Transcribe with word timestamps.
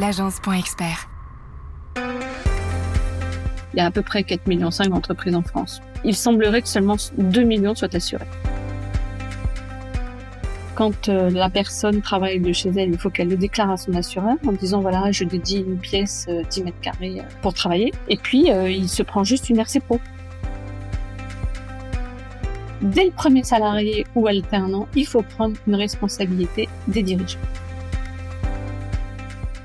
l'agence.expert. 0.00 1.08
Il 3.72 3.76
y 3.76 3.80
a 3.80 3.86
à 3.86 3.90
peu 3.90 4.02
près 4.02 4.22
4,5 4.22 4.48
millions 4.48 4.70
d'entreprises 4.88 5.34
en 5.34 5.42
France. 5.42 5.80
Il 6.04 6.16
semblerait 6.16 6.62
que 6.62 6.68
seulement 6.68 6.96
2 7.18 7.42
millions 7.42 7.74
soient 7.74 7.94
assurés. 7.94 8.26
Quand 10.74 11.10
euh, 11.10 11.28
la 11.28 11.50
personne 11.50 12.00
travaille 12.00 12.40
de 12.40 12.52
chez 12.54 12.70
elle, 12.70 12.88
il 12.88 12.98
faut 12.98 13.10
qu'elle 13.10 13.28
le 13.28 13.36
déclare 13.36 13.70
à 13.70 13.76
son 13.76 13.92
assureur 13.92 14.36
en 14.46 14.52
disant 14.52 14.80
voilà, 14.80 15.12
je 15.12 15.24
dédie 15.24 15.58
une 15.58 15.76
pièce 15.76 16.26
10 16.26 16.60
euh, 16.60 16.64
mètres 16.64 16.80
carrés 16.80 17.20
euh, 17.20 17.24
pour 17.42 17.52
travailler. 17.52 17.92
Et 18.08 18.16
puis, 18.16 18.48
il 18.48 18.88
se 18.88 19.02
prend 19.02 19.22
juste 19.22 19.50
une 19.50 19.58
RC 19.58 19.80
Pro. 19.80 20.00
Dès 22.80 23.04
le 23.04 23.10
premier 23.10 23.44
salarié 23.44 24.06
ou 24.14 24.26
alternant, 24.26 24.88
il 24.96 25.06
faut 25.06 25.20
prendre 25.20 25.56
une 25.66 25.74
responsabilité 25.74 26.70
des 26.88 27.02
dirigeants. 27.02 27.38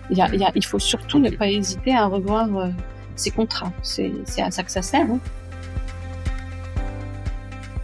Il, 0.10 0.66
faut 0.66 0.80
surtout 0.80 1.20
ne 1.20 1.30
pas 1.30 1.50
hésiter 1.50 1.96
à 1.96 2.06
revoir 2.06 2.48
ses 3.16 3.32
contrats. 3.32 3.72
C'est 3.82 4.12
à 4.40 4.52
ça 4.52 4.64
que 4.64 4.72
ça 4.72 4.82
sert. 4.82 5.08
Hein. 5.10 5.20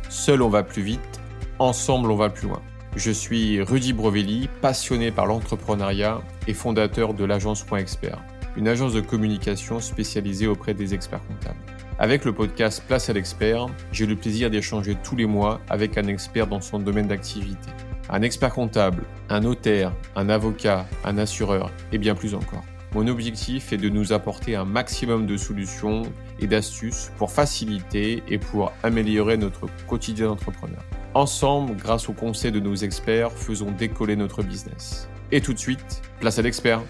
Seul 0.10 0.42
on 0.42 0.50
va 0.50 0.62
plus 0.64 0.84
vite, 0.84 1.22
ensemble 1.58 2.12
on 2.12 2.16
va 2.16 2.30
plus 2.30 2.48
loin. 2.48 2.62
Je 2.96 3.12
suis 3.12 3.62
Rudy 3.62 3.94
Brovelli, 3.94 4.50
passionné 4.62 5.12
par 5.12 5.26
l'entrepreneuriat 5.26 6.22
et 6.48 6.54
fondateur 6.54 7.14
de 7.14 7.24
l'agence 7.24 7.64
Point 7.64 7.80
Expert, 7.80 8.22
une 8.58 8.68
agence 8.68 8.94
de 8.94 9.00
communication 9.00 9.80
spécialisée 9.80 10.48
auprès 10.48 10.74
des 10.74 10.94
experts 10.94 11.26
comptables. 11.26 11.60
Avec 11.98 12.26
le 12.26 12.34
podcast 12.34 12.84
Place 12.86 13.10
à 13.10 13.14
l'expert, 13.14 13.68
j'ai 13.94 14.06
le 14.06 14.16
plaisir 14.18 14.50
d'échanger 14.50 14.98
tous 15.02 15.16
les 15.16 15.26
mois 15.26 15.62
avec 15.70 15.98
un 15.98 16.08
expert 16.08 16.48
dans 16.48 16.60
son 16.60 16.80
domaine 16.80 17.08
d'activité. 17.08 17.70
Un 18.14 18.24
expert 18.24 18.54
comptable, 18.54 19.04
un 19.30 19.40
notaire, 19.40 19.94
un 20.18 20.28
avocat, 20.28 20.86
un 21.06 21.18
assureur 21.18 21.72
et 21.94 21.98
bien 21.98 22.14
plus 22.14 22.36
encore. 22.36 22.66
Mon 22.94 23.08
objectif 23.08 23.72
est 23.72 23.78
de 23.78 23.88
nous 23.88 24.12
apporter 24.12 24.58
un 24.58 24.66
maximum 24.66 25.26
de 25.26 25.38
solutions 25.38 26.02
et 26.42 26.46
d'astuces 26.46 27.10
pour 27.18 27.32
faciliter 27.32 28.22
et 28.28 28.38
pour 28.38 28.74
améliorer 28.84 29.38
notre 29.38 29.68
quotidien 29.88 30.28
d'entrepreneur. 30.28 30.84
Ensemble, 31.14 31.78
grâce 31.78 32.10
aux 32.10 32.14
conseils 32.14 32.52
de 32.52 32.60
nos 32.60 32.76
experts, 32.76 33.32
faisons 33.32 33.72
décoller 33.72 34.18
notre 34.18 34.44
business. 34.44 35.08
Et 35.32 35.40
tout 35.40 35.54
de 35.54 35.60
suite, 35.60 36.02
place 36.20 36.38
à 36.38 36.42
l'expert. 36.42 36.82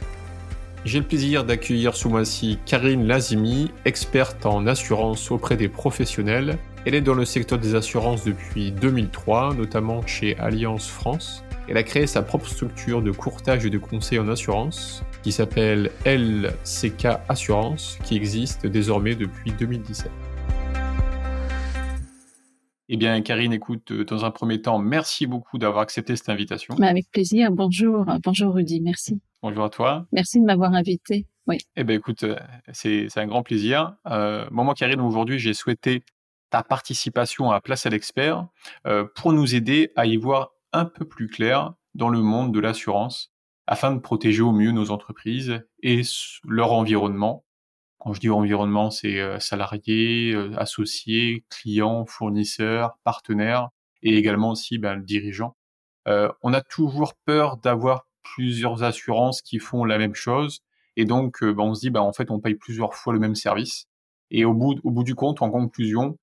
J'ai 0.85 0.97
le 0.97 1.05
plaisir 1.05 1.43
d'accueillir 1.43 1.95
ce 1.95 2.07
mois-ci 2.07 2.57
Karine 2.65 3.05
Lazimi, 3.05 3.71
experte 3.85 4.47
en 4.47 4.65
assurance 4.65 5.29
auprès 5.29 5.55
des 5.55 5.69
professionnels. 5.69 6.57
Elle 6.83 6.95
est 6.95 7.01
dans 7.01 7.13
le 7.13 7.25
secteur 7.25 7.59
des 7.59 7.75
assurances 7.75 8.23
depuis 8.23 8.71
2003, 8.71 9.53
notamment 9.53 10.03
chez 10.07 10.35
Alliance 10.39 10.89
France. 10.89 11.43
Elle 11.67 11.77
a 11.77 11.83
créé 11.83 12.07
sa 12.07 12.23
propre 12.23 12.47
structure 12.47 13.03
de 13.03 13.11
courtage 13.11 13.67
et 13.67 13.69
de 13.69 13.77
conseil 13.77 14.17
en 14.17 14.27
assurance 14.27 15.03
qui 15.21 15.31
s'appelle 15.31 15.91
LCK 16.05 17.19
Assurance, 17.29 17.99
qui 18.03 18.15
existe 18.15 18.65
désormais 18.65 19.13
depuis 19.13 19.51
2017. 19.51 20.09
Eh 22.89 22.97
bien, 22.97 23.21
Karine, 23.21 23.53
écoute, 23.53 23.91
euh, 23.91 24.03
dans 24.03 24.25
un 24.25 24.31
premier 24.31 24.59
temps, 24.59 24.79
merci 24.79 25.27
beaucoup 25.27 25.59
d'avoir 25.59 25.83
accepté 25.83 26.15
cette 26.15 26.29
invitation. 26.29 26.75
Mais 26.79 26.87
avec 26.87 27.11
plaisir. 27.11 27.51
Bonjour. 27.51 28.05
Bonjour, 28.23 28.55
Rudy. 28.55 28.81
Merci. 28.81 29.21
Bonjour 29.43 29.65
à 29.65 29.69
toi. 29.69 30.07
Merci 30.11 30.39
de 30.39 30.45
m'avoir 30.45 30.73
invité. 30.73 31.27
Oui. 31.45 31.59
Eh 31.75 31.83
bien, 31.83 31.95
écoute, 31.95 32.23
euh, 32.23 32.35
c'est 32.73 33.07
un 33.17 33.27
grand 33.27 33.43
plaisir. 33.43 33.93
Euh, 34.07 34.47
moi, 34.49 34.73
Karine, 34.73 34.99
aujourd'hui, 34.99 35.37
j'ai 35.37 35.53
souhaité 35.53 36.01
ta 36.51 36.63
participation 36.63 37.51
à 37.51 37.59
Place 37.61 37.85
à 37.85 37.89
l'expert 37.89 38.47
euh, 38.85 39.05
pour 39.15 39.33
nous 39.33 39.55
aider 39.55 39.91
à 39.95 40.05
y 40.05 40.17
voir 40.17 40.51
un 40.73 40.85
peu 40.85 41.05
plus 41.05 41.27
clair 41.27 41.73
dans 41.95 42.09
le 42.09 42.19
monde 42.19 42.53
de 42.53 42.59
l'assurance 42.59 43.31
afin 43.67 43.93
de 43.93 43.99
protéger 43.99 44.41
au 44.41 44.51
mieux 44.51 44.71
nos 44.71 44.91
entreprises 44.91 45.61
et 45.81 46.01
leur 46.45 46.73
environnement. 46.73 47.45
Quand 47.99 48.13
je 48.13 48.19
dis 48.19 48.29
environnement, 48.29 48.91
c'est 48.91 49.19
euh, 49.19 49.39
salariés, 49.39 50.33
euh, 50.33 50.53
associés, 50.57 51.45
clients, 51.49 52.05
fournisseurs, 52.05 52.97
partenaires 53.03 53.69
et 54.01 54.17
également 54.17 54.51
aussi 54.51 54.77
ben, 54.77 54.95
le 54.95 55.03
dirigeant. 55.03 55.55
Euh, 56.07 56.29
on 56.41 56.53
a 56.53 56.61
toujours 56.61 57.13
peur 57.25 57.57
d'avoir 57.57 58.07
plusieurs 58.23 58.83
assurances 58.83 59.41
qui 59.41 59.59
font 59.59 59.85
la 59.85 59.97
même 59.97 60.15
chose 60.15 60.61
et 60.95 61.05
donc 61.05 61.43
ben, 61.43 61.59
on 61.59 61.73
se 61.73 61.81
dit 61.81 61.89
ben, 61.91 62.01
en 62.01 62.11
fait 62.11 62.31
on 62.31 62.39
paye 62.39 62.55
plusieurs 62.55 62.95
fois 62.95 63.13
le 63.13 63.19
même 63.19 63.35
service 63.35 63.85
et 64.31 64.45
au 64.45 64.53
bout, 64.53 64.79
au 64.83 64.91
bout 64.91 65.03
du 65.03 65.13
compte, 65.13 65.41
en 65.41 65.51
conclusion, 65.51 66.17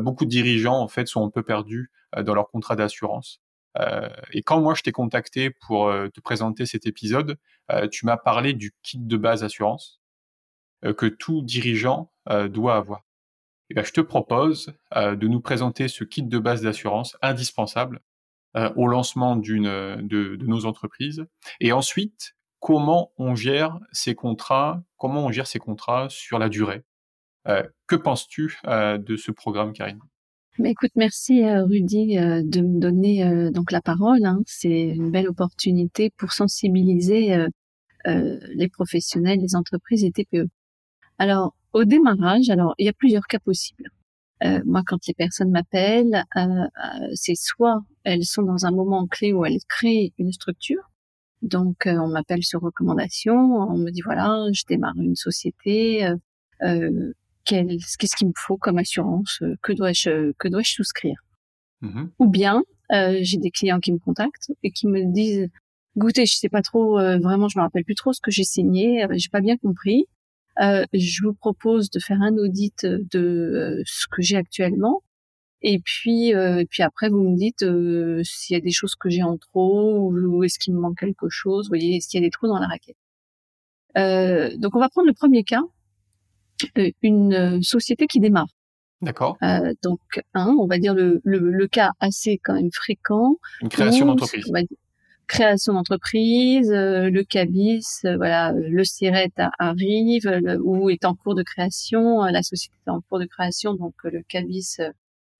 beaucoup 0.00 0.24
de 0.24 0.30
dirigeants 0.30 0.80
en 0.80 0.88
fait 0.88 1.06
sont 1.06 1.26
un 1.26 1.30
peu 1.30 1.42
perdus 1.42 1.90
dans 2.16 2.34
leur 2.34 2.48
contrat 2.50 2.76
d'assurance 2.76 3.40
euh, 3.78 4.08
et 4.32 4.42
quand 4.42 4.60
moi 4.60 4.74
je 4.74 4.82
t'ai 4.82 4.92
contacté 4.92 5.50
pour 5.50 5.88
euh, 5.88 6.08
te 6.08 6.20
présenter 6.20 6.66
cet 6.66 6.86
épisode, 6.86 7.38
euh, 7.70 7.88
tu 7.88 8.06
m'as 8.06 8.16
parlé 8.16 8.52
du 8.52 8.72
kit 8.82 8.98
de 8.98 9.16
base 9.16 9.44
assurance 9.44 10.00
que 10.96 11.06
tout 11.06 11.42
dirigeant 11.42 12.10
doit 12.50 12.74
avoir. 12.74 13.04
Et 13.70 13.74
ben, 13.74 13.84
je 13.84 13.92
te 13.92 14.00
propose 14.00 14.74
de 14.96 15.28
nous 15.28 15.40
présenter 15.40 15.86
ce 15.86 16.02
kit 16.02 16.24
de 16.24 16.38
base 16.40 16.62
d'assurance 16.62 17.16
indispensable 17.22 18.00
au 18.74 18.88
lancement 18.88 19.36
de, 19.36 20.00
de, 20.02 20.36
nos 20.44 20.66
entreprises. 20.66 21.24
Et 21.60 21.70
ensuite, 21.70 22.34
comment 22.58 23.12
on 23.16 23.36
gère 23.36 23.78
ces 23.92 24.16
contrats, 24.16 24.82
comment 24.96 25.26
on 25.26 25.30
gère 25.30 25.46
ces 25.46 25.60
contrats 25.60 26.08
sur 26.10 26.40
la 26.40 26.48
durée. 26.48 26.82
Que 27.44 27.96
penses-tu 27.96 28.58
de 28.64 29.16
ce 29.16 29.30
programme, 29.30 29.72
Karine? 29.72 30.00
Mais 30.58 30.72
écoute, 30.72 30.90
merci 30.96 31.44
euh, 31.44 31.64
Rudy 31.64 32.18
euh, 32.18 32.42
de 32.44 32.60
me 32.60 32.78
donner 32.78 33.24
euh, 33.24 33.50
donc 33.50 33.72
la 33.72 33.80
parole. 33.80 34.24
Hein. 34.24 34.40
C'est 34.46 34.88
une 34.88 35.10
belle 35.10 35.28
opportunité 35.28 36.10
pour 36.10 36.32
sensibiliser 36.32 37.46
les 38.04 38.68
professionnels, 38.68 39.38
les 39.40 39.54
entreprises 39.54 40.04
et 40.04 40.10
TPE. 40.10 40.48
Alors 41.18 41.54
au 41.72 41.84
démarrage, 41.84 42.50
alors 42.50 42.74
il 42.78 42.86
y 42.86 42.88
a 42.88 42.92
plusieurs 42.92 43.26
cas 43.26 43.38
possibles. 43.38 43.88
moi, 44.64 44.82
quand 44.84 45.06
les 45.06 45.14
personnes 45.14 45.52
m'appellent, 45.52 46.24
c'est 47.14 47.36
soit 47.36 47.80
elles 48.02 48.24
sont 48.24 48.42
dans 48.42 48.66
un 48.66 48.72
moment 48.72 49.06
clé 49.06 49.32
où 49.32 49.44
elles 49.44 49.60
créent 49.68 50.12
une 50.18 50.32
structure. 50.32 50.90
Donc 51.42 51.84
on 51.86 52.08
m'appelle 52.08 52.42
sur 52.42 52.60
recommandation, 52.60 53.36
on 53.36 53.78
me 53.78 53.90
dit 53.90 54.02
voilà, 54.02 54.46
je 54.52 54.64
démarre 54.68 54.96
une 54.98 55.16
société, 55.16 56.04
euh, 56.62 57.12
qu'est-ce 57.44 58.16
qu'il 58.16 58.28
me 58.28 58.32
faut 58.36 58.56
comme 58.56 58.78
assurance, 58.78 59.40
euh, 59.42 59.56
que 59.62 59.72
dois-je 59.72 60.32
que 60.38 60.48
dois-je 60.48 60.72
souscrire? 60.72 61.24
Mmh 61.80 62.04
Ou 62.18 62.28
bien 62.28 62.62
euh, 62.92 63.18
j'ai 63.22 63.38
des 63.38 63.50
clients 63.50 63.80
qui 63.80 63.92
me 63.92 63.98
contactent 63.98 64.52
et 64.62 64.70
qui 64.70 64.86
me 64.86 65.12
disent 65.12 65.48
goûtez, 65.96 66.26
je 66.26 66.36
sais 66.36 66.48
pas 66.48 66.62
trop 66.62 66.98
euh, 66.98 67.18
vraiment, 67.18 67.48
je 67.48 67.58
me 67.58 67.62
rappelle 67.62 67.84
plus 67.84 67.94
trop 67.94 68.12
ce 68.12 68.20
que 68.20 68.30
j'ai 68.30 68.44
signé, 68.44 69.06
j'ai 69.12 69.28
pas 69.28 69.40
bien 69.40 69.56
compris. 69.56 70.06
je 70.58 71.22
vous 71.22 71.34
propose 71.34 71.90
de 71.90 71.98
faire 71.98 72.20
un 72.22 72.36
audit 72.36 72.84
de 72.84 73.82
ce 73.86 74.06
que 74.10 74.22
j'ai 74.22 74.36
actuellement. 74.36 75.02
Et 75.64 75.78
puis, 75.78 76.32
puis 76.70 76.82
après, 76.82 77.08
vous 77.08 77.22
me 77.22 77.36
dites 77.36 77.64
s'il 78.24 78.54
y 78.54 78.56
a 78.56 78.60
des 78.60 78.72
choses 78.72 78.96
que 78.96 79.08
j'ai 79.08 79.22
en 79.22 79.38
trop 79.38 80.10
ou, 80.10 80.44
est-ce 80.44 80.58
qu'il 80.58 80.74
me 80.74 80.80
manque 80.80 80.98
quelque 80.98 81.28
chose. 81.28 81.66
Vous 81.66 81.70
voyez, 81.70 81.96
est-ce 81.96 82.08
qu'il 82.08 82.20
y 82.20 82.24
a 82.24 82.26
des 82.26 82.30
trous 82.30 82.48
dans 82.48 82.58
la 82.58 82.66
raquette. 82.66 82.96
donc, 84.60 84.74
on 84.74 84.80
va 84.80 84.88
prendre 84.88 85.06
le 85.06 85.14
premier 85.14 85.44
cas 85.44 85.62
euh, 85.62 85.81
une 87.02 87.34
euh, 87.34 87.62
société 87.62 88.06
qui 88.06 88.20
démarre. 88.20 88.48
D'accord. 89.00 89.36
Euh, 89.42 89.72
donc, 89.82 90.00
un, 90.34 90.54
on 90.58 90.66
va 90.66 90.78
dire 90.78 90.94
le, 90.94 91.20
le, 91.24 91.66
cas 91.66 91.90
assez 91.98 92.38
quand 92.42 92.54
même 92.54 92.70
fréquent. 92.72 93.36
Une 93.60 93.68
création 93.68 94.06
d'entreprise. 94.06 94.52
Création 95.26 95.72
d'entreprise, 95.72 96.70
le 96.70 97.22
cabis, 97.22 97.84
voilà, 98.02 98.52
le 98.52 98.84
SIRET 98.84 99.32
arrive 99.58 100.30
ou 100.62 100.90
est 100.90 101.04
en 101.04 101.14
cours 101.14 101.34
de 101.34 101.42
création, 101.42 102.22
la 102.24 102.42
société 102.42 102.76
est 102.86 102.90
en 102.90 103.00
cours 103.00 103.18
de 103.18 103.24
création, 103.24 103.74
donc 103.74 103.94
le 104.04 104.22
cabis 104.28 104.78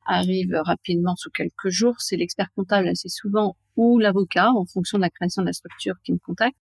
arrive 0.06 0.58
rapidement 0.64 1.14
sous 1.16 1.30
quelques 1.30 1.68
jours. 1.68 1.96
C'est 1.98 2.16
l'expert 2.16 2.48
comptable 2.56 2.88
assez 2.88 3.08
souvent 3.08 3.56
ou 3.76 3.98
l'avocat 3.98 4.50
en 4.50 4.64
fonction 4.64 4.98
de 4.98 5.02
la 5.02 5.10
création 5.10 5.42
de 5.42 5.46
la 5.46 5.52
structure 5.52 5.96
qui 6.04 6.12
me 6.12 6.18
contacte. 6.18 6.56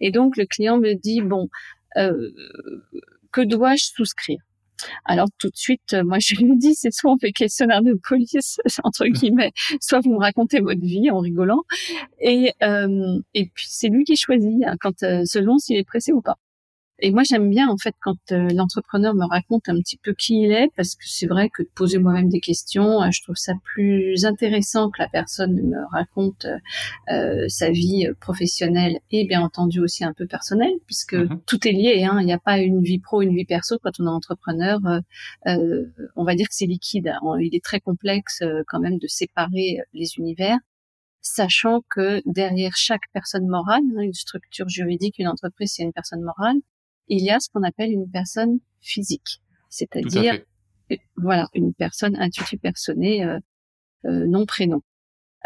Et 0.00 0.10
donc 0.10 0.36
le 0.36 0.46
client 0.46 0.78
me 0.78 0.94
dit 0.94 1.20
bon, 1.20 1.48
euh, 1.96 2.30
que 3.32 3.40
dois-je 3.40 3.86
souscrire? 3.96 4.38
Alors 5.04 5.28
tout 5.38 5.48
de 5.48 5.56
suite, 5.56 5.94
moi 6.04 6.18
je 6.20 6.34
lui 6.36 6.56
dis, 6.56 6.74
c'est 6.74 6.92
soit 6.92 7.12
on 7.12 7.18
fait 7.18 7.32
questionnaire 7.32 7.82
de 7.82 7.98
police 8.08 8.58
entre 8.84 9.06
guillemets, 9.06 9.52
soit 9.80 10.00
vous 10.00 10.12
me 10.12 10.18
racontez 10.18 10.60
votre 10.60 10.80
vie 10.80 11.10
en 11.10 11.20
rigolant, 11.20 11.62
et 12.20 12.52
euh, 12.62 13.18
et 13.34 13.46
puis 13.46 13.66
c'est 13.68 13.88
lui 13.88 14.04
qui 14.04 14.16
choisit 14.16 14.64
hein, 14.64 14.76
quand 14.80 15.02
euh, 15.02 15.22
selon 15.24 15.58
s'il 15.58 15.76
est 15.76 15.84
pressé 15.84 16.12
ou 16.12 16.20
pas. 16.20 16.38
Et 17.04 17.10
moi, 17.10 17.24
j'aime 17.24 17.50
bien 17.50 17.68
en 17.68 17.76
fait 17.76 17.96
quand 18.00 18.30
euh, 18.30 18.48
l'entrepreneur 18.54 19.12
me 19.12 19.26
raconte 19.26 19.68
un 19.68 19.76
petit 19.80 19.96
peu 19.96 20.14
qui 20.14 20.42
il 20.42 20.52
est, 20.52 20.70
parce 20.76 20.94
que 20.94 21.02
c'est 21.04 21.26
vrai 21.26 21.50
que 21.50 21.64
de 21.64 21.68
poser 21.74 21.98
moi-même 21.98 22.28
des 22.28 22.38
questions, 22.38 23.02
euh, 23.02 23.10
je 23.10 23.20
trouve 23.24 23.34
ça 23.34 23.54
plus 23.64 24.24
intéressant 24.24 24.88
que 24.88 25.02
la 25.02 25.08
personne 25.08 25.52
me 25.52 25.84
raconte 25.90 26.46
euh, 27.10 27.48
sa 27.48 27.70
vie 27.70 28.06
professionnelle 28.20 29.00
et 29.10 29.26
bien 29.26 29.42
entendu 29.42 29.80
aussi 29.80 30.04
un 30.04 30.12
peu 30.12 30.26
personnelle, 30.28 30.74
puisque 30.86 31.14
mhm. 31.14 31.40
tout 31.44 31.66
est 31.66 31.72
lié. 31.72 32.04
Hein. 32.04 32.18
Il 32.20 32.26
n'y 32.26 32.32
a 32.32 32.38
pas 32.38 32.60
une 32.60 32.80
vie 32.80 33.00
pro, 33.00 33.20
une 33.20 33.34
vie 33.34 33.46
perso. 33.46 33.80
Quand 33.82 33.98
on 33.98 34.06
est 34.06 34.08
entrepreneur, 34.08 34.78
on 35.44 36.24
va 36.24 36.34
dire 36.36 36.48
que 36.48 36.54
c'est 36.54 36.66
liquide. 36.66 37.12
Il 37.40 37.50
est 37.52 37.64
très 37.64 37.80
complexe 37.80 38.44
quand 38.68 38.78
même 38.78 38.98
de 38.98 39.08
séparer 39.08 39.78
les 39.92 40.18
univers. 40.18 40.58
sachant 41.20 41.80
que 41.90 42.22
derrière 42.26 42.76
chaque 42.76 43.10
personne 43.12 43.48
morale, 43.48 43.82
hein, 43.96 44.02
une 44.02 44.14
structure 44.14 44.68
juridique, 44.68 45.18
une 45.18 45.28
entreprise, 45.28 45.72
c'est 45.74 45.82
une 45.82 45.92
personne 45.92 46.22
morale, 46.22 46.58
il 47.08 47.24
y 47.24 47.30
a 47.30 47.40
ce 47.40 47.48
qu'on 47.50 47.62
appelle 47.62 47.90
une 47.90 48.10
personne 48.10 48.58
physique, 48.80 49.40
c'est-à-dire 49.68 50.40
voilà 51.16 51.48
une 51.54 51.72
personne 51.72 52.16
intuitive 52.16 52.58
personnée, 52.58 53.24
euh, 53.24 53.38
euh, 54.06 54.26
nom 54.26 54.46
prénom. 54.46 54.82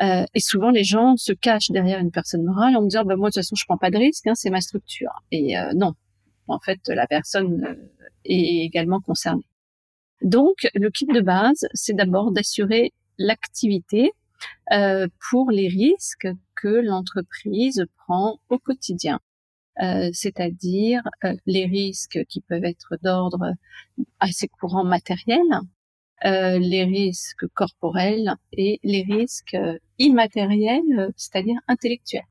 Euh, 0.03 0.25
et 0.35 0.41
souvent 0.41 0.71
les 0.71 0.85
gens 0.85 1.17
se 1.17 1.33
cachent 1.33 1.71
derrière 1.71 2.01
une 2.01 2.11
personne 2.11 2.45
morale 2.45 2.77
en 2.77 2.83
me 2.83 2.89
disant 2.89 3.05
bah 3.05 3.17
moi 3.17 3.31
de 3.31 3.35
toute 3.35 3.43
façon 3.43 3.55
je 3.55 3.65
prends 3.65 3.79
pas 3.79 3.91
de 3.91 3.99
risque, 3.99 4.27
hein, 4.27 4.35
c'est 4.35 4.51
ma 4.51 4.61
structure. 4.61 5.23
Et 5.31 5.57
euh, 5.57 5.73
non, 5.75 5.95
en 6.49 6.61
fait 6.61 6.81
la 6.89 7.07
personne 7.07 7.65
euh, 7.65 7.75
est 8.25 8.65
également 8.65 9.01
concernée. 9.01 9.47
Donc 10.23 10.69
le 10.75 10.91
kit 10.91 11.07
de 11.07 11.21
base, 11.21 11.67
c'est 11.73 11.95
d'abord 11.95 12.33
d'assurer 12.33 12.93
l'activité 13.19 14.13
euh, 14.73 15.07
pour 15.31 15.51
les 15.51 15.69
risques 15.69 16.29
que 16.57 16.69
l'entreprise 16.69 17.85
prend 17.97 18.39
au 18.49 18.59
quotidien. 18.59 19.21
Euh, 19.83 20.09
c'est-à-dire 20.13 21.03
euh, 21.25 21.35
les 21.45 21.67
risques 21.67 22.25
qui 22.29 22.41
peuvent 22.41 22.65
être 22.65 22.97
d'ordre 23.03 23.53
assez 24.21 24.49
courant 24.49 24.85
matériel, 24.85 25.43
euh, 26.25 26.59
les 26.59 26.85
risques 26.85 27.47
corporels 27.55 28.35
et 28.53 28.81
les 28.83 29.03
risques 29.03 29.57
immatériels, 29.99 31.13
c'est-à-dire 31.17 31.59
intellectuels. 31.69 32.25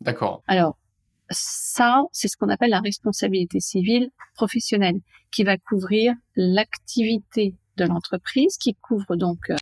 D'accord. 0.00 0.42
Alors, 0.48 0.76
ça, 1.30 2.02
c'est 2.10 2.26
ce 2.26 2.36
qu'on 2.36 2.48
appelle 2.48 2.70
la 2.70 2.80
responsabilité 2.80 3.60
civile 3.60 4.10
professionnelle, 4.34 5.00
qui 5.30 5.44
va 5.44 5.56
couvrir 5.58 6.14
l'activité 6.34 7.54
de 7.76 7.84
l'entreprise, 7.84 8.56
qui 8.56 8.74
couvre 8.74 9.14
donc 9.14 9.52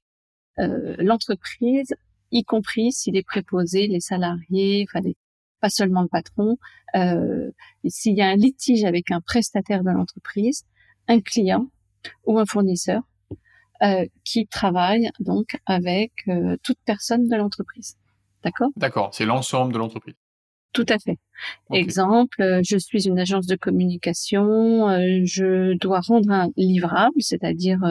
euh, 0.59 0.97
l'entreprise, 0.99 1.95
y 2.31 2.43
compris 2.45 2.93
s'il 2.93 3.17
est 3.17 3.23
préposé 3.23 3.87
les 3.87 4.01
salariés, 4.01 4.87
enfin 4.89 5.01
pas 5.61 5.71
seulement 5.71 6.03
le 6.03 6.09
patron. 6.09 6.57
Euh, 6.97 7.51
s'il 7.87 8.17
y 8.17 8.23
a 8.23 8.29
un 8.29 8.37
litige 8.37 8.85
avec 8.85 9.11
un 9.11 9.21
prestataire 9.21 9.83
de 9.83 9.91
l'entreprise, 9.91 10.65
un 11.07 11.21
client 11.21 11.69
ou 12.27 12.39
un 12.39 12.47
fournisseur 12.47 13.03
euh, 13.83 14.07
qui 14.25 14.47
travaille 14.47 15.11
donc 15.21 15.57
avec 15.67 16.13
euh, 16.29 16.57
toute 16.63 16.79
personne 16.85 17.29
de 17.29 17.37
l'entreprise. 17.37 17.97
D'accord? 18.45 18.71
D'accord, 18.77 19.11
c'est 19.13 19.25
l'ensemble 19.25 19.73
de 19.73 19.79
l'entreprise. 19.79 20.15
Tout 20.73 20.87
à 20.89 20.99
fait. 20.99 21.19
Exemple, 21.73 22.43
euh, 22.43 22.61
je 22.65 22.77
suis 22.77 23.09
une 23.09 23.19
agence 23.19 23.47
de 23.47 23.57
communication, 23.57 24.89
euh, 24.89 25.21
je 25.25 25.77
dois 25.79 26.01
rendre 26.01 26.31
un 26.31 26.49
livrable, 26.57 27.21
c'est-à-dire 27.21 27.83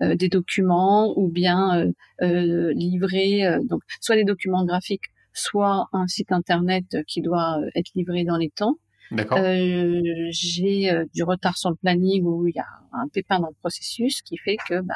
euh, 0.00 0.14
des 0.16 0.28
documents 0.28 1.12
ou 1.16 1.28
bien 1.28 1.92
livrer 2.20 3.58
donc 3.62 3.82
soit 4.00 4.16
des 4.16 4.24
documents 4.24 4.64
graphiques, 4.64 5.04
soit 5.34 5.88
un 5.92 6.06
site 6.06 6.32
internet 6.32 6.96
qui 7.06 7.20
doit 7.20 7.60
être 7.74 7.90
livré 7.94 8.24
dans 8.24 8.38
les 8.38 8.50
temps. 8.50 8.78
D'accord. 9.10 9.38
Euh, 9.38 10.02
j'ai 10.30 10.90
euh, 10.90 11.04
du 11.14 11.22
retard 11.22 11.56
sur 11.56 11.70
le 11.70 11.76
planning 11.76 12.24
ou 12.24 12.46
il 12.48 12.54
y 12.54 12.58
a 12.58 12.66
un 12.92 13.08
pépin 13.08 13.38
dans 13.38 13.48
le 13.48 13.54
processus 13.60 14.22
qui 14.22 14.36
fait 14.38 14.56
que 14.68 14.80
bah, 14.80 14.94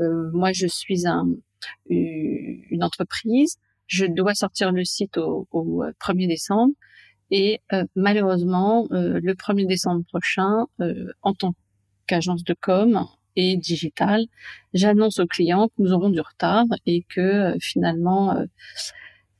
euh, 0.00 0.30
moi 0.32 0.52
je 0.52 0.66
suis 0.66 1.06
un, 1.06 1.28
une 1.88 2.82
entreprise, 2.82 3.56
je 3.86 4.06
dois 4.06 4.34
sortir 4.34 4.72
le 4.72 4.84
site 4.84 5.18
au, 5.18 5.48
au 5.50 5.84
1er 6.00 6.28
décembre 6.28 6.72
et 7.30 7.60
malheureusement 7.96 8.86
le 8.90 9.32
1er 9.32 9.66
décembre 9.66 10.04
prochain, 10.06 10.66
en 11.22 11.34
tant 11.34 11.54
qu'agence 12.06 12.44
de 12.44 12.54
com 12.60 13.04
et 13.34 13.56
digital, 13.56 14.26
j'annonce 14.74 15.18
aux 15.18 15.26
clients 15.26 15.66
que 15.68 15.74
nous 15.78 15.92
aurons 15.92 16.10
du 16.10 16.20
retard 16.20 16.66
et 16.84 17.04
que 17.08 17.56
finalement 17.60 18.36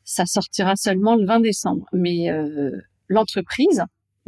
ça 0.07 0.25
sortira 0.25 0.77
seulement 0.77 1.17
le 1.17 1.27
20 1.27 1.41
décembre. 1.41 1.87
Mais 1.93 2.31
l'entreprise 3.09 3.83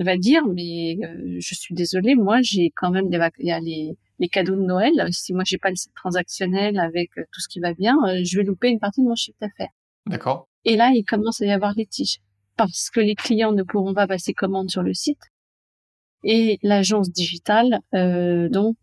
va 0.04 0.16
dire 0.16 0.46
mais 0.46 0.98
euh, 1.02 1.36
je 1.40 1.54
suis 1.54 1.75
désolée 1.75 2.14
moi 2.14 2.38
j'ai 2.42 2.70
quand 2.76 2.90
même 2.90 3.08
des 3.08 3.19
il 3.38 3.46
y 3.46 3.52
a 3.52 3.60
les, 3.60 3.96
les 4.19 4.28
cadeaux 4.28 4.56
de 4.56 4.62
Noël. 4.62 4.92
Si 5.10 5.32
moi 5.32 5.42
j'ai 5.44 5.58
pas 5.58 5.70
le 5.70 5.76
site 5.76 5.94
transactionnel 5.94 6.78
avec 6.78 7.10
euh, 7.19 7.25
tout 7.32 7.40
ce 7.40 7.48
qui 7.48 7.60
va 7.60 7.75
bien 7.75 7.96
euh, 8.06 8.20
je 8.25 8.38
vais 8.38 8.44
louper 8.44 8.69
une 8.69 8.78
partie 8.78 9.02
de 9.02 9.08
mon 9.08 9.14
chiffre 9.14 9.38
d'affaires. 9.40 9.72
D'accord. 10.06 10.48
Et 10.64 10.76
là 10.76 10.90
il 10.94 11.04
commence 11.04 11.40
à 11.40 11.46
y 11.46 11.50
avoir 11.50 11.72
litige. 11.72 12.19
Parce 12.56 12.90
que 12.90 13.00
les 13.00 13.14
clients 13.14 13.52
ne 13.52 13.62
pourront 13.62 13.94
pas 13.94 14.08
passer 14.08 14.34
commande 14.34 14.69
sur 14.69 14.82
le 14.82 14.92
site. 14.92 15.22
Et 16.25 16.58
l'agence 16.62 17.10
digitale 17.10 17.78
donc 17.92 18.76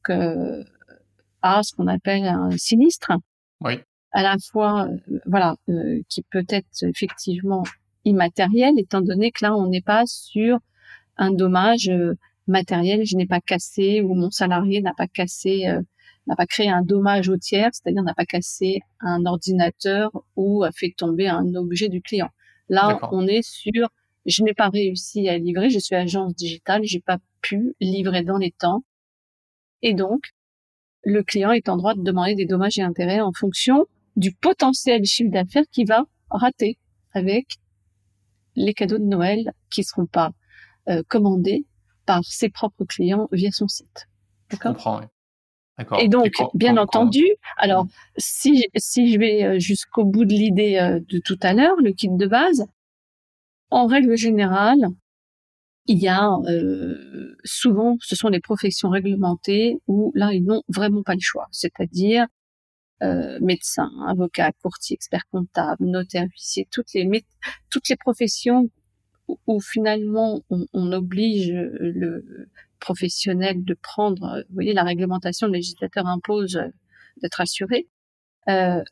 a 1.41 1.61
ce 1.61 1.75
qu'on 1.75 1.87
appelle 1.87 2.23
un 2.23 2.51
sinistre. 2.51 3.11
Oui 3.59 3.79
à 4.15 4.23
la 4.23 4.37
fois 4.39 4.87
voilà 5.25 5.57
qui 6.09 6.23
peut 6.31 6.45
être 6.49 6.83
effectivement 6.83 7.63
immatériel, 8.05 8.79
étant 8.79 9.01
donné 9.01 9.31
que 9.31 9.43
là, 9.43 9.55
on 9.55 9.67
n'est 9.67 9.81
pas 9.81 10.03
sur 10.05 10.59
un 11.17 11.31
dommage 11.31 11.89
euh, 11.89 12.13
matériel. 12.47 13.05
Je 13.05 13.17
n'ai 13.17 13.25
pas 13.25 13.41
cassé 13.41 14.01
ou 14.01 14.13
mon 14.13 14.31
salarié 14.31 14.81
n'a 14.81 14.93
pas 14.93 15.07
cassé, 15.07 15.67
euh, 15.67 15.81
n'a 16.27 16.35
pas 16.35 16.45
créé 16.45 16.69
un 16.69 16.83
dommage 16.83 17.29
au 17.29 17.37
tiers, 17.37 17.69
c'est-à-dire 17.73 18.03
n'a 18.03 18.13
pas 18.13 18.25
cassé 18.25 18.79
un 18.99 19.25
ordinateur 19.25 20.11
ou 20.35 20.63
a 20.63 20.71
fait 20.71 20.93
tomber 20.95 21.27
un 21.27 21.53
objet 21.55 21.89
du 21.89 22.01
client. 22.01 22.29
Là, 22.69 22.99
on 23.11 23.27
est 23.27 23.43
sur, 23.43 23.89
je 24.25 24.43
n'ai 24.43 24.53
pas 24.53 24.69
réussi 24.69 25.27
à 25.27 25.37
livrer, 25.37 25.69
je 25.69 25.79
suis 25.79 25.95
agence 25.95 26.33
digitale, 26.35 26.81
j'ai 26.83 26.99
pas 26.99 27.19
pu 27.41 27.75
livrer 27.79 28.23
dans 28.23 28.37
les 28.37 28.51
temps. 28.51 28.83
Et 29.81 29.93
donc, 29.93 30.31
le 31.03 31.21
client 31.21 31.51
est 31.51 31.69
en 31.69 31.77
droit 31.77 31.93
de 31.93 32.01
demander 32.01 32.33
des 32.33 32.45
dommages 32.45 32.79
et 32.79 32.81
intérêts 32.81 33.21
en 33.21 33.31
fonction 33.31 33.85
du 34.15 34.33
potentiel 34.33 35.03
chiffre 35.05 35.31
d'affaires 35.31 35.65
qui 35.71 35.83
va 35.83 36.05
rater 36.29 36.77
avec 37.13 37.57
les 38.55 38.73
cadeaux 38.73 38.97
de 38.97 39.03
Noël 39.03 39.51
qui 39.69 39.83
seront 39.83 40.05
pas 40.05 40.31
euh, 40.87 41.03
commandés 41.07 41.65
par 42.05 42.23
ses 42.23 42.49
propres 42.49 42.85
clients 42.85 43.27
via 43.31 43.51
son 43.51 43.67
site. 43.67 44.07
D'accord? 44.49 44.71
Je 44.71 44.77
comprends. 44.77 44.99
Oui. 44.99 45.05
D'accord. 45.77 45.99
Et 45.99 46.07
donc, 46.07 46.31
bien 46.53 46.77
entendu, 46.77 47.25
alors 47.57 47.83
mmh. 47.83 47.89
si 48.17 48.65
si 48.77 49.11
je 49.11 49.19
vais 49.19 49.43
euh, 49.43 49.59
jusqu'au 49.59 50.05
bout 50.05 50.23
de 50.23 50.31
l'idée 50.31 50.77
euh, 50.77 51.01
de 51.09 51.19
tout 51.19 51.37
à 51.41 51.53
l'heure, 51.53 51.75
le 51.83 51.91
kit 51.91 52.07
de 52.09 52.27
base, 52.27 52.65
en 53.71 53.85
règle 53.87 54.15
générale, 54.15 54.87
il 55.87 55.99
y 55.99 56.07
a 56.07 56.31
euh, 56.47 57.35
souvent, 57.43 57.97
ce 57.99 58.15
sont 58.15 58.29
les 58.29 58.39
professions 58.39 58.89
réglementées 58.89 59.81
où 59.87 60.13
là 60.15 60.31
ils 60.33 60.43
n'ont 60.45 60.63
vraiment 60.69 61.03
pas 61.03 61.13
le 61.13 61.19
choix, 61.19 61.47
c'est-à-dire 61.51 62.25
euh, 63.03 63.37
médecin, 63.41 63.91
avocat, 64.07 64.51
courtier, 64.61 64.95
expert 64.95 65.23
comptable, 65.31 65.85
notaire, 65.85 66.27
huissier, 66.31 66.67
toutes 66.71 66.93
les 66.93 67.25
toutes 67.69 67.89
les 67.89 67.97
professions 67.97 68.69
où, 69.47 69.59
finalement 69.59 70.41
on, 70.49 70.91
oblige 70.91 71.51
le 71.51 72.47
professionnel 72.79 73.63
de 73.63 73.73
prendre, 73.73 74.43
vous 74.47 74.53
voyez, 74.53 74.73
la 74.73 74.83
réglementation, 74.83 75.47
le 75.47 75.53
législateur 75.53 76.05
impose 76.05 76.59
d'être 77.21 77.41
assuré. 77.41 77.87
Euh, 78.47 78.83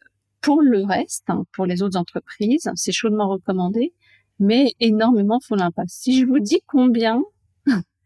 pour 0.41 0.61
le 0.61 0.83
reste, 0.83 1.29
hein, 1.29 1.45
pour 1.53 1.65
les 1.65 1.83
autres 1.83 1.97
entreprises, 1.97 2.69
c'est 2.75 2.91
chaudement 2.91 3.29
recommandé, 3.29 3.93
mais 4.39 4.73
énormément 4.79 5.39
font 5.39 5.55
l'impasse. 5.55 5.91
Si 5.91 6.19
je 6.19 6.25
vous 6.25 6.39
dis 6.39 6.61
combien 6.65 7.21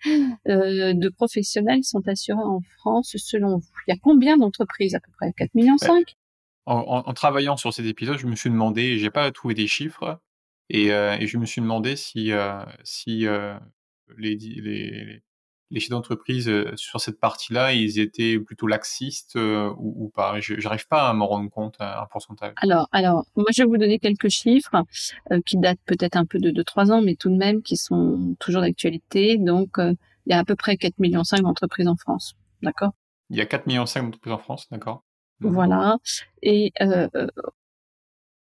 euh, 0.05 0.93
de 0.93 1.09
professionnels 1.09 1.83
sont 1.83 2.07
assurés 2.07 2.43
en 2.43 2.61
France 2.77 3.15
selon 3.17 3.57
vous? 3.57 3.69
Il 3.87 3.91
y 3.91 3.93
a 3.93 3.99
combien 4.01 4.37
d'entreprises 4.37 4.95
à 4.95 4.99
peu 4.99 5.11
près? 5.17 5.33
4 5.37 5.55
millions 5.55 5.77
5 5.77 6.15
en, 6.69 7.13
travaillant 7.13 7.55
sur 7.55 7.73
cet 7.73 7.85
épisode, 7.85 8.17
je 8.17 8.27
me 8.27 8.35
suis 8.35 8.49
demandé, 8.49 8.97
j'ai 8.97 9.09
pas 9.09 9.31
trouvé 9.31 9.53
des 9.53 9.67
chiffres, 9.67 10.19
et, 10.69 10.91
euh, 10.91 11.15
et 11.17 11.25
je 11.25 11.37
me 11.37 11.45
suis 11.45 11.61
demandé 11.61 11.95
si, 11.95 12.33
euh, 12.33 12.61
si 12.83 13.25
les, 14.17 14.35
les, 14.35 15.23
les 15.69 15.79
chefs 15.79 15.89
d'entreprise 15.89 16.51
sur 16.75 17.01
cette 17.01 17.19
partie-là, 17.19 17.73
ils 17.73 17.99
étaient 17.99 18.39
plutôt 18.39 18.67
laxistes 18.67 19.35
ou, 19.35 19.75
ou, 19.77 20.09
pas? 20.09 20.39
Je 20.39 20.55
n'arrive 20.55 20.87
pas 20.87 21.09
à 21.09 21.13
m'en 21.13 21.27
rendre 21.27 21.49
compte 21.49 21.75
un 21.79 22.05
pourcentage. 22.09 22.53
Alors, 22.57 22.87
alors, 22.91 23.25
moi, 23.35 23.47
je 23.53 23.63
vais 23.63 23.67
vous 23.67 23.77
donner 23.77 23.99
quelques 23.99 24.29
chiffres 24.29 24.83
qui 25.45 25.57
datent 25.57 25.79
peut-être 25.85 26.15
un 26.15 26.25
peu 26.25 26.39
de 26.39 26.51
2-3 26.51 26.91
ans, 26.91 27.01
mais 27.01 27.15
tout 27.15 27.29
de 27.29 27.35
même 27.35 27.61
qui 27.61 27.75
sont 27.75 28.35
toujours 28.39 28.61
d'actualité. 28.61 29.37
Donc, 29.37 29.77
il 30.27 30.31
y 30.31 30.33
a 30.33 30.39
à 30.39 30.43
peu 30.43 30.55
près 30.55 30.75
4,5 30.75 30.93
millions 30.99 31.21
d'entreprises 31.41 31.87
en 31.87 31.95
France. 31.95 32.35
D'accord? 32.61 32.91
Il 33.29 33.37
y 33.37 33.41
a 33.41 33.45
4,5 33.45 33.67
millions 33.67 33.83
d'entreprises 33.83 34.33
en 34.33 34.37
France, 34.37 34.67
d'accord 34.69 35.03
mmh. 35.39 35.49
Voilà. 35.49 35.97
Et 36.41 36.73
euh, 36.81 37.07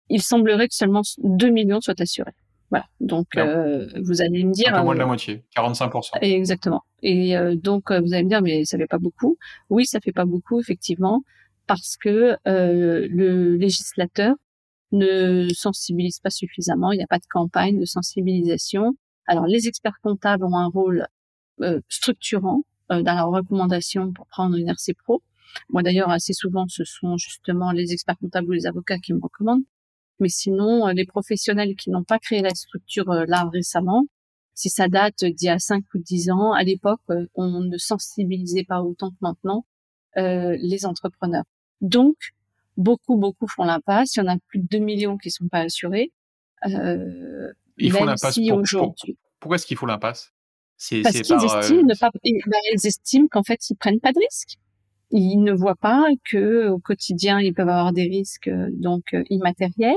il 0.09 0.21
semblerait 0.21 0.67
que 0.67 0.75
seulement 0.75 1.01
2 1.17 1.49
millions 1.49 1.81
soient 1.81 1.99
assurés. 1.99 2.31
Voilà. 2.71 2.85
Donc, 2.99 3.27
euh, 3.37 3.87
vous 4.03 4.21
allez 4.21 4.43
me 4.43 4.51
dire. 4.51 4.73
Un 4.73 4.79
peu 4.79 4.85
moins 4.85 4.93
de 4.95 4.99
la 4.99 5.05
euh, 5.05 5.07
moitié, 5.07 5.43
45%. 5.55 6.19
Exactement. 6.21 6.83
Et 7.03 7.37
euh, 7.37 7.55
donc, 7.55 7.91
vous 7.91 8.13
allez 8.13 8.23
me 8.23 8.29
dire, 8.29 8.41
mais 8.41 8.65
ça 8.65 8.77
fait 8.77 8.87
pas 8.87 8.97
beaucoup. 8.97 9.37
Oui, 9.69 9.85
ça 9.85 9.99
fait 9.99 10.11
pas 10.11 10.25
beaucoup, 10.25 10.59
effectivement, 10.59 11.23
parce 11.67 11.97
que 11.97 12.37
le 12.45 13.55
législateur 13.55 14.35
ne 14.91 15.47
sensibilise 15.53 16.19
pas 16.19 16.29
suffisamment. 16.29 16.91
Il 16.91 16.97
n'y 16.97 17.03
a 17.03 17.07
pas 17.07 17.19
de 17.19 17.27
campagne 17.29 17.79
de 17.79 17.85
sensibilisation. 17.85 18.95
Alors, 19.27 19.45
les 19.45 19.67
experts 19.67 19.99
comptables 20.01 20.43
ont 20.45 20.55
un 20.55 20.67
rôle 20.67 21.07
structurant 21.89 22.63
dans 22.89 23.03
la 23.03 23.23
recommandation 23.23 24.11
pour 24.11 24.27
prendre 24.27 24.55
une 24.55 24.69
RC 24.69 24.93
Pro. 25.03 25.21
Moi, 25.69 25.83
d'ailleurs, 25.83 26.09
assez 26.09 26.33
souvent, 26.33 26.65
ce 26.67 26.83
sont 26.83 27.17
justement 27.17 27.71
les 27.71 27.93
experts 27.93 28.17
comptables 28.17 28.49
ou 28.49 28.51
les 28.51 28.65
avocats 28.65 28.99
qui 28.99 29.13
me 29.13 29.19
recommandent 29.21 29.63
Mais 30.19 30.29
sinon, 30.29 30.87
les 30.87 31.05
professionnels 31.05 31.75
qui 31.75 31.89
n'ont 31.89 32.03
pas 32.03 32.19
créé 32.19 32.41
la 32.41 32.53
structure 32.55 33.05
là 33.05 33.49
récemment, 33.51 34.05
si 34.53 34.69
ça 34.69 34.87
date 34.87 35.25
d'il 35.25 35.47
y 35.47 35.49
a 35.49 35.59
5 35.59 35.83
ou 35.93 35.97
10 35.99 36.31
ans, 36.31 36.53
à 36.53 36.63
l'époque, 36.63 37.01
on 37.35 37.61
ne 37.61 37.77
sensibilisait 37.77 38.63
pas 38.63 38.81
autant 38.81 39.09
que 39.11 39.17
maintenant 39.21 39.65
euh, 40.17 40.55
les 40.59 40.85
entrepreneurs. 40.85 41.43
Donc, 41.81 42.15
beaucoup, 42.77 43.17
beaucoup 43.17 43.47
font 43.47 43.65
l'impasse. 43.65 44.15
Il 44.15 44.19
y 44.19 44.21
en 44.21 44.27
a 44.27 44.37
plus 44.47 44.59
de 44.59 44.67
2 44.67 44.77
millions 44.77 45.17
qui 45.17 45.29
sont 45.29 45.49
pas 45.49 45.59
assurés. 45.59 46.13
Euh, 46.67 47.51
Ils 47.77 47.91
font 47.91 48.05
l'impasse 48.05 48.37
aujourd'hui. 48.37 49.17
pourquoi 49.39 49.55
est-ce 49.57 49.65
qu'il 49.65 49.75
faut 49.75 49.85
l'impasse? 49.85 50.31
C'est, 50.77 51.01
Parce 51.01 51.19
qu'ils 51.19 51.35
estiment, 51.35 51.89
euh, 51.89 51.95
pas, 51.99 52.09
bah, 52.13 52.57
ils 52.73 52.87
estiment 52.87 53.27
qu'en 53.27 53.43
fait, 53.43 53.69
ils 53.69 53.75
prennent 53.75 53.99
pas 53.99 54.13
de 54.13 54.19
risques. 54.19 54.57
Ils 55.17 55.37
ne 55.37 55.53
voient 55.53 55.77
pas 55.77 56.05
que 56.29 56.67
au 56.67 56.79
quotidien, 56.79 57.39
ils 57.39 57.53
peuvent 57.53 57.69
avoir 57.69 57.93
des 57.93 58.03
risques 58.03 58.49
donc 58.73 59.15
immatériels. 59.29 59.95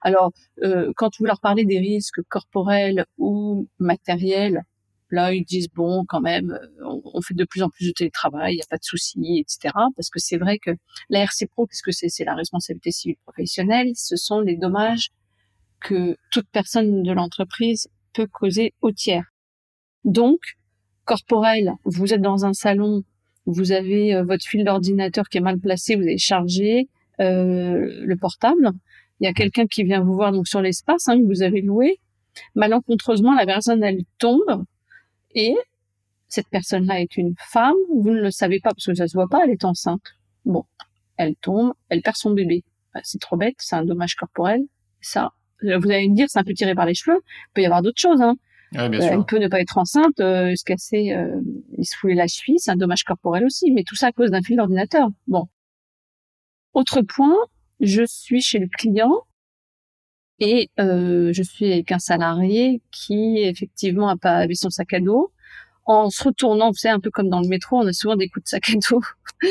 Alors, 0.00 0.32
euh, 0.62 0.92
quand 0.96 1.18
vous 1.18 1.26
leur 1.26 1.40
parlez 1.40 1.64
des 1.66 1.78
risques 1.78 2.22
corporels 2.28 3.04
ou 3.18 3.68
matériels, 3.78 4.62
là, 5.10 5.34
ils 5.34 5.44
disent 5.44 5.68
bon, 5.68 6.04
quand 6.08 6.20
même, 6.22 6.50
euh, 6.50 7.00
on, 7.14 7.20
fait 7.20 7.34
de 7.34 7.44
plus 7.44 7.62
en 7.62 7.68
plus 7.68 7.88
de 7.88 7.92
télétravail, 7.92 8.54
il 8.54 8.56
n'y 8.56 8.62
a 8.62 8.66
pas 8.70 8.78
de 8.78 8.84
souci, 8.84 9.38
etc. 9.38 9.74
Parce 9.96 10.10
que 10.10 10.18
c'est 10.18 10.38
vrai 10.38 10.58
que 10.58 10.70
la 11.08 11.20
RC 11.20 11.46
Pro, 11.46 11.66
qu'est-ce 11.66 11.82
que 11.82 11.92
c'est 11.92 12.08
C'est 12.08 12.24
la 12.24 12.34
responsabilité 12.34 12.90
civile 12.90 13.16
professionnelle. 13.24 13.92
Ce 13.94 14.16
sont 14.16 14.40
les 14.40 14.56
dommages 14.56 15.10
que 15.80 16.16
toute 16.30 16.48
personne 16.52 17.02
de 17.02 17.12
l'entreprise 17.12 17.88
peut 18.14 18.26
causer 18.26 18.72
au 18.80 18.92
tiers. 18.92 19.32
Donc, 20.04 20.40
corporel, 21.04 21.72
vous 21.84 22.14
êtes 22.14 22.22
dans 22.22 22.44
un 22.46 22.52
salon, 22.52 23.04
vous 23.46 23.72
avez 23.72 24.14
euh, 24.14 24.24
votre 24.24 24.44
fil 24.44 24.64
d'ordinateur 24.64 25.28
qui 25.28 25.38
est 25.38 25.42
mal 25.42 25.58
placé, 25.58 25.96
vous 25.96 26.02
avez 26.02 26.18
chargé 26.18 26.88
euh, 27.20 28.02
le 28.04 28.16
portable 28.16 28.72
il 29.20 29.26
y 29.26 29.30
a 29.30 29.32
quelqu'un 29.32 29.66
qui 29.66 29.84
vient 29.84 30.00
vous 30.00 30.14
voir 30.14 30.32
donc 30.32 30.46
sur 30.46 30.60
l'espace 30.60 31.08
hein, 31.08 31.18
que 31.18 31.26
vous 31.26 31.42
avez 31.42 31.60
loué. 31.60 32.00
Malencontreusement, 32.54 33.34
la 33.34 33.46
personne 33.46 33.82
elle 33.82 34.04
tombe 34.18 34.64
et 35.34 35.54
cette 36.28 36.48
personne-là 36.48 37.00
est 37.00 37.16
une 37.16 37.34
femme. 37.38 37.76
Vous 37.88 38.10
ne 38.10 38.20
le 38.20 38.30
savez 38.30 38.58
pas 38.60 38.70
parce 38.70 38.86
que 38.86 38.94
ça 38.94 39.06
se 39.06 39.14
voit 39.14 39.28
pas. 39.28 39.42
Elle 39.44 39.50
est 39.50 39.64
enceinte. 39.64 40.02
Bon, 40.44 40.64
elle 41.16 41.36
tombe, 41.36 41.74
elle 41.88 42.02
perd 42.02 42.16
son 42.16 42.30
bébé. 42.30 42.64
Bah, 42.92 43.00
c'est 43.04 43.20
trop 43.20 43.36
bête, 43.36 43.54
c'est 43.58 43.76
un 43.76 43.84
dommage 43.84 44.14
corporel. 44.14 44.62
Ça, 45.00 45.32
vous 45.62 45.90
allez 45.90 46.08
me 46.08 46.16
dire, 46.16 46.26
c'est 46.28 46.38
un 46.38 46.44
peu 46.44 46.54
tiré 46.54 46.74
par 46.74 46.86
les 46.86 46.94
cheveux. 46.94 47.20
Il 47.24 47.52
peut 47.54 47.62
y 47.62 47.66
avoir 47.66 47.82
d'autres 47.82 48.00
choses. 48.00 48.20
Hein. 48.20 48.34
Bien 48.72 48.92
euh, 48.92 49.00
sûr. 49.00 49.12
Elle 49.12 49.24
peut 49.24 49.38
ne 49.38 49.48
pas 49.48 49.60
être 49.60 49.78
enceinte, 49.78 50.20
euh, 50.20 50.54
se 50.54 50.64
casser, 50.64 51.12
euh, 51.12 51.40
il 51.78 51.84
se 51.84 51.96
fouler 51.96 52.14
la 52.14 52.26
cheville, 52.26 52.58
c'est 52.58 52.70
un 52.70 52.76
dommage 52.76 53.04
corporel 53.04 53.44
aussi. 53.44 53.70
Mais 53.72 53.84
tout 53.84 53.96
ça 53.96 54.08
à 54.08 54.12
cause 54.12 54.30
d'un 54.30 54.42
fil 54.42 54.56
d'ordinateur. 54.56 55.08
Bon. 55.26 55.48
Autre 56.72 57.02
point, 57.02 57.36
je 57.80 58.04
suis 58.04 58.40
chez 58.40 58.58
le 58.58 58.68
client 58.68 59.22
et 60.40 60.70
euh, 60.80 61.32
je 61.32 61.42
suis 61.42 61.72
avec 61.72 61.92
un 61.92 61.98
salarié 61.98 62.82
qui 62.90 63.38
effectivement 63.38 64.08
a 64.08 64.16
pas 64.16 64.36
avait 64.36 64.54
son 64.54 64.70
sac 64.70 64.92
à 64.94 65.00
dos. 65.00 65.32
En 65.86 66.08
se 66.10 66.24
retournant, 66.24 66.70
vous 66.70 66.76
savez, 66.76 66.94
un 66.94 67.00
peu 67.00 67.10
comme 67.10 67.28
dans 67.28 67.40
le 67.40 67.48
métro, 67.48 67.78
on 67.78 67.86
a 67.86 67.92
souvent 67.92 68.16
des 68.16 68.28
coups 68.28 68.44
de 68.44 68.48
sac 68.48 68.70
à 68.70 68.72
dos. 68.90 69.02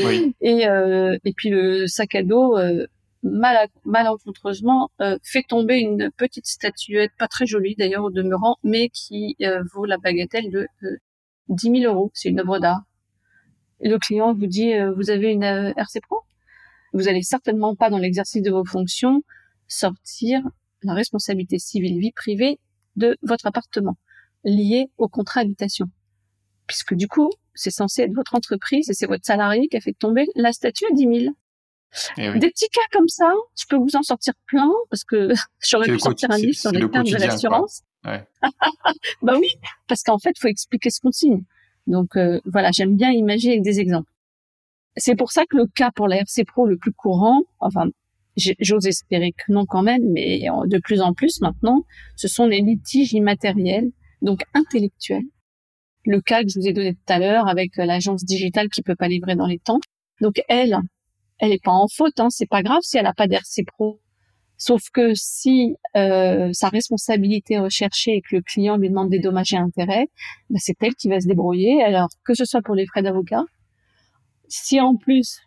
Oui. 0.03 0.35
et, 0.41 0.67
euh, 0.67 1.17
et 1.23 1.33
puis 1.33 1.49
le 1.49 1.87
sac 1.87 2.15
à 2.15 2.23
dos, 2.23 2.57
euh, 2.57 2.87
mal, 3.23 3.67
malencontreusement, 3.85 4.91
euh, 5.01 5.17
fait 5.23 5.43
tomber 5.47 5.79
une 5.79 6.11
petite 6.17 6.45
statuette, 6.45 7.11
pas 7.17 7.27
très 7.27 7.45
jolie 7.45 7.75
d'ailleurs 7.75 8.03
au 8.03 8.11
demeurant, 8.11 8.57
mais 8.63 8.89
qui 8.89 9.35
euh, 9.41 9.63
vaut 9.73 9.85
la 9.85 9.97
bagatelle 9.97 10.49
de 10.51 10.67
10 11.49 11.81
000 11.81 11.93
euros. 11.93 12.11
C'est 12.13 12.29
une 12.29 12.39
œuvre 12.39 12.59
d'art. 12.59 12.83
Le 13.81 13.97
client 13.97 14.33
vous 14.33 14.47
dit, 14.47 14.71
vous 14.95 15.09
avez 15.09 15.31
une 15.31 15.43
RC 15.43 15.99
Pro? 16.01 16.19
Vous 16.93 17.07
allez 17.07 17.23
certainement 17.23 17.75
pas 17.75 17.89
dans 17.89 17.97
l'exercice 17.97 18.41
de 18.41 18.51
vos 18.51 18.63
fonctions 18.63 19.23
sortir 19.67 20.41
la 20.83 20.93
responsabilité 20.93 21.59
civile 21.59 21.99
vie 21.99 22.11
privée 22.11 22.59
de 22.95 23.17
votre 23.23 23.47
appartement 23.47 23.97
liée 24.43 24.89
au 24.97 25.07
contrat 25.07 25.41
habitation. 25.41 25.87
Puisque 26.67 26.93
du 26.93 27.07
coup, 27.07 27.29
c'est 27.55 27.71
censé 27.71 28.03
être 28.03 28.13
votre 28.13 28.35
entreprise 28.35 28.89
et 28.89 28.93
c'est 28.93 29.05
votre 29.05 29.25
salarié 29.25 29.67
qui 29.67 29.77
a 29.77 29.81
fait 29.81 29.93
tomber 29.93 30.25
la 30.35 30.51
statue 30.51 30.85
à 30.85 30.93
10 30.93 31.21
000. 31.21 31.35
Eh 32.17 32.39
Des 32.39 32.49
petits 32.49 32.69
cas 32.69 32.81
comme 32.91 33.07
ça, 33.07 33.31
je 33.59 33.65
peux 33.69 33.75
vous 33.75 33.95
en 33.95 34.03
sortir 34.03 34.33
plein 34.47 34.71
parce 34.89 35.03
que 35.03 35.29
j'aurais 35.67 35.87
pu 35.87 35.99
sortir 35.99 36.31
un 36.31 36.37
livre 36.37 36.57
sur 36.57 36.71
les 36.71 36.89
termes 36.89 37.05
de 37.05 37.17
l'assurance. 37.17 37.81
Ouais. 38.05 38.25
bah 39.21 39.35
oui, 39.39 39.49
parce 39.87 40.03
qu'en 40.03 40.17
fait, 40.17 40.31
il 40.35 40.39
faut 40.41 40.47
expliquer 40.47 40.89
ce 40.89 40.99
qu'on 40.99 41.11
signe. 41.11 41.43
Donc 41.87 42.15
euh, 42.15 42.39
voilà, 42.45 42.71
j'aime 42.71 42.95
bien 42.95 43.11
imaginer 43.11 43.53
avec 43.53 43.63
des 43.63 43.79
exemples. 43.79 44.11
C'est 44.95 45.15
pour 45.15 45.31
ça 45.31 45.45
que 45.45 45.57
le 45.57 45.67
cas 45.67 45.91
pour 45.91 46.07
la 46.07 46.17
RC 46.17 46.45
Pro 46.45 46.65
le 46.65 46.77
plus 46.77 46.93
courant, 46.93 47.41
enfin, 47.59 47.87
j'ose 48.37 48.87
espérer 48.87 49.31
que 49.31 49.51
non 49.51 49.65
quand 49.65 49.81
même, 49.81 50.03
mais 50.11 50.47
de 50.65 50.79
plus 50.79 51.01
en 51.01 51.13
plus 51.13 51.41
maintenant, 51.41 51.83
ce 52.15 52.27
sont 52.27 52.45
les 52.45 52.61
litiges 52.61 53.13
immatériels, 53.13 53.91
donc 54.21 54.41
intellectuels. 54.53 55.25
Le 56.05 56.21
cas 56.21 56.43
que 56.43 56.49
je 56.49 56.59
vous 56.59 56.67
ai 56.67 56.73
donné 56.73 56.93
tout 56.93 57.13
à 57.13 57.19
l'heure 57.19 57.47
avec 57.47 57.77
l'agence 57.77 58.23
digitale 58.23 58.69
qui 58.69 58.81
peut 58.81 58.95
pas 58.95 59.07
livrer 59.07 59.35
dans 59.35 59.47
les 59.47 59.59
temps. 59.59 59.79
Donc 60.21 60.41
elle, 60.47 60.77
elle 61.43 61.51
est 61.51 61.63
pas 61.63 61.71
en 61.71 61.87
faute, 61.89 62.19
hein, 62.21 62.29
c'est 62.29 62.47
pas 62.47 62.63
grave 62.63 62.79
si 62.83 62.97
elle 62.97 63.05
a 63.05 63.13
pas 63.13 63.27
d'RC 63.27 63.65
Pro. 63.67 63.99
Sauf 64.57 64.83
que 64.93 65.13
si 65.13 65.75
euh, 65.97 66.49
sa 66.53 66.69
responsabilité 66.69 67.55
est 67.55 67.59
recherchée 67.59 68.11
et 68.11 68.21
que 68.21 68.37
le 68.37 68.41
client 68.41 68.77
lui 68.77 68.87
demande 68.87 69.09
des 69.09 69.19
dommages 69.19 69.51
et 69.51 69.57
intérêts, 69.57 70.07
bah, 70.49 70.59
c'est 70.61 70.81
elle 70.81 70.95
qui 70.95 71.09
va 71.09 71.19
se 71.19 71.27
débrouiller. 71.27 71.83
Alors 71.83 72.07
que 72.23 72.33
ce 72.33 72.45
soit 72.45 72.61
pour 72.61 72.75
les 72.75 72.85
frais 72.85 73.01
d'avocat, 73.01 73.43
si 74.47 74.79
en 74.79 74.95
plus 74.95 75.41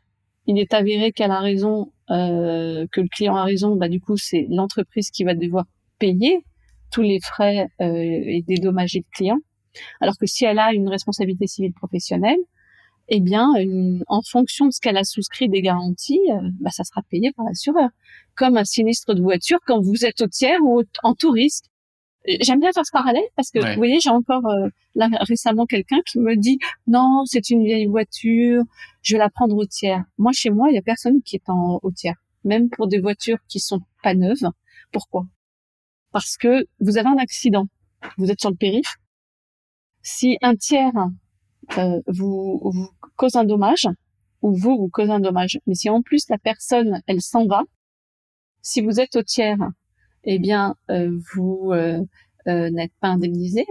il 0.46 0.58
est 0.58 0.74
avéré 0.74 1.12
qu'elle 1.12 1.30
a 1.30 1.40
raison, 1.40 1.92
euh, 2.10 2.86
que 2.92 3.00
le 3.00 3.08
client 3.08 3.36
a 3.36 3.44
raison, 3.44 3.74
bah 3.74 3.88
du 3.88 4.00
coup 4.00 4.18
c'est 4.18 4.46
l'entreprise 4.50 5.10
qui 5.10 5.24
va 5.24 5.34
devoir 5.34 5.64
payer 5.98 6.44
tous 6.92 7.02
les 7.02 7.20
frais 7.20 7.68
euh, 7.80 7.94
et 7.96 8.44
dédommager 8.46 8.98
le 8.98 9.16
client. 9.16 9.38
Alors 10.02 10.18
que 10.18 10.26
si 10.26 10.44
elle 10.44 10.58
a 10.58 10.74
une 10.74 10.88
responsabilité 10.88 11.46
civile 11.46 11.72
professionnelle, 11.72 12.38
eh 13.08 13.20
bien, 13.20 13.52
en 14.08 14.22
fonction 14.22 14.66
de 14.66 14.72
ce 14.72 14.80
qu'elle 14.80 14.96
a 14.96 15.04
souscrit 15.04 15.48
des 15.48 15.62
garanties, 15.62 16.20
euh, 16.30 16.40
bah, 16.60 16.70
ça 16.70 16.82
sera 16.84 17.02
payé 17.02 17.32
par 17.32 17.46
l'assureur. 17.46 17.90
Comme 18.34 18.56
un 18.56 18.64
sinistre 18.64 19.14
de 19.14 19.22
voiture 19.22 19.58
quand 19.64 19.80
vous 19.80 20.04
êtes 20.04 20.20
au 20.22 20.26
tiers 20.26 20.60
ou 20.62 20.82
en 21.02 21.14
tout 21.14 21.30
risque. 21.30 21.66
J'aime 22.40 22.58
bien 22.58 22.72
faire 22.72 22.84
ce 22.84 22.90
parallèle 22.90 23.22
parce 23.36 23.52
que, 23.52 23.60
vous 23.60 23.76
voyez, 23.76 24.00
j'ai 24.00 24.10
encore 24.10 24.44
euh, 24.46 24.68
là 24.96 25.08
récemment 25.20 25.64
quelqu'un 25.64 26.00
qui 26.04 26.18
me 26.18 26.34
dit 26.34 26.58
non, 26.88 27.22
c'est 27.24 27.50
une 27.50 27.64
vieille 27.64 27.86
voiture, 27.86 28.64
je 29.02 29.14
vais 29.14 29.18
la 29.18 29.30
prendre 29.30 29.56
au 29.56 29.64
tiers. 29.64 30.04
Moi, 30.18 30.32
chez 30.32 30.50
moi, 30.50 30.68
il 30.70 30.74
y 30.74 30.78
a 30.78 30.82
personne 30.82 31.22
qui 31.22 31.36
est 31.36 31.48
en 31.48 31.78
au 31.84 31.92
tiers, 31.92 32.16
même 32.42 32.68
pour 32.68 32.88
des 32.88 32.98
voitures 32.98 33.38
qui 33.48 33.60
sont 33.60 33.80
pas 34.02 34.14
neuves. 34.14 34.50
Pourquoi? 34.90 35.24
Parce 36.10 36.36
que 36.36 36.66
vous 36.80 36.98
avez 36.98 37.08
un 37.08 37.18
accident, 37.18 37.68
vous 38.18 38.28
êtes 38.28 38.40
sur 38.40 38.50
le 38.50 38.56
périph. 38.56 38.96
Si 40.02 40.36
un 40.42 40.56
tiers 40.56 40.92
euh, 41.78 42.00
vous, 42.06 42.60
vous 42.62 42.88
cause 43.16 43.36
un 43.36 43.44
dommage, 43.44 43.86
ou 44.42 44.54
vous 44.54 44.76
vous 44.76 44.88
cause 44.88 45.10
un 45.10 45.20
dommage, 45.20 45.58
mais 45.66 45.74
si 45.74 45.90
en 45.90 46.02
plus 46.02 46.28
la 46.28 46.38
personne 46.38 47.00
elle 47.06 47.20
s'en 47.20 47.46
va, 47.46 47.62
si 48.62 48.80
vous 48.80 49.00
êtes 49.00 49.16
au 49.16 49.22
tiers 49.22 49.58
eh 50.26 50.38
bien, 50.38 50.74
euh, 50.90 51.16
vous 51.32 51.70
euh, 51.72 52.02
euh, 52.48 52.70
n'êtes 52.70 52.92
pas 53.00 53.08
indemnisé. 53.08 53.64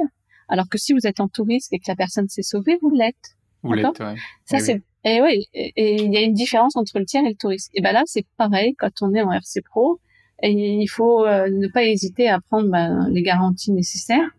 Alors 0.48 0.70
que 0.70 0.78
si 0.78 0.94
vous 0.94 1.06
êtes 1.06 1.20
en 1.20 1.28
touriste 1.28 1.74
et 1.74 1.80
que 1.80 1.86
la 1.88 1.96
personne 1.96 2.30
s'est 2.30 2.44
sauvée, 2.44 2.78
vous 2.82 2.92
l'êtes. 2.92 3.36
Vous 3.62 3.74
l'êtes, 3.74 4.00
ouais. 4.00 4.16
Ça, 4.46 4.58
eh 4.58 4.60
c'est, 4.60 4.84
et 5.04 5.22
oui, 5.22 5.48
et 5.54 6.04
il 6.04 6.14
y 6.14 6.18
a 6.18 6.22
une 6.22 6.34
différence 6.34 6.76
entre 6.76 6.98
le 7.00 7.06
tiers 7.06 7.24
et 7.26 7.30
le 7.30 7.36
touriste. 7.36 7.72
Et 7.74 7.82
ben 7.82 7.92
là, 7.92 8.04
c'est 8.06 8.26
pareil 8.38 8.76
quand 8.76 9.02
on 9.02 9.14
est 9.14 9.22
en 9.22 9.32
RC 9.32 9.62
Pro. 9.62 10.00
Et 10.42 10.52
il 10.52 10.88
faut 10.88 11.26
ne 11.26 11.68
pas 11.68 11.84
hésiter 11.84 12.28
à 12.28 12.40
prendre 12.42 12.70
ben, 12.70 13.08
les 13.10 13.22
garanties 13.22 13.72
nécessaires 13.72 14.30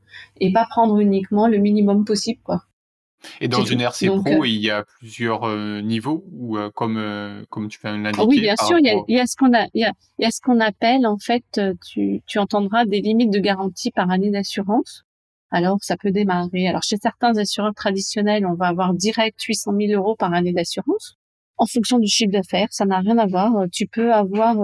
et 0.40 0.52
pas 0.52 0.66
prendre 0.66 0.98
uniquement 0.98 1.48
le 1.48 1.58
minimum 1.58 2.04
possible, 2.04 2.40
quoi. 2.42 2.65
Et 3.40 3.48
dans 3.48 3.64
une 3.64 3.80
RC 3.80 4.06
Pro, 4.06 4.42
euh, 4.42 4.46
il 4.46 4.60
y 4.60 4.70
a 4.70 4.84
plusieurs 4.98 5.44
euh, 5.44 5.80
niveaux 5.80 6.24
ou 6.32 6.56
euh, 6.56 6.70
comme 6.70 7.44
comme 7.50 7.68
tu 7.68 7.78
peux 7.78 7.88
l'indiquer. 7.88 8.24
Oui, 8.26 8.40
bien 8.40 8.56
sûr, 8.56 8.78
il 8.78 8.86
y, 8.86 8.90
a, 8.90 8.94
il 9.08 9.16
y 9.16 9.20
a, 9.20 9.26
ce 9.26 9.36
qu'on 9.36 9.52
a 9.54 9.66
il 9.74 9.80
y 9.80 9.84
a, 9.84 9.92
il 10.18 10.24
y 10.24 10.26
a 10.26 10.30
ce 10.30 10.40
qu'on 10.40 10.60
appelle 10.60 11.06
en 11.06 11.18
fait 11.18 11.60
tu 11.86 12.22
tu 12.26 12.38
entendras 12.38 12.84
des 12.84 13.00
limites 13.00 13.32
de 13.32 13.38
garantie 13.38 13.90
par 13.90 14.10
année 14.10 14.30
d'assurance. 14.30 15.04
Alors 15.50 15.78
ça 15.80 15.96
peut 15.96 16.10
démarrer. 16.10 16.66
Alors 16.68 16.82
chez 16.82 16.96
certains 16.96 17.36
assureurs 17.36 17.74
traditionnels, 17.74 18.46
on 18.46 18.54
va 18.54 18.66
avoir 18.66 18.94
direct 18.94 19.40
800 19.40 19.72
000 19.78 19.92
euros 19.92 20.16
par 20.16 20.32
année 20.32 20.52
d'assurance. 20.52 21.16
En 21.58 21.64
fonction 21.64 21.98
du 21.98 22.06
chiffre 22.06 22.32
d'affaires, 22.32 22.68
ça 22.70 22.84
n'a 22.84 22.98
rien 22.98 23.16
à 23.16 23.26
voir. 23.26 23.64
Tu 23.72 23.86
peux 23.86 24.12
avoir 24.12 24.56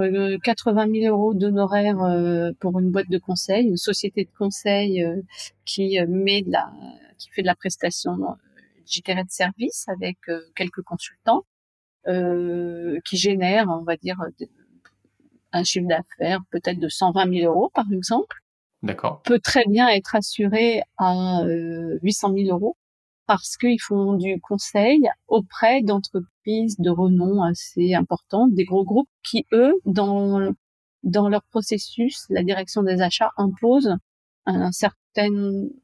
80 0.42 0.88
000 0.92 1.16
euros 1.16 1.32
d'honoraires 1.32 1.96
pour 2.60 2.78
une 2.78 2.90
boîte 2.90 3.08
de 3.08 3.16
conseil, 3.16 3.66
une 3.66 3.78
société 3.78 4.24
de 4.24 4.30
conseil 4.36 5.02
qui 5.64 5.98
met 6.06 6.42
de 6.42 6.50
la, 6.50 6.70
qui 7.18 7.30
fait 7.30 7.40
de 7.40 7.46
la 7.46 7.54
prestation 7.54 8.18
dirais 8.84 9.24
de 9.24 9.30
service 9.30 9.86
avec 9.88 10.18
euh, 10.28 10.40
quelques 10.56 10.82
consultants 10.82 11.44
euh, 12.08 12.98
qui 13.04 13.16
génèrent, 13.16 13.68
on 13.68 13.82
va 13.82 13.96
dire, 13.96 14.16
un 15.52 15.64
chiffre 15.64 15.86
d'affaires 15.86 16.40
peut-être 16.50 16.78
de 16.78 16.88
120 16.88 17.40
000 17.40 17.52
euros 17.52 17.70
par 17.74 17.86
exemple. 17.92 18.38
D'accord. 18.82 19.22
Peut 19.22 19.38
très 19.38 19.64
bien 19.66 19.88
être 19.88 20.16
assuré 20.16 20.82
à 20.98 21.44
800 22.02 22.30
euh, 22.32 22.44
000 22.44 22.56
euros 22.56 22.76
parce 23.26 23.56
qu'ils 23.56 23.80
font 23.80 24.14
du 24.14 24.40
conseil 24.40 25.08
auprès 25.28 25.82
d'entreprises 25.82 26.76
de 26.78 26.90
renom 26.90 27.42
assez 27.42 27.94
importantes, 27.94 28.52
des 28.52 28.64
gros 28.64 28.84
groupes 28.84 29.08
qui, 29.22 29.46
eux, 29.52 29.74
dans 29.84 30.52
dans 31.02 31.28
leur 31.28 31.42
processus, 31.44 32.26
la 32.30 32.42
direction 32.42 32.82
des 32.82 33.00
achats 33.00 33.32
impose 33.36 33.96
un 34.46 34.72
certain, 34.72 35.28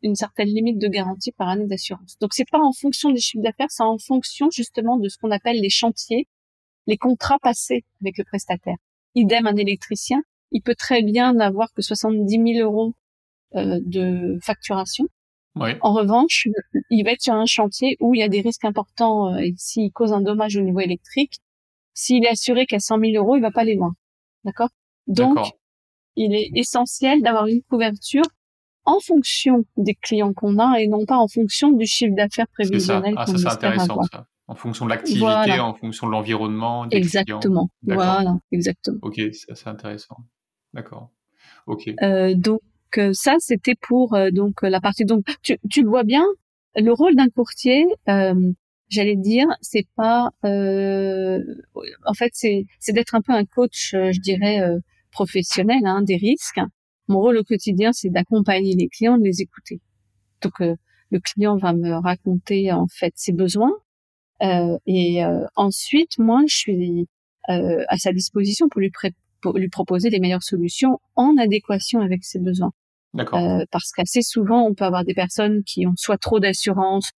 une 0.03 0.15
certaine 0.15 0.49
limite 0.49 0.79
de 0.79 0.89
garantie 0.89 1.33
par 1.33 1.49
année 1.49 1.67
d'assurance. 1.67 2.17
Donc 2.21 2.35
c'est 2.35 2.49
pas 2.49 2.59
en 2.59 2.73
fonction 2.73 3.11
des 3.11 3.21
chiffres 3.21 3.43
d'affaires, 3.43 3.71
c'est 3.71 3.83
en 3.83 3.99
fonction 3.99 4.51
justement 4.51 4.97
de 4.97 5.09
ce 5.09 5.19
qu'on 5.19 5.31
appelle 5.31 5.61
les 5.61 5.71
chantiers, 5.71 6.29
les 6.87 6.97
contrats 6.97 7.39
passés 7.41 7.85
avec 8.01 8.19
le 8.19 8.25
prestataire. 8.25 8.77
Idem 9.15 9.47
un 9.47 9.57
électricien, 9.57 10.23
il 10.51 10.63
peut 10.63 10.75
très 10.75 11.03
bien 11.03 11.35
n'avoir 11.35 11.73
que 11.73 11.83
70 11.83 12.55
000 12.55 12.67
euros 12.67 12.95
euh, 13.55 13.81
de 13.85 14.39
facturation. 14.43 15.07
En 15.81 15.93
revanche, 15.93 16.47
il 16.89 17.05
va 17.05 17.13
être 17.13 17.23
sur 17.23 17.35
un 17.35 17.47
chantier 17.47 17.97
où 17.99 18.15
il 18.15 18.21
y 18.21 18.23
a 18.23 18.29
des 18.29 18.41
risques 18.41 18.65
importants 18.65 19.35
euh, 19.35 19.39
et 19.39 19.55
s'il 19.57 19.91
cause 19.91 20.13
un 20.13 20.21
dommage 20.21 20.57
au 20.57 20.61
niveau 20.61 20.79
électrique, 20.79 21.41
s'il 21.95 22.25
est 22.25 22.29
assuré 22.29 22.65
qu'à 22.67 22.79
100 22.79 23.01
000 23.01 23.13
euros, 23.17 23.37
il 23.37 23.43
va 23.43 23.51
pas 23.51 23.63
aller 23.63 23.75
loin. 23.75 23.95
D'accord? 24.45 24.69
Donc, 25.09 25.39
il 26.15 26.35
est 26.35 26.51
essentiel 26.55 27.23
d'avoir 27.23 27.49
une 27.49 27.63
couverture 27.63 28.23
en 28.89 29.01
fonction 29.01 29.67
des 29.77 29.95
clients 29.95 30.33
qu'on 30.33 30.59
a 30.59 30.81
et 30.81 30.89
non 30.89 31.05
pas 31.05 31.19
en 31.19 31.29
fonction 31.29 31.73
du 31.73 31.85
chiffre 31.85 32.15
d'affaires 32.17 32.49
prévisionnel 32.49 33.15
ah, 33.19 33.27
qu'on 33.27 33.37
ça, 33.37 33.51
c'est 33.51 33.67
intéressant, 33.67 34.03
Ça. 34.05 34.27
En 34.47 34.55
fonction 34.55 34.87
de 34.87 34.91
l'activité, 34.91 35.61
en 35.61 35.75
fonction 35.75 36.07
de 36.07 36.13
l'environnement. 36.13 36.87
Des 36.87 36.97
exactement. 36.97 37.69
Voilà, 37.83 38.39
exactement. 38.51 38.99
Ok, 39.03 39.21
ça 39.33 39.55
c'est 39.55 39.69
intéressant. 39.69 40.17
D'accord. 40.73 41.11
Ok. 41.67 41.91
Euh, 42.03 42.35
donc 42.35 42.63
euh, 42.97 43.11
ça, 43.13 43.37
c'était 43.41 43.75
pour 43.75 44.15
euh, 44.15 44.31
donc 44.31 44.63
la 44.63 44.81
partie. 44.81 45.05
Donc 45.05 45.27
tu, 45.43 45.59
tu 45.69 45.83
le 45.83 45.89
vois 45.91 46.05
bien, 46.05 46.25
le 46.75 46.93
rôle 46.93 47.15
d'un 47.15 47.29
courtier, 47.29 47.85
euh, 48.09 48.53
j'allais 48.89 49.17
dire, 49.17 49.49
c'est 49.61 49.87
pas. 49.97 50.31
en 50.45 52.15
fait, 52.15 52.31
c'est 52.33 52.65
c'est 52.81 52.95
d'être 52.95 53.15
un 53.15 53.21
peu 53.21 53.35
un 53.35 53.45
coach, 53.45 53.91
je 53.93 54.19
dirais 54.19 54.63
professionnel 55.11 55.85
hein, 55.85 56.01
des 56.01 56.17
risques 56.17 56.61
mon 57.09 57.21
rôle 57.21 57.39
au 57.39 57.45
quotidien, 57.45 57.93
c'est 57.93 58.11
d'accompagner 58.11 58.75
les 58.75 58.89
clients, 58.89 59.19
de 59.19 59.25
les 59.25 59.41
écouter. 59.41 59.81
Donc, 60.43 60.61
euh, 60.61 60.77
le 61.11 61.21
client 61.21 61.57
va 61.57 61.73
me 61.73 61.93
raconter 61.93 62.71
en 62.73 62.87
fait 62.87 63.13
ses 63.17 63.33
besoins, 63.33 63.73
euh, 64.43 64.79
et 64.87 65.25
euh, 65.25 65.47
ensuite, 65.57 66.19
moi, 66.19 66.43
je 66.47 66.55
suis 66.55 67.09
à 67.51 67.97
sa 67.97 68.13
disposition 68.13 68.69
pour 68.69 68.83
lui, 68.83 68.93
pour 69.41 69.57
lui 69.57 69.71
proposer 69.71 70.11
les 70.11 70.21
meilleures 70.21 70.43
solutions 70.43 71.01
en 71.17 71.39
adéquation 71.39 72.01
avec 72.01 72.23
ses 72.23 72.39
besoins. 72.39 72.73
D'accord. 73.15 73.41
parce 73.71 73.91
qu'assez 73.91 74.21
souvent, 74.21 74.67
on 74.67 74.75
peut 74.75 74.85
avoir 74.85 75.03
des 75.03 75.15
personnes 75.15 75.65
qui 75.65 75.87
ont 75.87 75.95
soit 75.97 76.19
trop 76.19 76.41
d'assurance, 76.41 77.13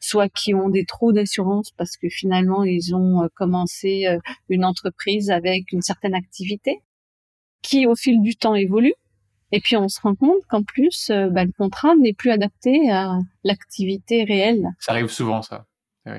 soit 0.00 0.30
qui 0.30 0.54
ont 0.54 0.70
des 0.70 0.86
trous 0.86 1.12
d'assurance 1.12 1.70
parce 1.76 1.98
que 1.98 2.08
finalement, 2.08 2.64
ils 2.64 2.94
ont 2.94 3.28
commencé 3.34 4.06
une 4.48 4.64
entreprise 4.64 5.30
avec 5.30 5.70
une 5.70 5.82
certaine 5.82 6.14
activité 6.14 6.80
qui, 7.60 7.86
au 7.86 7.94
fil 7.94 8.22
du 8.22 8.36
temps, 8.36 8.54
évolue 8.54 8.94
et 9.52 9.60
puis 9.60 9.76
on 9.76 9.88
se 9.88 10.00
rend 10.00 10.14
compte 10.14 10.44
qu'en 10.48 10.62
plus, 10.62 11.10
euh, 11.10 11.28
bah, 11.28 11.44
le 11.44 11.52
contrat 11.52 11.94
n'est 11.96 12.12
plus 12.12 12.30
adapté 12.30 12.90
à 12.90 13.18
l'activité 13.44 14.24
réelle. 14.24 14.66
Ça 14.80 14.92
arrive 14.92 15.08
souvent, 15.08 15.42
ça. 15.42 15.66
Oui. 16.06 16.18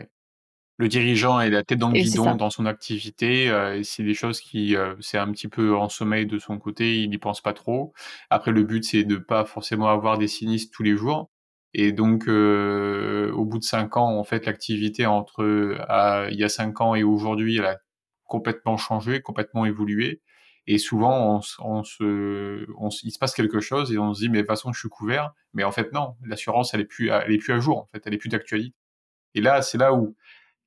Le 0.78 0.88
dirigeant 0.90 1.40
est 1.40 1.50
la 1.50 1.64
tête 1.64 1.80
dans 1.80 1.90
le 1.90 2.00
guidon 2.00 2.36
dans 2.36 2.50
son 2.50 2.66
activité. 2.66 3.50
Euh, 3.50 3.82
c'est 3.84 4.04
des 4.04 4.14
choses 4.14 4.42
qui, 4.42 4.76
euh, 4.76 4.94
c'est 5.00 5.18
un 5.18 5.32
petit 5.32 5.48
peu 5.48 5.76
en 5.76 5.88
sommeil 5.88 6.26
de 6.26 6.38
son 6.38 6.58
côté. 6.58 7.02
Il 7.02 7.10
n'y 7.10 7.18
pense 7.18 7.40
pas 7.40 7.54
trop. 7.54 7.94
Après, 8.30 8.52
le 8.52 8.64
but, 8.64 8.84
c'est 8.84 9.04
de 9.04 9.16
pas 9.16 9.46
forcément 9.46 9.88
avoir 9.88 10.18
des 10.18 10.28
sinistres 10.28 10.76
tous 10.76 10.84
les 10.84 10.98
jours. 10.98 11.30
Et 11.74 11.92
donc, 11.92 12.28
au 12.28 13.46
bout 13.46 13.60
de 13.60 13.64
cinq 13.64 13.98
ans, 13.98 14.18
en 14.18 14.24
fait, 14.24 14.46
l'activité 14.46 15.06
entre 15.06 15.44
il 16.32 16.40
y 16.40 16.44
a 16.44 16.50
cinq 16.50 16.80
ans 16.80 16.96
et 16.96 17.04
aujourd'hui, 17.04 17.58
elle 17.58 17.66
a 17.66 17.78
complètement 18.24 18.78
changé, 18.78 19.22
complètement 19.22 19.66
évolué. 19.66 20.22
Et 20.68 20.78
souvent, 20.78 21.42
on, 21.60 21.84
se, 21.84 22.66
on, 22.78 22.90
il 23.04 23.12
se 23.12 23.20
passe 23.20 23.34
quelque 23.36 23.60
chose 23.60 23.92
et 23.92 23.98
on 23.98 24.14
se 24.14 24.22
dit, 24.22 24.30
mais 24.30 24.40
de 24.40 24.42
toute 24.44 24.48
façon, 24.48 24.74
je 24.74 24.80
suis 24.80 24.90
couvert. 24.90 25.32
Mais 25.54 25.64
en 25.64 25.72
fait, 25.72 25.94
non, 25.94 26.16
l'assurance, 26.26 26.74
elle 26.74 26.82
est 26.82 26.86
plus, 26.86 27.10
elle 27.10 27.32
est 27.32 27.38
plus 27.38 27.54
à 27.54 27.60
jour. 27.60 27.78
En 27.78 27.90
fait, 27.94 28.02
elle 28.06 28.14
est 28.14 28.18
plus 28.18 28.30
d'actualité. 28.30 28.76
Et 29.36 29.42
là, 29.42 29.62
c'est 29.62 29.78
là 29.78 29.94
où 29.94 30.16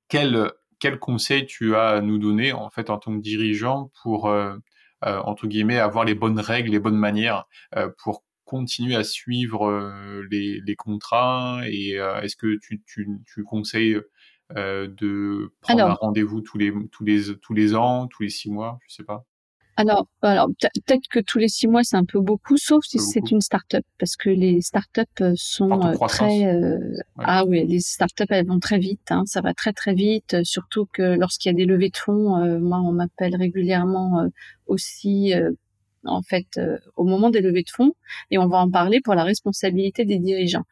quel 0.09 0.53
quel 0.79 0.99
conseil 0.99 1.47
tu 1.47 1.75
as 1.75 1.89
à 1.89 2.01
nous 2.01 2.19
donner 2.19 2.53
en 2.53 2.71
fait 2.71 2.91
en 2.91 2.99
tant 2.99 3.17
que 3.17 3.23
dirigeant 3.23 3.91
pour 4.03 4.29
euh, 4.29 4.57
euh 5.05 5.19
entre 5.25 5.47
guillemets 5.47 5.79
avoir 5.79 6.05
les 6.05 6.15
bonnes 6.15 6.41
règles, 6.41 6.71
les 6.71 6.79
bonnes 6.79 6.97
manières 6.97 7.47
euh, 7.77 7.91
pour 7.99 8.25
continuer 8.45 8.97
à 8.97 9.05
suivre 9.05 9.69
euh, 9.69 10.27
les, 10.31 10.61
les, 10.65 10.77
contrats 10.77 11.61
et 11.67 11.99
euh, 11.99 12.21
est-ce 12.23 12.37
que 12.37 12.59
tu, 12.59 12.83
tu, 12.87 13.09
tu 13.27 13.45
conseilles 13.45 14.01
de 14.55 15.53
prendre 15.61 15.85
un 15.85 15.93
rendez-vous 15.93 16.41
tous 16.41 16.57
les 16.57 16.73
tous 16.91 17.05
les 17.05 17.37
tous 17.39 17.53
les 17.53 17.75
ans, 17.75 18.07
tous 18.07 18.23
les 18.23 18.31
six 18.31 18.51
mois, 18.51 18.79
je 18.89 18.95
sais 18.95 19.05
pas? 19.05 19.27
Alors, 19.79 20.09
alors 20.23 20.49
peut-être 20.59 21.07
que 21.09 21.21
tous 21.21 21.39
les 21.39 21.47
six 21.47 21.69
mois 21.69 21.85
c'est 21.85 21.95
un 21.95 22.05
peu 22.05 22.19
beaucoup, 22.19 22.57
sauf 22.57 22.85
si 22.85 22.99
c'est 22.99 23.31
une 23.31 23.41
start-up, 23.41 23.85
parce 24.01 24.17
que 24.17 24.29
les 24.29 24.61
start-up 24.61 25.09
euh, 25.21 25.35
sont 25.37 25.71
euh, 25.71 25.95
très 26.09 26.47
euh, 26.47 26.81
ah 27.17 27.45
oui, 27.45 27.65
les 27.65 27.79
start-up 27.79 28.27
elles 28.31 28.45
vont 28.45 28.59
très 28.59 28.81
vite, 28.81 29.13
hein, 29.13 29.23
ça 29.25 29.41
va 29.41 29.55
très 29.55 29.73
très 29.73 29.95
vite, 29.95 30.43
surtout 30.43 30.89
que 30.93 31.17
lorsqu'il 31.17 31.53
y 31.53 31.55
a 31.55 31.57
des 31.57 31.65
levées 31.65 31.91
de 31.91 31.97
fonds, 31.97 32.59
moi 32.59 32.81
on 32.81 32.91
m'appelle 32.91 33.37
régulièrement 33.37 34.27
aussi 34.67 35.33
en 36.09 36.23
fait 36.23 36.47
euh, 36.57 36.79
au 36.97 37.05
moment 37.05 37.31
des 37.31 37.41
levées 37.41 37.63
de 37.63 37.71
fonds 37.71 37.93
et 38.31 38.39
on 38.39 38.49
va 38.49 38.59
en 38.59 38.71
parler 38.71 39.01
pour 39.01 39.15
la 39.15 39.25
responsabilité 39.25 40.05
des 40.05 40.19
dirigeants. 40.19 40.65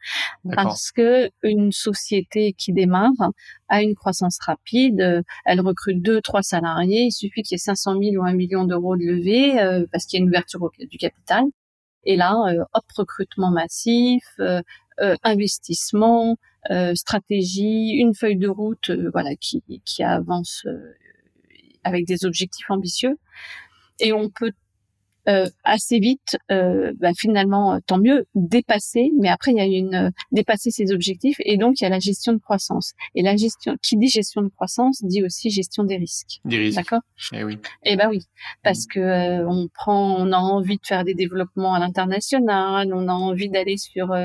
Parce 0.53 0.91
que 0.91 1.29
une 1.43 1.71
société 1.71 2.53
qui 2.53 2.73
démarre 2.73 3.11
a 3.69 3.81
une 3.81 3.95
croissance 3.95 4.37
rapide, 4.41 5.01
euh, 5.01 5.21
elle 5.45 5.61
recrute 5.61 6.01
deux 6.01 6.21
trois 6.21 6.43
salariés, 6.43 7.03
il 7.03 7.11
suffit 7.11 7.43
qu'il 7.43 7.55
y 7.55 7.57
ait 7.57 7.59
500 7.59 7.99
000 8.01 8.15
ou 8.15 8.25
un 8.25 8.33
million 8.33 8.65
d'euros 8.65 8.95
de 8.95 9.03
levée 9.03 9.59
euh, 9.59 9.85
parce 9.91 10.05
qu'il 10.05 10.19
y 10.19 10.21
a 10.21 10.23
une 10.23 10.29
ouverture 10.29 10.69
du 10.79 10.97
capital. 10.97 11.43
Et 12.03 12.15
là 12.15 12.35
hop 12.73 12.85
recrutement 12.95 13.51
massif, 13.51 14.23
investissement, 15.23 16.37
stratégie, 16.93 17.89
une 17.97 18.15
feuille 18.15 18.37
de 18.37 18.47
route 18.47 18.91
voilà 19.11 19.35
qui 19.35 19.61
qui 19.83 20.03
avance 20.03 20.65
avec 21.83 22.05
des 22.05 22.25
objectifs 22.25 22.69
ambitieux. 22.69 23.17
Et 23.99 24.13
on 24.13 24.29
peut 24.29 24.51
euh, 25.27 25.49
assez 25.63 25.99
vite, 25.99 26.37
euh, 26.51 26.93
bah, 26.99 27.11
finalement, 27.13 27.73
euh, 27.73 27.79
tant 27.85 27.97
mieux, 27.97 28.25
dépasser. 28.33 29.11
Mais 29.19 29.27
après, 29.27 29.51
il 29.51 29.57
y 29.57 29.59
a 29.59 29.65
une 29.65 30.11
dépasser 30.31 30.71
ses 30.71 30.93
objectifs 30.93 31.37
et 31.39 31.57
donc 31.57 31.81
il 31.81 31.83
y 31.83 31.87
a 31.87 31.89
la 31.89 31.99
gestion 31.99 32.31
de 32.31 32.37
croissance. 32.37 32.93
Et 33.13 33.21
la 33.23 33.35
gestion, 33.35 33.75
qui 33.81 33.97
dit 33.97 34.07
gestion 34.07 34.41
de 34.41 34.47
croissance, 34.47 35.03
dit 35.03 35.23
aussi 35.23 35.49
gestion 35.49 35.83
des 35.83 35.97
risques. 35.97 36.39
Des 36.45 36.57
risques. 36.57 36.77
D'accord? 36.77 37.01
Eh 37.33 37.43
oui. 37.43 37.57
Eh 37.83 37.97
ben 37.97 38.09
oui, 38.09 38.23
parce 38.63 38.85
mm. 38.85 38.93
que 38.93 39.45
on 39.45 39.67
prend, 39.67 40.15
on 40.17 40.31
a 40.31 40.37
envie 40.37 40.77
de 40.77 40.85
faire 40.85 41.03
des 41.03 41.13
développements 41.13 41.73
à 41.73 41.79
l'international, 41.79 42.93
on 42.93 43.09
a 43.09 43.13
envie 43.13 43.49
d'aller 43.49 43.77
sur 43.77 44.15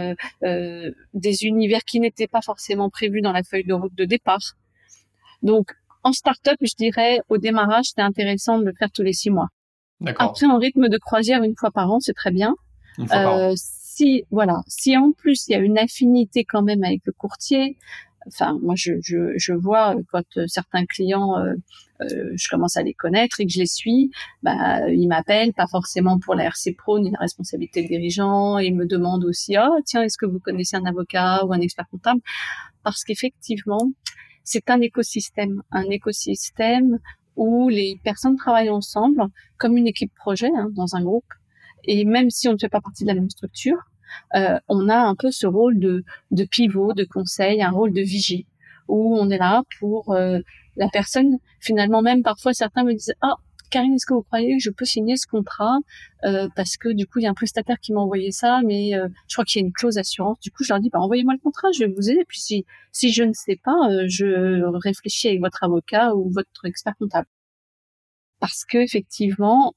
des 0.42 1.44
univers 1.44 1.80
qui 1.84 1.98
n'étaient 1.98 2.28
pas 2.28 2.42
forcément 2.42 2.90
prévus 2.90 3.22
dans 3.22 3.32
la 3.32 3.42
feuille 3.42 3.64
de 3.64 3.74
route 3.74 3.94
de 3.94 4.04
départ. 4.04 4.54
Donc 5.42 5.72
en 6.04 6.12
start-up, 6.12 6.58
je 6.60 6.74
dirais, 6.76 7.20
au 7.28 7.38
démarrage, 7.38 7.86
c'était 7.86 8.02
intéressant 8.02 8.58
de 8.58 8.66
le 8.66 8.72
faire 8.78 8.90
tous 8.92 9.02
les 9.02 9.12
six 9.12 9.30
mois. 9.30 9.48
Après, 10.18 10.46
en 10.46 10.58
rythme 10.58 10.88
de 10.88 10.98
croisière, 10.98 11.42
une 11.42 11.56
fois 11.56 11.70
par 11.70 11.90
an, 11.90 12.00
c'est 12.00 12.14
très 12.14 12.30
bien. 12.30 12.54
Euh, 12.98 13.54
si 13.56 14.24
voilà, 14.30 14.62
si 14.66 14.96
en 14.96 15.12
plus 15.12 15.48
il 15.48 15.52
y 15.52 15.54
a 15.54 15.58
une 15.58 15.78
affinité 15.78 16.44
quand 16.44 16.62
même 16.62 16.82
avec 16.84 17.02
le 17.04 17.12
courtier, 17.12 17.76
enfin 18.26 18.58
moi 18.62 18.74
je, 18.76 18.92
je, 19.02 19.32
je 19.36 19.52
vois 19.52 19.94
quand 20.10 20.24
euh, 20.36 20.46
certains 20.46 20.86
clients, 20.86 21.38
euh, 21.38 21.54
euh, 22.00 22.32
je 22.34 22.48
commence 22.48 22.76
à 22.76 22.82
les 22.82 22.94
connaître 22.94 23.40
et 23.40 23.46
que 23.46 23.52
je 23.52 23.58
les 23.58 23.66
suis, 23.66 24.10
bah 24.42 24.88
ils 24.88 25.08
m'appellent 25.08 25.52
pas 25.52 25.66
forcément 25.66 26.18
pour 26.18 26.34
la 26.34 26.44
RC 26.44 26.74
Pro 26.76 26.98
ni 26.98 27.10
la 27.10 27.18
responsabilité 27.18 27.82
de 27.82 27.88
dirigeant, 27.88 28.58
ils 28.58 28.74
me 28.74 28.86
demandent 28.86 29.24
aussi 29.24 29.56
oh 29.58 29.78
tiens 29.84 30.02
est-ce 30.02 30.16
que 30.16 30.26
vous 30.26 30.40
connaissez 30.40 30.76
un 30.76 30.86
avocat 30.86 31.44
ou 31.44 31.52
un 31.52 31.60
expert 31.60 31.88
comptable? 31.90 32.20
Parce 32.82 33.04
qu'effectivement 33.04 33.90
c'est 34.44 34.70
un 34.70 34.80
écosystème, 34.80 35.62
un 35.70 35.84
écosystème 35.84 36.98
où 37.36 37.68
les 37.68 38.00
personnes 38.04 38.36
travaillent 38.36 38.70
ensemble 38.70 39.22
comme 39.58 39.76
une 39.76 39.86
équipe 39.86 40.14
projet 40.14 40.50
hein, 40.54 40.70
dans 40.72 40.96
un 40.96 41.02
groupe. 41.02 41.32
Et 41.84 42.04
même 42.04 42.30
si 42.30 42.48
on 42.48 42.52
ne 42.52 42.58
fait 42.58 42.68
pas 42.68 42.80
partie 42.80 43.04
de 43.04 43.08
la 43.08 43.14
même 43.14 43.30
structure, 43.30 43.78
euh, 44.34 44.58
on 44.68 44.88
a 44.88 44.96
un 44.96 45.14
peu 45.14 45.30
ce 45.30 45.46
rôle 45.46 45.78
de, 45.78 46.04
de, 46.30 46.44
pivot, 46.44 46.92
de 46.92 47.04
conseil, 47.04 47.62
un 47.62 47.70
rôle 47.70 47.92
de 47.92 48.02
vigie, 48.02 48.46
où 48.88 49.16
on 49.18 49.30
est 49.30 49.38
là 49.38 49.62
pour 49.80 50.12
euh, 50.12 50.38
la 50.76 50.88
personne. 50.88 51.38
Finalement, 51.60 52.02
même 52.02 52.22
parfois, 52.22 52.52
certains 52.52 52.84
me 52.84 52.92
disent 52.92 53.14
ah 53.20 53.36
Karine, 53.72 53.94
est-ce 53.94 54.06
que 54.06 54.14
vous 54.14 54.22
croyez 54.22 54.56
que 54.56 54.62
je 54.62 54.70
peux 54.70 54.84
signer 54.84 55.16
ce 55.16 55.26
contrat? 55.26 55.78
Euh, 56.24 56.48
parce 56.54 56.76
que 56.76 56.90
du 56.90 57.06
coup 57.06 57.18
il 57.18 57.22
y 57.22 57.26
a 57.26 57.30
un 57.30 57.34
prestataire 57.34 57.80
qui 57.80 57.92
m'a 57.92 58.00
envoyé 58.00 58.30
ça, 58.30 58.60
mais 58.64 58.94
euh, 58.94 59.08
je 59.26 59.34
crois 59.34 59.44
qu'il 59.44 59.60
y 59.60 59.64
a 59.64 59.66
une 59.66 59.72
clause 59.72 59.98
assurance. 59.98 60.38
Du 60.40 60.50
coup, 60.50 60.62
je 60.62 60.72
leur 60.72 60.80
dis 60.80 60.90
bah 60.90 61.00
envoyez-moi 61.00 61.32
le 61.32 61.40
contrat, 61.40 61.68
je 61.74 61.84
vais 61.84 61.92
vous 61.92 62.10
aider. 62.10 62.24
Puis 62.28 62.40
si 62.40 62.66
si 62.92 63.12
je 63.12 63.24
ne 63.24 63.32
sais 63.32 63.56
pas, 63.56 63.90
euh, 63.90 64.04
je 64.06 64.62
réfléchis 64.78 65.28
avec 65.28 65.40
votre 65.40 65.64
avocat 65.64 66.14
ou 66.14 66.30
votre 66.30 66.64
expert 66.66 66.94
comptable 66.98 67.26
parce 68.38 68.64
que 68.64 68.78
effectivement 68.78 69.74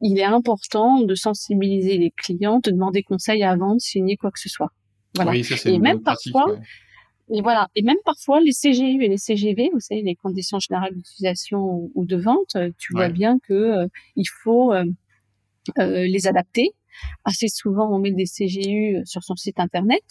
il 0.00 0.18
est 0.18 0.24
important 0.24 1.00
de 1.00 1.14
sensibiliser 1.14 1.98
les 1.98 2.10
clients, 2.10 2.60
de 2.62 2.70
demander 2.70 3.02
conseil 3.02 3.42
avant 3.42 3.74
de 3.74 3.80
signer 3.80 4.16
quoi 4.16 4.30
que 4.30 4.40
ce 4.40 4.48
soit. 4.48 4.72
Voilà. 5.14 5.32
Oui, 5.32 5.44
ça, 5.44 5.70
Et 5.70 5.78
même 5.78 6.02
parfois, 6.02 6.56
Et 7.30 7.42
voilà. 7.42 7.68
Et 7.74 7.82
même 7.82 7.96
parfois, 8.04 8.40
les 8.40 8.52
CGU 8.52 9.02
et 9.02 9.08
les 9.08 9.18
CGV, 9.18 9.70
vous 9.72 9.80
savez, 9.80 10.02
les 10.02 10.14
conditions 10.14 10.60
générales 10.60 10.94
d'utilisation 10.94 11.90
ou 11.94 12.04
de 12.04 12.16
vente, 12.16 12.54
euh, 12.56 12.70
tu 12.78 12.92
vois 12.92 13.08
bien 13.08 13.38
que 13.40 13.52
euh, 13.52 13.88
il 14.14 14.26
faut 14.26 14.72
euh, 14.72 14.84
les 15.76 16.26
adapter. 16.28 16.70
Assez 17.24 17.48
souvent, 17.48 17.92
on 17.92 17.98
met 17.98 18.12
des 18.12 18.26
CGU 18.26 19.02
sur 19.04 19.24
son 19.24 19.34
site 19.34 19.58
internet. 19.58 20.02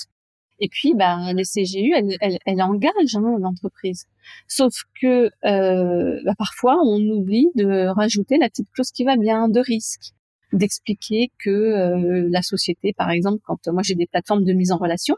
Et 0.59 0.69
puis, 0.69 0.93
ben, 0.93 1.33
les 1.33 1.43
CGU, 1.43 1.93
elles, 1.95 2.17
elles, 2.21 2.37
elles 2.45 2.61
engagent 2.61 3.15
hein, 3.15 3.37
l'entreprise. 3.39 4.05
Sauf 4.47 4.73
que 5.01 5.29
bah, 5.41 6.33
parfois, 6.37 6.77
on 6.83 6.99
oublie 7.09 7.47
de 7.55 7.87
rajouter 7.87 8.37
la 8.37 8.49
petite 8.49 8.69
clause 8.71 8.91
qui 8.91 9.05
va 9.05 9.15
bien, 9.15 9.47
de 9.49 9.59
risque, 9.59 10.13
d'expliquer 10.53 11.31
que 11.39 12.29
la 12.29 12.41
société, 12.41 12.93
par 12.93 13.09
exemple, 13.09 13.39
quand 13.43 13.67
moi 13.67 13.81
j'ai 13.83 13.95
des 13.95 14.07
plateformes 14.07 14.43
de 14.43 14.53
mise 14.53 14.71
en 14.71 14.77
relation, 14.77 15.15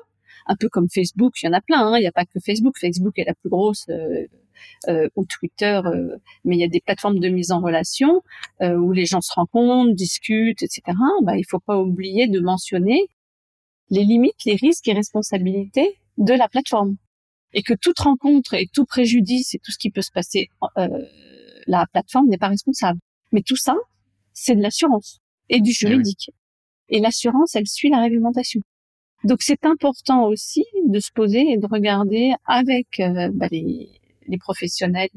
un 0.48 0.56
peu 0.56 0.70
comme 0.70 0.90
Facebook, 0.90 1.42
il 1.42 1.46
y 1.46 1.50
en 1.50 1.54
a 1.54 1.62
plein. 1.62 1.86
Hein. 1.88 1.98
Il 1.98 2.02
n'y 2.02 2.08
a 2.08 2.12
pas 2.12 2.26
que 2.26 2.40
Facebook. 2.40 2.78
Facebook 2.80 3.18
est 3.20 3.26
la 3.26 3.36
plus 3.36 3.50
grosse 3.50 3.86
euh, 3.90 4.26
euh, 4.88 5.08
ou 5.16 5.26
Twitter, 5.26 5.82
euh, 5.86 6.18
mais 6.46 6.56
il 6.56 6.60
y 6.60 6.64
a 6.64 6.68
des 6.68 6.82
plateformes 6.82 7.20
de 7.20 7.30
mise 7.30 7.52
en 7.52 7.62
relation 7.62 8.22
où 8.62 8.92
les 8.92 9.06
gens 9.06 9.22
se 9.22 9.34
rencontrent, 9.34 9.94
discutent, 9.94 10.64
etc. 10.64 10.82
Bah, 11.24 11.38
il 11.38 11.46
faut 11.48 11.60
pas 11.60 11.78
oublier 11.78 12.28
de 12.28 12.40
mentionner 12.40 13.08
les 13.90 14.04
limites, 14.04 14.44
les 14.46 14.56
risques 14.56 14.88
et 14.88 14.94
responsabilités 14.94 16.00
de 16.18 16.34
la 16.34 16.50
plateforme, 16.50 16.98
et 17.54 17.62
que 17.62 17.74
toute 17.74 18.00
rencontre 18.00 18.56
et 18.56 18.68
tout 18.74 18.86
préjudice 18.86 19.54
et 19.54 19.60
tout 19.60 19.72
ce 19.72 19.78
qui 19.78 19.92
peut 19.92 20.02
se 20.02 20.12
passer, 20.12 20.50
la 21.68 21.86
plateforme 21.92 22.28
n'est 22.28 22.38
pas 22.38 22.50
responsable. 22.50 23.00
Mais 23.32 23.42
tout 23.42 23.56
ça, 23.56 23.76
c'est 24.34 24.56
de 24.56 24.62
l'assurance 24.62 25.20
et 25.50 25.62
du 25.62 25.72
eh 25.72 25.74
juridique. 25.74 26.32
Et 26.90 27.00
l'assurance, 27.00 27.56
elle 27.56 27.68
suit 27.68 27.90
la 27.90 28.02
réglementation. 28.02 28.62
Donc 29.24 29.42
c'est 29.42 29.66
important 29.66 30.28
aussi 30.28 30.64
de 30.86 31.00
se 31.00 31.12
poser 31.12 31.42
et 31.52 31.58
de 31.58 31.68
regarder 31.68 32.34
avec 32.46 33.00
euh, 33.00 33.30
bah, 33.34 33.48
les, 33.52 33.90
les, 34.28 34.38
professionnels 34.38 35.10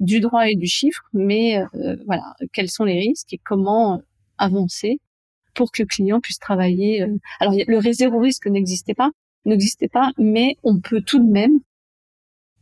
du 0.00 0.20
droit 0.20 0.48
et 0.48 0.56
du 0.56 0.66
chiffre, 0.66 1.02
mais 1.12 1.58
euh, 1.58 1.96
voilà, 2.06 2.34
quels 2.52 2.70
sont 2.70 2.84
les 2.84 2.98
risques 2.98 3.32
et 3.32 3.38
comment 3.38 4.00
avancer 4.38 5.00
pour 5.56 5.72
que 5.72 5.82
le 5.82 5.86
client 5.86 6.20
puisse 6.20 6.38
travailler. 6.38 7.02
Euh. 7.02 7.16
Alors 7.40 7.54
le 7.66 7.92
zéro 7.92 8.20
risque 8.20 8.46
n'existait 8.46 8.94
pas, 8.94 9.10
n'existait 9.44 9.88
pas, 9.88 10.12
mais 10.18 10.56
on 10.62 10.78
peut 10.78 11.00
tout 11.00 11.18
de 11.18 11.30
même 11.30 11.58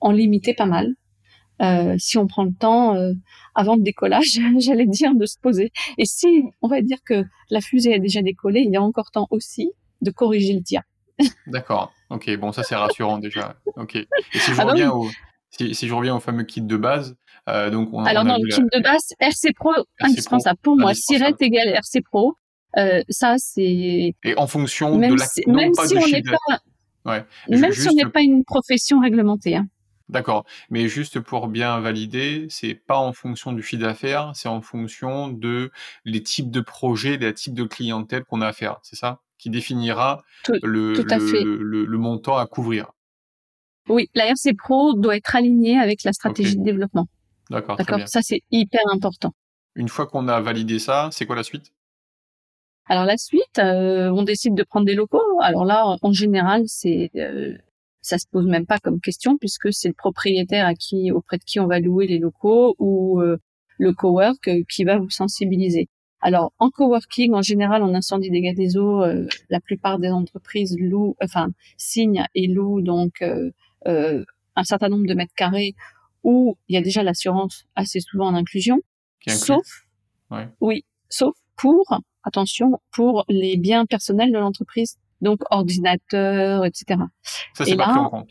en 0.00 0.12
limiter 0.12 0.54
pas 0.54 0.66
mal. 0.66 0.94
Euh, 1.62 1.94
si 1.98 2.18
on 2.18 2.26
prend 2.26 2.44
le 2.44 2.52
temps 2.52 2.96
euh, 2.96 3.12
avant 3.54 3.76
le 3.76 3.82
décollage, 3.82 4.40
j'allais 4.58 4.86
dire 4.86 5.14
de 5.14 5.26
se 5.26 5.38
poser. 5.38 5.70
Et 5.98 6.04
si 6.04 6.42
on 6.62 6.68
va 6.68 6.80
dire 6.80 6.98
que 7.04 7.24
la 7.50 7.60
fusée 7.60 7.94
a 7.94 7.98
déjà 7.98 8.22
décollé, 8.22 8.60
il 8.60 8.72
y 8.72 8.76
a 8.76 8.82
encore 8.82 9.10
temps 9.10 9.28
aussi 9.30 9.70
de 10.04 10.10
corriger 10.10 10.54
le 10.54 10.62
tir. 10.62 10.82
D'accord. 11.46 11.92
Ok. 12.10 12.34
Bon, 12.36 12.52
ça 12.52 12.62
c'est 12.62 12.76
rassurant 12.76 13.18
déjà. 13.18 13.56
Ok. 13.76 13.96
Et 13.96 14.06
si 14.32 14.52
je 14.52 14.60
ah 14.60 14.64
bah 14.64 14.72
reviens 14.72 14.90
au 14.90 15.08
si, 15.50 15.74
je 15.74 15.94
reviens 15.94 16.16
au 16.16 16.20
fameux 16.20 16.42
kit 16.42 16.60
de 16.60 16.76
base, 16.76 17.16
euh, 17.48 17.70
donc 17.70 17.90
on, 17.92 18.04
alors 18.04 18.24
dans 18.24 18.36
le 18.36 18.48
kit 18.48 18.62
de 18.62 18.82
base, 18.82 19.14
RC 19.20 19.52
Pro 19.54 19.70
indispensable 20.00 20.58
pour 20.62 20.76
moi. 20.76 20.94
Siret 20.94 21.34
égale 21.40 21.68
RC 21.68 22.02
Pro, 22.02 22.34
euh, 22.76 23.02
ça 23.08 23.34
c'est. 23.38 24.14
Et 24.24 24.36
en 24.36 24.46
fonction 24.46 24.96
de 24.96 25.02
la. 25.02 25.52
même 25.52 25.74
si 25.74 25.96
on 25.96 26.06
n'est 26.06 26.22
pas. 26.22 26.58
Ouais. 27.04 27.24
Même 27.48 27.72
si 27.72 27.88
on 27.88 27.94
n'est 27.94 28.10
pas 28.10 28.22
une 28.22 28.44
profession 28.44 28.98
réglementée. 29.00 29.56
Hein. 29.56 29.66
D'accord. 30.08 30.44
Mais 30.70 30.88
juste 30.88 31.20
pour 31.20 31.48
bien 31.48 31.80
valider, 31.80 32.46
c'est 32.50 32.74
pas 32.74 32.98
en 32.98 33.12
fonction 33.12 33.52
du 33.52 33.62
chiffre 33.62 33.82
d'affaires, 33.82 34.32
c'est 34.34 34.48
en 34.48 34.60
fonction 34.60 35.28
de 35.28 35.70
les 36.04 36.22
types 36.22 36.50
de 36.50 36.60
projets, 36.60 37.16
les 37.16 37.32
types 37.32 37.54
de 37.54 37.64
clientèle 37.64 38.24
qu'on 38.24 38.42
a 38.42 38.48
à 38.48 38.52
faire. 38.52 38.78
C'est 38.82 38.96
ça? 38.96 39.20
qui 39.44 39.50
définira 39.50 40.22
le, 40.62 40.94
le, 41.84 41.98
montant 41.98 42.38
à 42.38 42.46
couvrir. 42.46 42.92
Oui, 43.90 44.08
la 44.14 44.26
RC 44.26 44.54
Pro 44.56 44.94
doit 44.94 45.16
être 45.16 45.36
alignée 45.36 45.78
avec 45.78 46.02
la 46.02 46.14
stratégie 46.14 46.56
de 46.56 46.64
développement. 46.64 47.08
D'accord. 47.50 47.76
D'accord? 47.76 48.08
Ça, 48.08 48.20
c'est 48.22 48.40
hyper 48.50 48.80
important. 48.90 49.34
Une 49.74 49.90
fois 49.90 50.06
qu'on 50.06 50.28
a 50.28 50.40
validé 50.40 50.78
ça, 50.78 51.10
c'est 51.12 51.26
quoi 51.26 51.36
la 51.36 51.42
suite? 51.42 51.72
Alors 52.86 53.04
la 53.04 53.18
suite, 53.18 53.58
euh, 53.58 54.08
on 54.10 54.22
décide 54.22 54.54
de 54.54 54.62
prendre 54.62 54.86
des 54.86 54.94
locaux. 54.94 55.20
Alors 55.42 55.66
là, 55.66 55.96
en 56.00 56.12
général, 56.12 56.62
c'est 56.66 57.10
euh, 57.16 57.56
ça 58.04 58.18
se 58.18 58.26
pose 58.30 58.46
même 58.46 58.66
pas 58.66 58.78
comme 58.78 59.00
question 59.00 59.38
puisque 59.38 59.72
c'est 59.72 59.88
le 59.88 59.94
propriétaire 59.94 60.66
à 60.66 60.74
qui 60.74 61.10
auprès 61.10 61.38
de 61.38 61.44
qui 61.44 61.58
on 61.58 61.66
va 61.66 61.80
louer 61.80 62.06
les 62.06 62.18
locaux 62.18 62.76
ou 62.78 63.20
euh, 63.20 63.38
le 63.78 63.92
cowork 63.92 64.50
qui 64.68 64.84
va 64.84 64.98
vous 64.98 65.10
sensibiliser. 65.10 65.88
Alors, 66.20 66.52
en 66.58 66.70
coworking, 66.70 67.34
en 67.34 67.42
général, 67.42 67.82
en 67.82 67.92
incendie 67.94 68.30
dégâts 68.30 68.54
des 68.54 68.78
eaux, 68.78 69.02
euh, 69.02 69.26
la 69.50 69.60
plupart 69.60 69.98
des 69.98 70.10
entreprises 70.10 70.74
louent, 70.78 71.16
enfin, 71.22 71.48
signent 71.76 72.24
et 72.34 72.46
louent 72.46 72.80
donc 72.80 73.20
euh, 73.20 73.50
euh, 73.86 74.24
un 74.56 74.64
certain 74.64 74.88
nombre 74.88 75.06
de 75.06 75.12
mètres 75.12 75.34
carrés 75.36 75.74
où 76.22 76.56
il 76.68 76.74
y 76.74 76.78
a 76.78 76.80
déjà 76.80 77.02
l'assurance 77.02 77.66
assez 77.74 78.00
souvent 78.00 78.28
en 78.28 78.34
inclusion, 78.34 78.80
sauf, 79.28 79.86
oui, 80.60 80.84
sauf 81.10 81.34
pour, 81.56 82.00
attention, 82.22 82.80
pour 82.90 83.26
les 83.28 83.58
biens 83.58 83.84
personnels 83.84 84.32
de 84.32 84.38
l'entreprise, 84.38 84.96
donc 85.24 85.40
ordinateur, 85.50 86.64
etc. 86.64 87.00
Ça, 87.54 87.64
c'est 87.64 87.76
pas 87.76 87.88
pris 87.88 87.98
en 87.98 88.10
compte. 88.10 88.30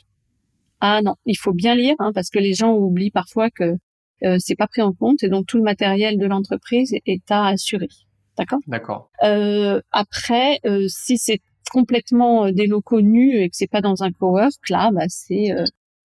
Ah 0.80 1.02
non, 1.02 1.16
il 1.26 1.38
faut 1.38 1.54
bien 1.54 1.76
lire, 1.76 1.96
hein, 2.00 2.12
parce 2.14 2.30
que 2.30 2.40
les 2.40 2.54
gens 2.54 2.74
oublient 2.74 3.12
parfois 3.12 3.50
que 3.50 3.76
euh, 4.24 4.38
c'est 4.40 4.56
pas 4.56 4.68
pris 4.68 4.82
en 4.82 4.94
compte 4.94 5.24
et 5.24 5.30
donc 5.30 5.46
tout 5.48 5.58
le 5.58 5.64
matériel 5.64 6.18
de 6.18 6.26
l'entreprise 6.26 6.94
est 7.06 7.32
à 7.32 7.48
assurer. 7.48 7.90
D'accord? 8.38 8.60
D'accord. 8.68 9.12
Euh, 9.24 9.82
après, 9.92 10.60
euh, 10.66 10.86
si 10.88 11.18
c'est 11.18 11.40
complètement 11.72 12.46
euh, 12.46 12.52
des 12.52 12.68
locaux 12.68 13.02
nus 13.02 13.38
et 13.38 13.50
que 13.50 13.56
c'est 13.56 13.68
pas 13.68 13.82
dans 13.82 14.04
un 14.04 14.12
cowork, 14.12 14.70
là, 14.70 14.92
bah, 14.92 15.06
c'est 15.08 15.52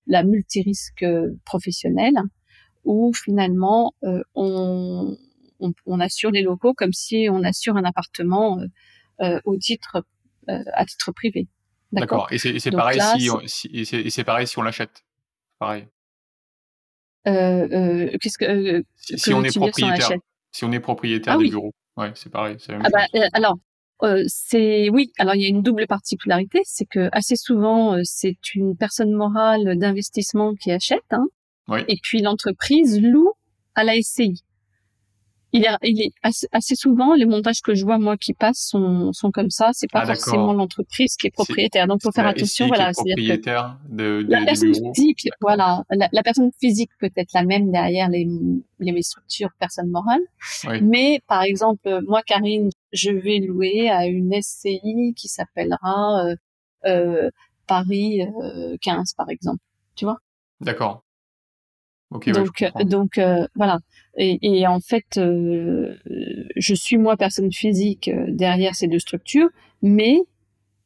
la 0.07 0.23
multirisque 0.25 1.05
professionnelle 1.45 2.19
où 2.85 3.13
finalement 3.13 3.93
on, 4.03 5.17
on, 5.61 5.73
on, 5.87 6.01
assure 6.01 6.31
les 6.31 6.43
locaux 6.43 6.73
comme 6.73 6.93
si 6.93 7.29
on 7.31 7.43
assure 7.43 7.77
un 7.77 7.85
appartement 7.85 8.59
au 9.45 9.57
titre 9.59 10.05
à 10.49 10.85
titre 10.85 11.13
privé. 11.13 11.47
D'accord. 11.93 12.29
Et 12.31 12.39
c'est 12.39 12.71
pareil 12.71 13.01
si, 13.47 13.65
si 13.85 14.11
c'est 14.11 14.25
pareil 14.25 14.47
si 14.47 14.59
on 14.59 14.63
l'achète. 14.63 15.05
Pareil. 15.59 15.87
Euh, 17.27 17.69
euh, 17.73 18.17
qu'est-ce 18.21 18.39
que, 18.39 18.45
euh, 18.45 18.83
si, 18.97 19.33
on 19.33 19.43
est 19.43 19.55
propriétaire, 19.55 20.11
si 20.53 20.65
on 20.65 20.73
est 20.73 20.81
propriétaire 20.81 21.35
ah 21.35 21.39
des 21.39 21.49
bureaux, 21.51 21.75
ouais, 21.97 22.13
c'est 22.15 22.31
pareil. 22.31 22.57
Ah 22.69 22.89
bah, 22.91 23.29
alors, 23.33 23.57
c'est 24.27 24.89
oui. 24.89 25.13
Alors 25.19 25.35
il 25.35 25.43
y 25.43 25.45
a 25.45 25.49
une 25.49 25.63
double 25.63 25.87
particularité, 25.87 26.61
c'est 26.65 26.87
que 26.87 27.09
assez 27.13 27.37
souvent 27.37 27.97
c'est 28.05 28.55
une 28.55 28.77
personne 28.77 29.13
morale 29.13 29.77
d'investissement 29.77 30.55
qui 30.55 30.71
achète, 30.71 31.03
hein, 31.11 31.27
et 31.89 31.99
puis 32.03 32.23
l'entreprise 32.23 33.01
loue 33.03 33.33
à 33.75 33.85
la 33.85 34.01
SCI 34.01 34.45
il 35.53 35.65
est, 35.65 35.69
il 35.83 36.03
est 36.03 36.13
assez, 36.23 36.75
souvent 36.75 37.15
les 37.15 37.25
montages 37.25 37.63
que 37.63 37.75
je 37.75 37.85
vois 37.85 37.99
moi 37.99 38.17
qui 38.17 38.35
passent 38.35 38.67
sont, 38.69 39.13
sont 39.13 39.31
comme 39.31 39.51
ça. 39.51 39.71
C'est 39.73 39.91
pas 39.91 40.01
ah, 40.03 40.15
forcément 40.15 40.53
l'entreprise 40.53 41.17
qui 41.17 41.29
est 41.29 41.31
propriétaire. 41.31 41.87
Donc 41.87 42.03
faut 42.03 42.13
faire 42.13 42.27
attention. 42.27 42.67
Voilà, 42.69 42.93
propriétaire 42.93 43.79
de, 43.89 44.27
la 44.29 44.45
personne 44.45 44.75
physique, 44.75 45.29
voilà, 45.41 45.85
la, 45.91 46.23
personne 46.23 46.51
physique 46.61 46.91
peut 47.01 47.11
être 47.17 47.33
la 47.33 47.45
même 47.45 47.71
derrière 47.71 48.09
les, 48.09 48.29
les 48.79 49.03
structures 49.03 49.51
personnes 49.59 49.91
morales. 49.91 50.21
Mais 50.83 51.21
par 51.27 51.43
exemple, 51.43 52.01
moi 52.07 52.23
Karine, 52.23 52.71
je 52.93 53.11
vais 53.11 53.39
louer 53.39 53.89
à 53.91 54.07
une 54.07 54.33
SCI 54.41 55.15
qui 55.17 55.29
s'appellera 55.29 56.27
euh, 56.27 56.37
euh, 56.87 57.31
Paris 57.67 58.21
15 58.83 58.97
euh, 58.97 59.03
par 59.17 59.31
exemple. 59.31 59.63
Tu 59.95 60.05
vois? 60.05 60.19
D'accord 60.61 61.03
donc, 62.11 62.65
donc 62.87 63.19
euh, 63.19 63.47
voilà. 63.55 63.79
Et, 64.17 64.39
et, 64.43 64.67
en 64.67 64.81
fait, 64.81 65.19
euh, 65.19 65.95
je 66.57 66.75
suis 66.75 66.97
moi 66.97 67.17
personne 67.17 67.53
physique 67.53 68.09
euh, 68.09 68.27
derrière 68.29 68.75
ces 68.75 68.89
deux 68.89 68.99
structures, 68.99 69.49
mais 69.83 70.19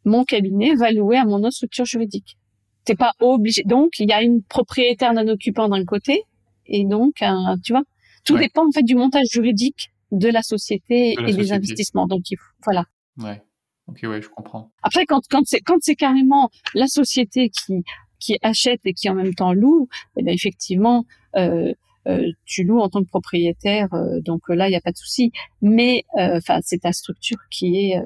mon 0.05 0.25
cabinet 0.25 0.75
va 0.75 0.91
louer 0.91 1.17
à 1.17 1.25
mon 1.25 1.39
autre 1.39 1.53
structure 1.53 1.85
juridique. 1.85 2.37
T'es 2.85 2.97
pas 2.97 3.13
obligé. 3.21 3.63
Donc, 3.63 4.01
il 4.01 4.09
y 4.09 4.13
a 4.13 4.23
une 4.23 4.43
propriétaire 4.43 5.15
d'un 5.15 5.29
occupant 5.29 5.69
d'un 5.69 5.85
côté, 5.85 6.25
et 6.67 6.85
donc, 6.85 7.23
un, 7.23 7.57
tu 7.63 7.73
vois, 7.73 7.85
tout 8.25 8.37
dépend 8.37 8.67
en 8.67 8.73
fait 8.73 8.83
du 8.83 8.97
montage 8.97 9.27
juridique 9.31 9.93
de 10.11 10.29
la 10.29 10.43
société 10.43 11.15
et 11.27 11.33
des 11.33 11.53
investissements. 11.53 12.07
Donc, 12.07 12.31
il 12.31 12.37
faut, 12.37 12.53
voilà. 12.65 12.85
Ouais. 13.19 13.41
Ok, 13.89 14.01
ouais, 14.05 14.23
je 14.23 14.29
comprends. 14.29 14.73
Après, 14.83 15.07
quand 15.07 15.21
quand 15.31 15.43
c'est 15.45 15.61
quand 15.61 15.79
c'est 15.81 15.97
carrément 15.97 16.51
la 16.75 16.87
société 16.87 17.51
qui 17.51 17.83
qui 18.23 18.39
achète 18.43 18.81
et 18.85 18.95
qui 18.95 19.09
en 19.11 19.15
même 19.15 19.35
temps 19.35 19.53
loue, 19.53 19.89
eh 20.17 20.23
bien, 20.23 20.33
effectivement, 20.33 21.05
euh, 21.37 21.73
euh, 22.07 22.31
tu 22.45 22.65
loues 22.65 22.81
en 22.81 22.89
tant 22.89 23.03
que 23.03 23.09
propriétaire, 23.09 23.93
euh, 23.95 24.21
donc 24.21 24.43
là, 24.49 24.69
il 24.69 24.71
n'y 24.71 24.77
a 24.77 24.81
pas 24.81 24.93
de 24.93 24.97
souci. 24.97 25.33
Mais 25.61 26.05
enfin, 26.15 26.61
c'est 26.63 26.79
ta 26.79 26.93
structure 26.93 27.39
qui 27.51 27.77
est 27.77 28.03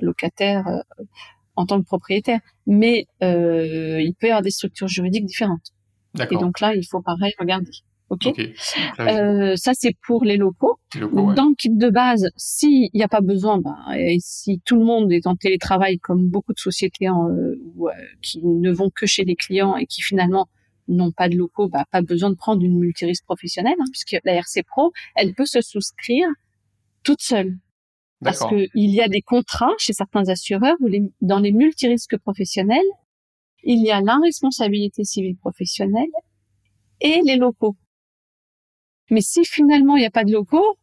locataire 0.00 0.64
en 1.56 1.66
tant 1.66 1.80
que 1.80 1.86
propriétaire. 1.86 2.40
Mais 2.66 3.06
il 3.20 4.14
peut 4.18 4.28
y 4.28 4.30
avoir 4.30 4.42
des 4.42 4.50
structures 4.50 4.88
juridiques 4.88 5.26
différentes. 5.26 5.72
Et 6.18 6.36
donc 6.36 6.60
là, 6.60 6.74
il 6.74 6.86
faut 6.86 7.02
pareil 7.02 7.32
regarder. 7.38 7.70
Ok. 8.08 8.38
Euh, 9.00 9.56
ça 9.56 9.72
c'est 9.74 9.96
pour 10.06 10.24
les 10.24 10.36
locaux. 10.36 10.78
Dans 10.94 11.48
le 11.48 11.54
kit 11.56 11.70
de 11.70 11.90
base, 11.90 12.28
s'il 12.36 12.88
n'y 12.94 13.02
a 13.02 13.08
pas 13.08 13.20
besoin, 13.20 13.58
ben, 13.58 13.76
et 13.96 14.18
si 14.20 14.60
tout 14.64 14.76
le 14.76 14.84
monde 14.84 15.12
est 15.12 15.26
en 15.26 15.34
télétravail, 15.34 15.98
comme 15.98 16.28
beaucoup 16.28 16.52
de 16.52 16.58
sociétés 16.58 17.08
en, 17.08 17.28
euh, 17.28 17.60
euh, 17.80 17.90
qui 18.22 18.40
ne 18.44 18.70
vont 18.70 18.90
que 18.90 19.06
chez 19.06 19.24
les 19.24 19.34
clients 19.34 19.76
et 19.76 19.86
qui 19.86 20.02
finalement 20.02 20.48
n'ont 20.86 21.10
pas 21.10 21.28
de 21.28 21.36
locaux, 21.36 21.68
bah, 21.68 21.84
pas 21.90 22.00
besoin 22.00 22.30
de 22.30 22.36
prendre 22.36 22.62
une 22.62 22.78
multirisque 22.78 23.24
professionnelle, 23.24 23.74
hein, 23.80 23.86
puisque 23.90 24.16
la 24.24 24.34
RC 24.34 24.62
Pro, 24.62 24.92
elle 25.16 25.34
peut 25.34 25.46
se 25.46 25.60
souscrire 25.60 26.28
toute 27.02 27.22
seule. 27.22 27.56
Parce 28.22 28.46
qu'il 28.46 28.68
y 28.74 29.00
a 29.02 29.08
des 29.08 29.20
contrats 29.20 29.74
chez 29.78 29.92
certains 29.92 30.28
assureurs 30.28 30.76
où 30.80 30.86
les, 30.86 31.02
dans 31.20 31.38
les 31.38 31.52
multirisques 31.52 32.16
professionnels, 32.18 32.78
il 33.62 33.84
y 33.84 33.90
a 33.90 34.00
la 34.00 34.16
responsabilité 34.22 35.04
civile 35.04 35.36
professionnelle 35.36 36.08
et 37.00 37.20
les 37.24 37.36
locaux. 37.36 37.76
Mais 39.10 39.20
si 39.20 39.44
finalement 39.44 39.96
il 39.96 40.00
n'y 40.00 40.06
a 40.06 40.10
pas 40.10 40.24
de 40.24 40.32
locaux, 40.32 40.78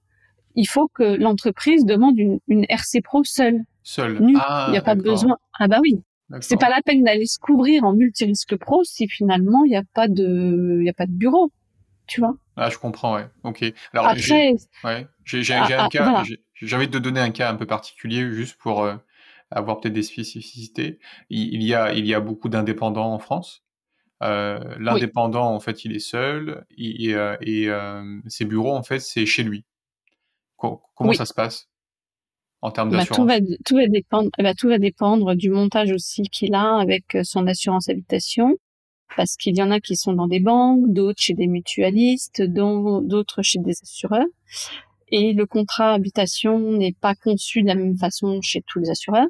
il 0.56 0.68
faut 0.68 0.88
que 0.88 1.04
l'entreprise 1.04 1.86
demande 1.86 2.18
une, 2.18 2.40
une, 2.48 2.66
RC 2.70 3.02
Pro 3.04 3.24
seule. 3.24 3.62
Seule. 3.84 4.20
Ah, 4.38 4.66
il 4.70 4.72
n'y 4.72 4.78
a 4.78 4.82
pas 4.82 4.96
besoin. 4.96 5.38
Ah 5.60 5.68
bah 5.68 5.80
oui. 5.82 6.02
C'est 6.42 6.60
pas 6.60 6.70
la 6.70 6.82
peine 6.82 7.04
d'aller 7.04 7.26
se 7.26 7.38
couvrir 7.38 7.84
en 7.84 7.94
multirisque 7.94 8.56
pro 8.56 8.84
si 8.84 9.08
finalement 9.08 9.66
il 9.66 9.70
n'y 9.70 9.76
a 9.76 9.84
pas 9.94 10.08
de, 10.08 10.80
il 10.82 10.90
a 10.90 10.94
pas 10.94 11.06
de 11.06 11.12
bureau. 11.12 11.52
Tu 12.08 12.20
vois? 12.20 12.36
Ah, 12.58 12.70
je 12.70 12.78
comprends, 12.78 13.16
ouais. 13.16 13.28
Ok. 13.44 13.64
Alors, 13.94 14.08
Après, 14.08 14.56
ouais, 14.84 15.08
j'ai 15.26 15.54
ah, 15.54 15.64
un 15.64 15.86
ah, 15.86 15.90
cas, 15.90 16.24
j'ai 16.54 16.76
envie 16.76 16.88
de 16.88 16.92
te 16.92 16.98
donner 16.98 17.22
un 17.22 17.32
cas 17.32 17.50
un 17.50 17.56
peu 17.56 17.66
particulier 17.66 18.30
juste 18.34 18.58
pour 18.58 18.84
euh, 18.84 18.96
avoir 19.52 19.80
peut-être 19.80 19.94
des 19.94 20.04
spécificités. 20.04 21.00
Il, 21.30 21.54
il, 21.54 21.64
y 21.64 21.74
a, 21.74 21.94
il 21.94 22.06
y 22.06 22.14
a 22.14 22.20
beaucoup 22.20 22.50
d'indépendants 22.50 23.14
en 23.14 23.20
France. 23.20 23.64
Euh, 24.24 24.60
L'indépendant, 24.80 25.54
en 25.54 25.60
fait, 25.60 25.86
il 25.86 25.96
est 25.96 26.00
seul 26.00 26.66
et, 26.78 27.14
euh, 27.14 27.36
et 27.42 27.70
euh, 27.70 28.20
ses 28.28 28.46
bureaux, 28.46 28.74
en 28.74 28.84
fait, 28.84 29.00
c'est 29.00 29.26
chez 29.26 29.44
lui. 29.44 29.66
comment 30.58 31.14
ça 31.14 31.26
se 31.26 31.34
passe 31.34 31.68
en 32.62 32.72
termes 32.72 32.90
bah, 32.90 32.98
d'assurance? 32.98 33.18
tout, 33.18 33.26
va, 33.26 33.56
tout, 33.66 33.76
va 33.76 33.88
dépendre, 33.88 34.30
bah, 34.40 34.54
tout 34.54 34.70
va 34.70 34.78
dépendre 34.78 35.36
du 35.36 35.50
montage 35.50 35.92
aussi 35.92 36.24
qu'il 36.24 36.56
a 36.56 36.78
avec 36.78 37.18
son 37.24 37.48
assurance 37.48 37.90
habitation. 37.90 38.56
Parce 39.16 39.36
qu'il 39.36 39.56
y 39.56 39.62
en 39.62 39.70
a 39.70 39.80
qui 39.80 39.96
sont 39.96 40.14
dans 40.14 40.28
des 40.28 40.40
banques, 40.40 40.92
d'autres 40.92 41.22
chez 41.22 41.36
des 41.36 41.46
mutualistes, 41.46 42.42
d'autres 42.42 43.44
chez 43.44 43.60
des 43.60 43.76
assureurs. 43.84 44.26
Et 45.10 45.34
le 45.34 45.46
contrat 45.46 45.94
habitation 45.94 46.72
n'est 46.72 46.96
pas 47.00 47.14
conçu 47.14 47.62
de 47.62 47.68
la 47.68 47.76
même 47.76 47.96
façon 47.96 48.42
chez 48.42 48.64
tous 48.66 48.80
les 48.80 48.90
assureurs. 48.90 49.28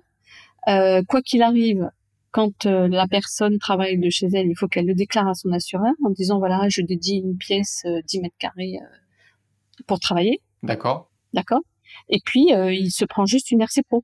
Euh, 0.70 1.02
quoi 1.08 1.22
qu'il 1.22 1.42
arrive, 1.42 1.90
quand 2.34 2.65
euh, 2.65 2.88
la 2.89 3.08
personne 3.08 3.60
travaille 3.60 3.98
de 3.98 4.10
chez 4.10 4.28
elle, 4.34 4.48
il 4.48 4.58
faut 4.58 4.67
qu'elle 4.67 4.88
le 4.88 4.96
déclare 4.96 5.28
à 5.28 5.36
son 5.36 5.52
assureur 5.52 5.93
en 6.04 6.10
disant 6.10 6.39
voilà, 6.39 6.67
je 6.67 6.82
dédie 6.82 7.22
une 7.24 7.38
pièce 7.38 7.84
10 7.86 8.17
euh, 8.17 8.22
mètres 8.22 8.36
carrés 8.39 8.80
euh, 8.82 9.84
pour 9.86 10.00
travailler. 10.00 10.41
D'accord. 10.63 11.12
D'accord. 11.34 11.62
Et 12.10 12.19
puis 12.26 12.48
il 12.50 12.89
se 12.91 13.06
prend 13.06 13.26
juste 13.28 13.52
une 13.52 13.62
RC 13.62 13.84
Pro. 13.88 14.04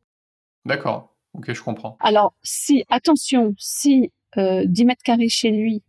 D'accord. 0.63 1.15
Ok, 1.33 1.51
je 1.51 1.61
comprends. 1.61 1.97
Alors 2.01 2.35
si 2.43 2.83
attention, 2.89 3.55
si 3.57 4.11
10 4.37 4.85
mètres 4.85 5.01
carrés 5.03 5.29
chez 5.29 5.49
lui 5.49 5.81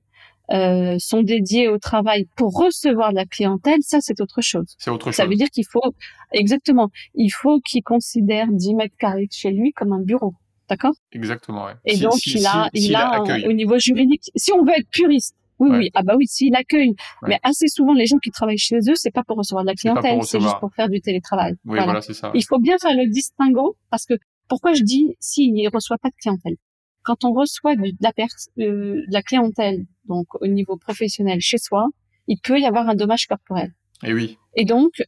sont 0.48 1.22
dédiés 1.22 1.68
au 1.68 1.79
travail 1.79 2.26
pour 2.37 2.55
recevoir 2.55 3.11
de 3.11 3.16
la 3.16 3.26
clientèle, 3.26 3.81
ça 3.83 4.00
c'est 4.00 4.18
autre 4.22 4.40
chose. 4.40 4.76
C'est 4.79 4.90
autre 4.90 5.07
chose. 5.07 5.16
Ça 5.16 5.26
veut 5.26 5.35
dire 5.35 5.50
qu'il 5.50 5.66
faut 5.70 5.94
exactement, 6.33 6.88
il 7.14 7.29
faut 7.29 7.61
qu'il 7.61 7.83
considère 7.83 8.46
10 8.50 8.74
mètres 8.76 8.96
carrés 8.98 9.29
chez 9.31 9.50
lui 9.50 9.72
comme 9.72 9.92
un 9.92 10.00
bureau. 10.00 10.35
D'accord? 10.70 10.94
Exactement, 11.12 11.66
ouais. 11.66 11.74
Et 11.85 11.96
donc, 11.96 12.24
il 12.26 12.46
a, 12.46 12.70
il 12.72 12.94
a, 12.94 13.20
au 13.46 13.52
niveau 13.52 13.76
juridique, 13.78 14.30
si 14.37 14.52
on 14.52 14.64
veut 14.64 14.78
être 14.78 14.88
puriste, 14.88 15.35
oui, 15.59 15.68
oui, 15.72 15.90
ah 15.92 16.02
bah 16.02 16.14
oui, 16.16 16.26
s'il 16.26 16.54
accueille. 16.54 16.94
Mais 17.26 17.38
assez 17.42 17.68
souvent, 17.68 17.92
les 17.92 18.06
gens 18.06 18.16
qui 18.16 18.30
travaillent 18.30 18.56
chez 18.56 18.78
eux, 18.78 18.94
c'est 18.94 19.11
pas 19.11 19.24
pour 19.24 19.37
recevoir 19.37 19.64
de 19.64 19.68
la 19.68 19.74
clientèle, 19.74 20.22
c'est 20.22 20.40
juste 20.40 20.59
pour 20.61 20.72
faire 20.72 20.88
du 20.88 21.00
télétravail. 21.00 21.54
Oui, 21.66 21.78
voilà, 21.83 22.00
c'est 22.00 22.14
ça. 22.14 22.30
Il 22.35 22.44
faut 22.44 22.59
bien 22.59 22.78
faire 22.78 22.94
le 22.94 23.11
distinguo, 23.11 23.76
parce 23.90 24.06
que 24.06 24.14
pourquoi 24.48 24.72
je 24.72 24.83
dis 24.83 25.16
s'il 25.18 25.52
ne 25.52 25.68
reçoit 25.70 25.98
pas 25.98 26.09
de 26.09 26.14
clientèle? 26.14 26.56
Quand 27.02 27.24
on 27.24 27.33
reçoit 27.33 27.76
de, 27.76 27.92
la, 28.00 28.12
euh, 28.18 28.24
de 28.59 29.12
la 29.12 29.22
clientèle, 29.22 29.87
donc 30.06 30.26
au 30.40 30.46
niveau 30.46 30.76
professionnel 30.76 31.40
chez 31.40 31.59
soi, 31.59 31.88
il 32.26 32.38
peut 32.38 32.59
y 32.61 32.64
avoir 32.64 32.88
un 32.88 32.94
dommage 32.94 33.26
corporel. 33.26 33.72
Et 34.04 34.12
oui. 34.12 34.38
Et 34.54 34.64
donc, 34.64 35.02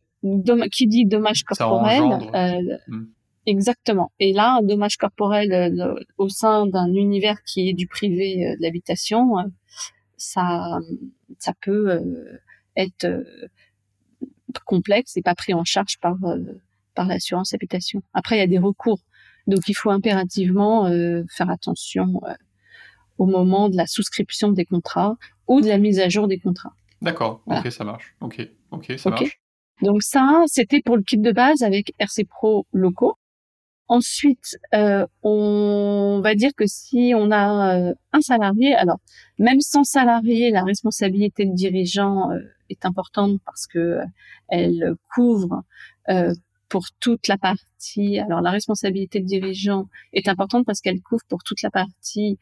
qui 0.72 0.86
dit 0.86 1.06
dommage 1.06 1.44
corporel, 1.44 2.02
euh. 2.34 2.96
Exactement. 3.46 4.12
Et 4.20 4.32
là, 4.32 4.58
un 4.60 4.62
dommage 4.62 4.96
corporel 4.96 5.52
euh, 5.52 5.94
au 6.16 6.28
sein 6.28 6.66
d'un 6.66 6.92
univers 6.92 7.42
qui 7.42 7.68
est 7.68 7.72
du 7.72 7.86
privé 7.86 8.46
euh, 8.46 8.56
de 8.56 8.62
l'habitation, 8.62 9.38
euh, 9.38 9.42
ça, 10.16 10.78
ça 11.38 11.52
peut 11.60 12.00
être 12.76 13.08
complexe 14.64 15.16
et 15.16 15.22
pas 15.22 15.34
pris 15.34 15.52
en 15.52 15.64
charge 15.64 15.98
par 15.98 16.16
par 16.94 17.08
l'assurance 17.08 17.54
habitation. 17.54 18.02
Après, 18.14 18.36
il 18.36 18.38
y 18.38 18.42
a 18.42 18.46
des 18.46 18.58
recours, 18.58 19.00
donc 19.48 19.68
il 19.68 19.74
faut 19.74 19.90
impérativement 19.90 20.88
faire 21.28 21.50
attention 21.50 22.20
au 23.18 23.26
moment 23.26 23.68
de 23.68 23.76
la 23.76 23.88
souscription 23.88 24.52
des 24.52 24.64
contrats 24.64 25.16
ou 25.48 25.60
de 25.60 25.66
la 25.66 25.78
mise 25.78 25.98
à 25.98 26.08
jour 26.08 26.28
des 26.28 26.38
contrats. 26.38 26.74
D'accord. 27.00 27.42
Ok, 27.46 27.72
ça 27.72 27.82
marche. 27.82 28.14
Ok, 28.20 28.48
ok, 28.70 28.92
ça 28.96 29.10
marche. 29.10 29.40
Donc 29.82 30.04
ça, 30.04 30.44
c'était 30.46 30.80
pour 30.80 30.96
le 30.96 31.02
kit 31.02 31.18
de 31.18 31.32
base 31.32 31.62
avec 31.62 31.92
RC 31.98 32.24
Pro 32.24 32.66
locaux. 32.72 33.16
Ensuite, 33.92 34.56
euh, 34.74 35.06
on 35.22 36.22
va 36.24 36.34
dire 36.34 36.52
que 36.56 36.64
si 36.66 37.12
on 37.14 37.30
a 37.30 37.76
euh, 37.76 37.94
un 38.14 38.22
salarié, 38.22 38.74
alors 38.74 39.00
même 39.38 39.60
sans 39.60 39.84
salarié, 39.84 40.50
la 40.50 40.64
responsabilité 40.64 41.44
de 41.44 41.54
dirigeant 41.54 42.30
euh, 42.30 42.38
est 42.70 42.86
importante 42.86 43.38
parce 43.44 43.66
que 43.66 43.98
elle 44.48 44.94
couvre 45.14 45.62
pour 46.70 46.86
toute 47.00 47.28
la 47.28 47.36
partie. 47.36 48.18
Alors 48.18 48.40
la 48.40 48.50
responsabilité 48.50 49.20
de 49.20 49.26
dirigeant 49.26 49.90
est 50.14 50.26
importante 50.26 50.64
parce 50.64 50.80
qu'elle 50.80 51.02
couvre 51.02 51.24
pour 51.28 51.42
toute 51.44 51.60
la 51.60 51.70
partie 51.70 52.38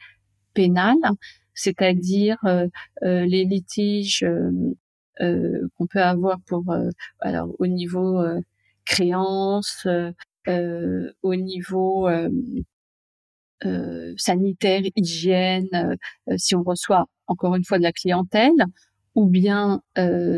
pénale, 0.54 1.02
c'est-à-dire 1.52 2.38
les 3.02 3.44
litiges 3.44 4.24
qu'on 5.18 5.86
peut 5.88 6.02
avoir 6.02 6.38
pour 6.46 6.72
alors 7.20 7.50
au 7.58 7.66
niveau 7.66 8.22
créance, 8.90 9.84
euh, 9.86 10.12
au 10.46 11.34
niveau 11.34 12.08
euh, 12.08 12.28
euh, 13.64 14.14
sanitaire, 14.16 14.82
hygiène, 14.96 15.96
si 16.36 16.54
on 16.54 16.62
reçoit 16.62 17.06
encore 17.26 17.54
une 17.54 17.64
fois 17.64 17.78
de 17.78 17.82
la 17.82 17.92
clientèle, 17.92 18.64
ou 19.14 19.26
bien 19.26 19.82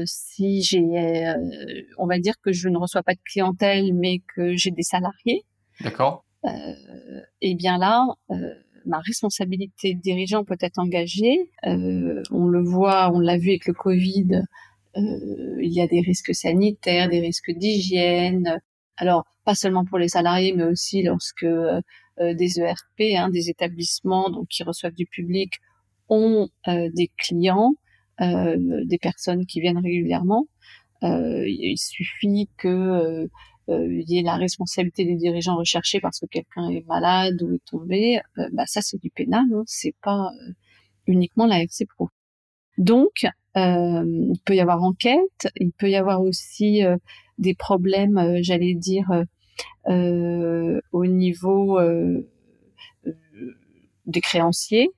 si 0.06 0.62
j'ai, 0.62 1.32
on 1.98 2.06
va 2.06 2.18
dire 2.18 2.34
que 2.42 2.52
je 2.52 2.68
ne 2.68 2.78
reçois 2.78 3.02
pas 3.02 3.14
de 3.14 3.20
clientèle, 3.24 3.94
mais 3.94 4.20
que 4.34 4.56
j'ai 4.56 4.70
des 4.70 4.82
salariés. 4.82 5.44
D'accord. 5.80 6.24
et 7.40 7.54
bien 7.54 7.78
là, 7.78 8.06
ma 8.86 8.98
responsabilité 8.98 9.94
de 9.94 10.00
dirigeant 10.00 10.44
peut 10.44 10.58
être 10.60 10.78
engagée. 10.78 11.50
on 11.62 12.46
le 12.46 12.62
voit, 12.62 13.12
on 13.14 13.20
l'a 13.20 13.38
vu 13.38 13.50
avec 13.50 13.66
le 13.66 13.74
Covid. 13.74 14.42
il 14.96 15.72
y 15.72 15.80
a 15.80 15.86
des 15.86 16.00
risques 16.00 16.34
sanitaires, 16.34 17.08
des 17.08 17.20
risques 17.20 17.52
d'hygiène, 17.52 18.60
alors, 18.96 19.24
pas 19.44 19.54
seulement 19.54 19.84
pour 19.84 19.98
les 19.98 20.08
salariés, 20.08 20.52
mais 20.52 20.64
aussi 20.64 21.02
lorsque 21.02 21.44
euh, 21.44 21.80
euh, 22.20 22.34
des 22.34 22.60
ERP, 22.60 23.16
hein, 23.16 23.30
des 23.30 23.48
établissements 23.48 24.30
donc 24.30 24.48
qui 24.48 24.62
reçoivent 24.62 24.94
du 24.94 25.06
public, 25.06 25.54
ont 26.08 26.48
euh, 26.68 26.90
des 26.94 27.10
clients, 27.16 27.72
des 28.20 28.98
personnes 29.00 29.46
qui 29.46 29.60
viennent 29.60 29.78
régulièrement. 29.78 30.46
il 31.02 31.76
suffit 31.76 32.48
que 32.56 33.28
il 33.68 34.04
y 34.08 34.18
ait 34.18 34.22
la 34.22 34.36
responsabilité 34.36 35.04
des 35.04 35.16
dirigeants 35.16 35.56
recherchés 35.56 36.00
parce 36.00 36.20
que 36.20 36.26
quelqu'un 36.26 36.68
est 36.68 36.86
malade 36.86 37.42
ou 37.42 37.54
est 37.54 37.64
tombé. 37.64 38.20
bah 38.52 38.64
ça, 38.66 38.80
c'est 38.80 39.00
du 39.00 39.10
pénal, 39.10 39.44
hein, 39.52 39.64
c'est 39.66 39.96
pas 40.02 40.30
uniquement 41.08 41.46
la 41.46 41.62
FC 41.62 41.84
Pro. 41.86 42.10
Donc, 42.78 43.26
il 43.54 44.38
peut 44.44 44.54
y 44.54 44.60
avoir 44.60 44.82
enquête, 44.82 45.48
il 45.56 45.72
peut 45.72 45.90
y 45.90 45.96
avoir 45.96 46.22
aussi 46.22 46.82
des 47.38 47.54
problèmes, 47.54 48.18
euh, 48.18 48.38
j'allais 48.40 48.74
dire, 48.74 49.10
euh, 49.10 49.24
euh, 49.88 50.80
au 50.92 51.06
niveau 51.06 51.78
des 54.06 54.20
créanciers 54.20 54.90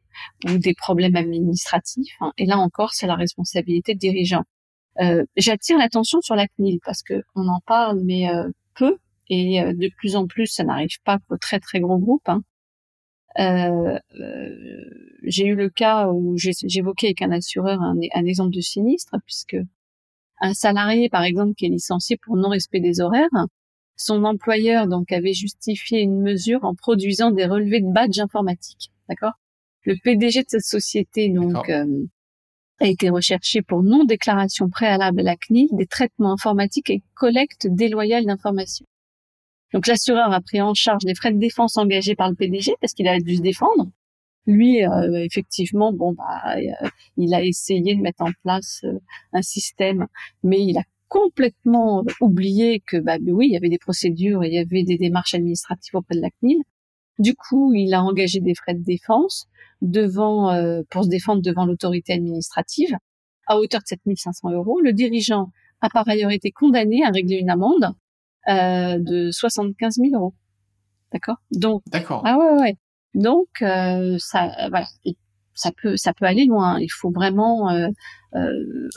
ou 0.46 0.58
des 0.58 0.74
problèmes 0.74 1.16
administratifs. 1.16 2.14
Hein. 2.20 2.32
Et 2.38 2.46
là 2.46 2.58
encore, 2.58 2.92
c'est 2.92 3.06
la 3.06 3.16
responsabilité 3.16 3.94
de 3.94 3.98
dirigeant. 3.98 4.44
J'attire 5.36 5.76
l'attention 5.76 6.20
sur 6.20 6.36
la 6.36 6.46
CNIL 6.46 6.78
parce 6.84 7.02
que 7.02 7.22
on 7.34 7.48
en 7.48 7.60
parle, 7.66 8.00
mais 8.04 8.28
peu 8.76 8.96
et 9.28 9.60
de 9.60 9.90
plus 9.96 10.14
en 10.14 10.26
plus, 10.28 10.46
ça 10.46 10.62
n'arrive 10.62 11.00
pas 11.04 11.18
qu'aux 11.18 11.38
très 11.38 11.58
très 11.58 11.80
gros 11.80 11.98
groupes. 11.98 12.28
Hein. 12.28 12.42
Euh, 13.38 13.98
j'ai 15.24 15.46
eu 15.46 15.54
le 15.54 15.68
cas 15.68 16.08
où 16.08 16.36
j'évoquais 16.36 17.08
avec 17.08 17.22
un 17.22 17.32
assureur 17.32 17.80
un, 17.82 17.96
un, 18.14 18.24
exemple 18.24 18.54
de 18.54 18.60
sinistre, 18.60 19.16
puisque 19.24 19.56
un 20.40 20.54
salarié, 20.54 21.08
par 21.08 21.24
exemple, 21.24 21.54
qui 21.54 21.66
est 21.66 21.70
licencié 21.70 22.16
pour 22.16 22.36
non-respect 22.36 22.80
des 22.80 23.00
horaires, 23.00 23.28
son 23.96 24.24
employeur 24.24 24.86
donc 24.86 25.12
avait 25.12 25.32
justifié 25.32 26.00
une 26.00 26.20
mesure 26.20 26.64
en 26.64 26.74
produisant 26.74 27.30
des 27.30 27.46
relevés 27.46 27.80
de 27.80 27.92
badge 27.92 28.18
informatiques, 28.18 28.90
d'accord? 29.08 29.34
Le 29.84 29.96
PDG 30.02 30.42
de 30.42 30.48
cette 30.48 30.64
société 30.64 31.28
donc 31.28 31.68
euh, 31.68 32.06
a 32.80 32.86
été 32.86 33.10
recherché 33.10 33.62
pour 33.62 33.82
non-déclaration 33.82 34.68
préalable 34.68 35.20
à 35.20 35.24
la 35.24 35.36
CNIL 35.36 35.68
des 35.72 35.86
traitements 35.86 36.32
informatiques 36.32 36.90
et 36.90 37.02
collecte 37.14 37.66
déloyale 37.68 38.24
d'informations. 38.24 38.86
Donc 39.74 39.88
l'assureur 39.88 40.32
a 40.32 40.40
pris 40.40 40.62
en 40.62 40.72
charge 40.72 41.02
les 41.04 41.16
frais 41.16 41.32
de 41.32 41.38
défense 41.38 41.76
engagés 41.76 42.14
par 42.14 42.30
le 42.30 42.36
PDG 42.36 42.76
parce 42.80 42.92
qu'il 42.94 43.08
a 43.08 43.18
dû 43.18 43.36
se 43.36 43.42
défendre. 43.42 43.90
Lui, 44.46 44.84
euh, 44.84 45.24
effectivement, 45.24 45.92
bon, 45.92 46.12
bah, 46.12 46.56
euh, 46.56 46.88
il 47.16 47.34
a 47.34 47.42
essayé 47.42 47.96
de 47.96 48.00
mettre 48.00 48.22
en 48.22 48.30
place 48.44 48.82
euh, 48.84 49.00
un 49.32 49.42
système, 49.42 50.06
mais 50.44 50.62
il 50.64 50.78
a 50.78 50.84
complètement 51.08 52.04
oublié 52.20 52.82
que, 52.86 52.98
bah, 52.98 53.16
oui, 53.26 53.48
il 53.48 53.52
y 53.52 53.56
avait 53.56 53.68
des 53.68 53.78
procédures, 53.78 54.44
et 54.44 54.48
il 54.48 54.54
y 54.54 54.58
avait 54.58 54.84
des 54.84 54.96
démarches 54.96 55.34
administratives 55.34 55.96
auprès 55.96 56.14
de 56.14 56.20
la 56.20 56.30
CNIL. 56.40 56.62
Du 57.18 57.34
coup, 57.34 57.72
il 57.74 57.94
a 57.94 58.02
engagé 58.04 58.38
des 58.40 58.54
frais 58.54 58.74
de 58.74 58.84
défense 58.84 59.46
devant 59.82 60.52
pour 60.90 61.04
se 61.04 61.08
défendre 61.08 61.42
devant 61.42 61.64
l'autorité 61.64 62.12
administrative 62.12 62.96
à 63.46 63.58
hauteur 63.58 63.80
de 63.80 63.86
7500 63.86 64.50
euros. 64.50 64.80
Le 64.80 64.92
dirigeant 64.92 65.50
a 65.80 65.88
par 65.90 66.08
ailleurs 66.08 66.32
été 66.32 66.50
condamné 66.50 67.04
à 67.04 67.10
régler 67.10 67.36
une 67.36 67.50
amende 67.50 67.94
euh, 68.48 68.98
de 68.98 69.30
75 69.30 69.96
000 69.96 70.14
euros. 70.14 70.34
D'accord? 71.12 71.36
Donc. 71.50 71.82
D'accord. 71.90 72.22
Ah 72.24 72.36
ouais 72.38 72.60
ouais. 72.60 72.76
Donc 73.14 73.48
euh, 73.62 74.16
ça 74.18 74.50
voilà. 74.68 74.86
Ça 75.54 75.70
peut 75.80 75.96
ça 75.96 76.12
peut 76.12 76.24
aller 76.24 76.46
loin. 76.46 76.80
Il 76.80 76.90
faut 76.90 77.10
vraiment 77.10 77.70
euh, 77.70 77.88
euh, 78.34 78.88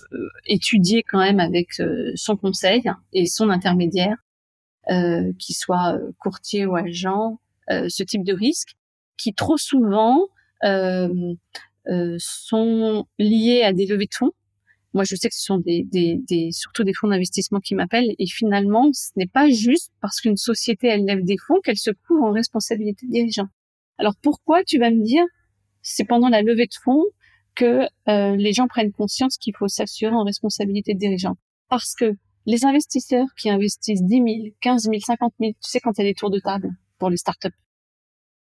étudier 0.45 1.03
quand 1.03 1.19
même 1.19 1.39
avec 1.39 1.69
son 2.15 2.35
conseil 2.35 2.83
et 3.13 3.27
son 3.27 3.49
intermédiaire, 3.49 4.17
qui 5.37 5.53
soit 5.53 5.99
courtier 6.17 6.65
ou 6.65 6.75
agent, 6.75 7.39
ce 7.69 8.03
type 8.03 8.23
de 8.23 8.33
risque 8.33 8.75
qui 9.17 9.33
trop 9.33 9.57
souvent 9.57 10.27
euh, 10.63 11.33
euh, 11.87 12.15
sont 12.19 13.05
liés 13.19 13.63
à 13.63 13.73
des 13.73 13.85
levées 13.85 14.05
de 14.05 14.13
fonds. 14.13 14.31
Moi, 14.97 15.03
je 15.03 15.15
sais 15.15 15.29
que 15.29 15.35
ce 15.35 15.43
sont 15.43 15.59
des, 15.59 15.83
des, 15.83 16.19
des 16.27 16.49
surtout 16.51 16.83
des 16.83 16.91
fonds 16.91 17.07
d'investissement 17.07 17.59
qui 17.59 17.75
m'appellent. 17.75 18.15
Et 18.17 18.25
finalement, 18.25 18.89
ce 18.93 19.11
n'est 19.15 19.27
pas 19.27 19.47
juste 19.47 19.91
parce 20.01 20.19
qu'une 20.19 20.37
société 20.37 20.87
elle 20.87 21.05
lève 21.05 21.23
des 21.23 21.37
fonds 21.37 21.61
qu'elle 21.63 21.77
se 21.77 21.91
couvre 21.91 22.23
en 22.23 22.31
responsabilité 22.31 23.05
de 23.05 23.11
dirigeant. 23.11 23.47
Alors 23.99 24.15
pourquoi 24.23 24.63
tu 24.63 24.79
vas 24.79 24.89
me 24.89 25.03
dire 25.03 25.23
c'est 25.83 26.03
pendant 26.03 26.29
la 26.29 26.41
levée 26.41 26.65
de 26.65 26.73
fonds 26.83 27.03
que 27.53 27.83
euh, 28.07 28.35
les 28.35 28.53
gens 28.53 28.67
prennent 28.67 28.91
conscience 28.91 29.37
qu'il 29.37 29.55
faut 29.55 29.67
s'assurer 29.67 30.15
en 30.15 30.23
responsabilité 30.23 30.95
de 30.95 30.99
dirigeant? 30.99 31.35
Parce 31.69 31.93
que 31.93 32.15
les 32.47 32.65
investisseurs 32.65 33.27
qui 33.39 33.51
investissent 33.51 34.01
10 34.01 34.15
000, 34.15 34.27
15 34.61 34.85
000, 34.85 34.95
50 34.99 35.33
000, 35.39 35.51
tu 35.51 35.69
sais 35.69 35.79
quand 35.79 35.91
il 35.99 36.01
y 36.01 36.07
a 36.07 36.09
des 36.09 36.15
tours 36.15 36.31
de 36.31 36.39
table 36.39 36.71
pour 36.97 37.11
les 37.11 37.17
startups, 37.17 37.55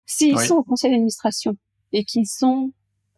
s'ils 0.05 0.37
sont 0.37 0.55
au 0.55 0.63
conseil 0.63 0.91
d'administration 0.91 1.55
et 1.93 2.03
qui 2.03 2.25
sont, 2.25 2.73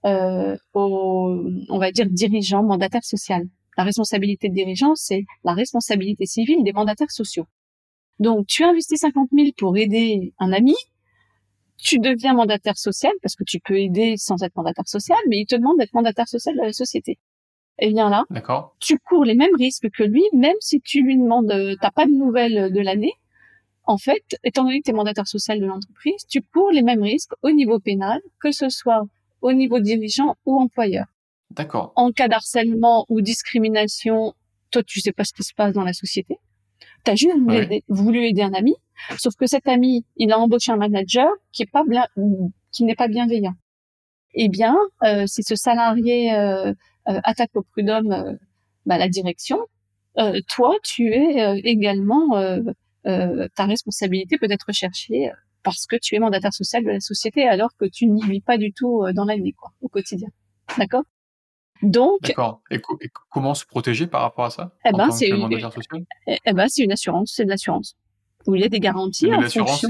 euh, 0.06 0.58
on 0.74 1.78
va 1.80 1.92
dire, 1.92 2.08
dirigeants, 2.10 2.64
mandataires 2.64 3.04
sociaux. 3.04 3.36
La 3.78 3.84
responsabilité 3.84 4.50
de 4.50 4.54
dirigeant, 4.54 4.96
c'est 4.96 5.26
la 5.44 5.54
responsabilité 5.54 6.26
civile 6.26 6.64
des 6.64 6.74
mandataires 6.74 7.12
sociaux. 7.12 7.46
Donc, 8.20 8.48
tu 8.48 8.64
investis 8.64 9.00
50 9.00 9.30
000 9.34 9.50
pour 9.58 9.76
aider 9.78 10.34
un 10.40 10.52
ami, 10.54 10.76
tu 11.78 12.00
deviens 12.00 12.34
mandataire 12.34 12.78
social 12.78 13.12
parce 13.22 13.36
que 13.36 13.44
tu 13.44 13.60
peux 13.60 13.78
aider 13.80 14.16
sans 14.18 14.42
être 14.44 14.56
mandataire 14.56 14.88
social, 14.88 15.18
mais 15.28 15.40
il 15.40 15.46
te 15.46 15.56
demande 15.56 15.78
d'être 15.80 15.94
mandataire 15.94 16.28
social 16.28 16.56
de 16.56 16.62
la 16.62 16.74
société. 16.74 17.18
Et 17.80 17.92
bien 17.92 18.10
là, 18.10 18.24
tu 18.80 19.00
cours 19.00 19.26
les 19.26 19.34
mêmes 19.34 19.56
risques 19.58 19.90
que 19.90 20.04
lui, 20.04 20.24
même 20.34 20.56
si 20.60 20.80
tu 20.80 21.02
lui 21.02 21.18
demandes, 21.18 21.52
euh, 21.52 21.76
t'as 21.82 21.92
pas 21.92 22.06
de 22.06 22.12
nouvelles 22.12 22.72
de 22.72 22.80
l'année. 22.80 23.14
En 23.86 23.98
fait, 23.98 24.24
étant 24.44 24.64
donné 24.64 24.80
que 24.80 24.86
tu 24.86 24.92
es 24.92 24.94
mandataire 24.94 25.28
social 25.28 25.60
de 25.60 25.66
l'entreprise, 25.66 26.26
tu 26.30 26.42
cours 26.42 26.72
les 26.72 26.84
mêmes 26.84 27.02
risques 27.02 27.34
au 27.42 27.52
niveau 27.52 27.80
pénal, 27.80 28.22
que 28.40 28.52
ce 28.52 28.70
soit 28.70 29.04
au 29.44 29.54
niveau 29.54 29.80
dirigeant 29.80 30.36
ou 30.46 30.60
employeur. 30.60 31.06
D'accord. 31.52 31.94
En 31.96 32.12
cas 32.12 32.28
d'harcèlement 32.28 33.06
ou 33.10 33.22
discrimination, 33.22 34.34
toi, 34.72 34.82
tu 34.84 35.00
sais 35.00 35.12
pas 35.12 35.24
ce 35.24 35.34
qui 35.34 35.44
se 35.44 35.54
passe 35.54 35.74
dans 35.74 35.84
la 35.84 35.94
société. 35.94 36.38
Tu 37.06 37.12
as 37.12 37.16
juste 37.16 37.36
voulu, 37.88 38.26
aider, 38.26 38.42
un 38.42 38.54
ami, 38.54 38.76
sauf 39.18 39.36
que 39.36 39.46
cet 39.46 39.68
ami, 39.68 40.06
il 40.16 40.32
a 40.32 40.40
embauché 40.40 40.72
un 40.72 40.78
manager 40.78 41.28
qui 41.52 41.64
est 41.64 41.72
pas 41.72 41.84
qui 42.72 42.84
n'est 42.86 42.96
pas 42.96 43.08
bienveillant. 43.08 43.54
Eh 44.34 44.50
bien, 44.50 44.76
euh, 45.04 45.28
si 45.28 45.44
ce 45.44 45.56
salarié 45.56 46.34
euh, 46.34 46.74
euh, 47.08 47.20
attaque 47.24 47.52
au 47.54 47.62
prud'homme 47.62 48.40
bah, 48.88 48.98
la 48.98 49.08
direction, 49.10 49.60
toi, 50.48 50.76
tu 50.84 51.12
es 51.12 51.60
également 51.64 52.36
euh, 53.06 53.50
ta 53.56 53.66
responsabilité 53.66 54.38
peut 54.38 54.48
être 54.50 54.66
recherchée 54.68 55.30
euh, 55.30 55.34
parce 55.64 55.86
que 55.86 55.96
tu 55.96 56.16
es 56.16 56.20
mandataire 56.20 56.54
social 56.54 56.84
de 56.84 56.90
la 56.90 57.00
société 57.00 57.48
alors 57.48 57.76
que 57.78 57.86
tu 57.86 58.08
n'y 58.08 58.24
vis 58.24 58.42
pas 58.42 58.58
du 58.58 58.72
tout 58.74 59.04
euh, 59.04 59.14
dans 59.14 59.26
l'année, 59.26 59.54
quoi, 59.54 59.72
au 59.82 59.88
quotidien. 59.88 60.30
D'accord? 60.78 61.04
Donc, 61.82 62.22
D'accord. 62.22 62.62
Et, 62.72 62.80
comment 63.30 63.54
se 63.54 63.66
protéger 63.66 64.08
par 64.08 64.22
rapport 64.22 64.46
à 64.46 64.50
ça 64.50 64.72
Eh 64.86 64.92
ben, 64.92 65.12
c'est 65.12 65.28
une, 65.28 65.50
eh, 66.28 66.38
eh 66.46 66.54
ben, 66.54 66.68
c'est 66.70 66.84
une 66.84 66.92
assurance, 66.92 67.34
c'est 67.36 67.44
de 67.44 67.50
l'assurance. 67.50 67.96
Où 68.46 68.56
il 68.56 68.62
y 68.62 68.66
a 68.66 68.70
des 68.70 68.80
garanties 68.80 69.34
en 69.34 69.42
fonction. 69.42 69.90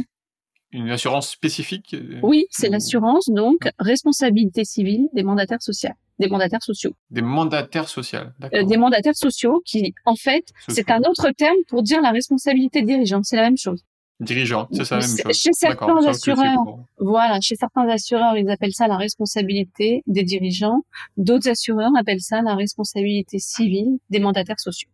Une 0.72 0.90
assurance 0.90 1.30
spécifique 1.30 1.96
Oui, 2.24 2.48
c'est 2.50 2.70
l'assurance, 2.70 3.30
donc 3.30 3.70
responsabilité 3.78 4.66
civile 4.66 5.08
des 5.14 5.22
mandataires 5.22 5.62
sociaux 5.62 5.92
des 6.20 6.28
mandataires 6.28 6.64
sociaux. 6.64 6.94
Des 7.10 7.22
mandataires 7.22 7.90
sociaux, 7.90 8.20
d'accord. 8.40 8.60
Euh, 8.60 8.64
des 8.64 8.78
mandataires 8.78 9.16
sociaux 9.16 9.62
qui, 9.66 9.94
en 10.06 10.16
fait, 10.16 10.46
c'est 10.68 10.90
un 10.92 11.02
autre 11.02 11.32
terme 11.32 11.58
pour 11.68 11.84
dire 11.84 12.02
la 12.02 12.12
responsabilité 12.12 12.82
dirigeante. 12.82 13.26
C'est 13.26 13.36
la 13.36 13.44
même 13.44 13.58
chose. 13.58 13.84
Dirigeant, 14.24 14.68
c'est 14.72 14.86
ça 14.86 14.98
la 14.98 15.08
même 15.08 15.18
chose. 15.18 15.38
Chez 15.38 15.54
certains 15.54 16.06
assureurs, 16.06 16.80
voilà, 16.98 17.40
chez 17.42 17.56
certains 17.56 17.88
assureurs, 17.88 18.38
ils 18.38 18.50
appellent 18.50 18.74
ça 18.74 18.88
la 18.88 18.98
responsabilité 18.98 20.04
des 20.08 20.24
dirigeants. 20.24 20.82
D'autres 21.18 21.50
assureurs 21.50 21.92
appellent 21.98 22.22
ça 22.22 22.42
la 22.42 22.56
responsabilité 22.56 23.40
civile 23.40 24.00
des 24.10 24.20
mandataires 24.20 24.60
sociaux. 24.60 24.90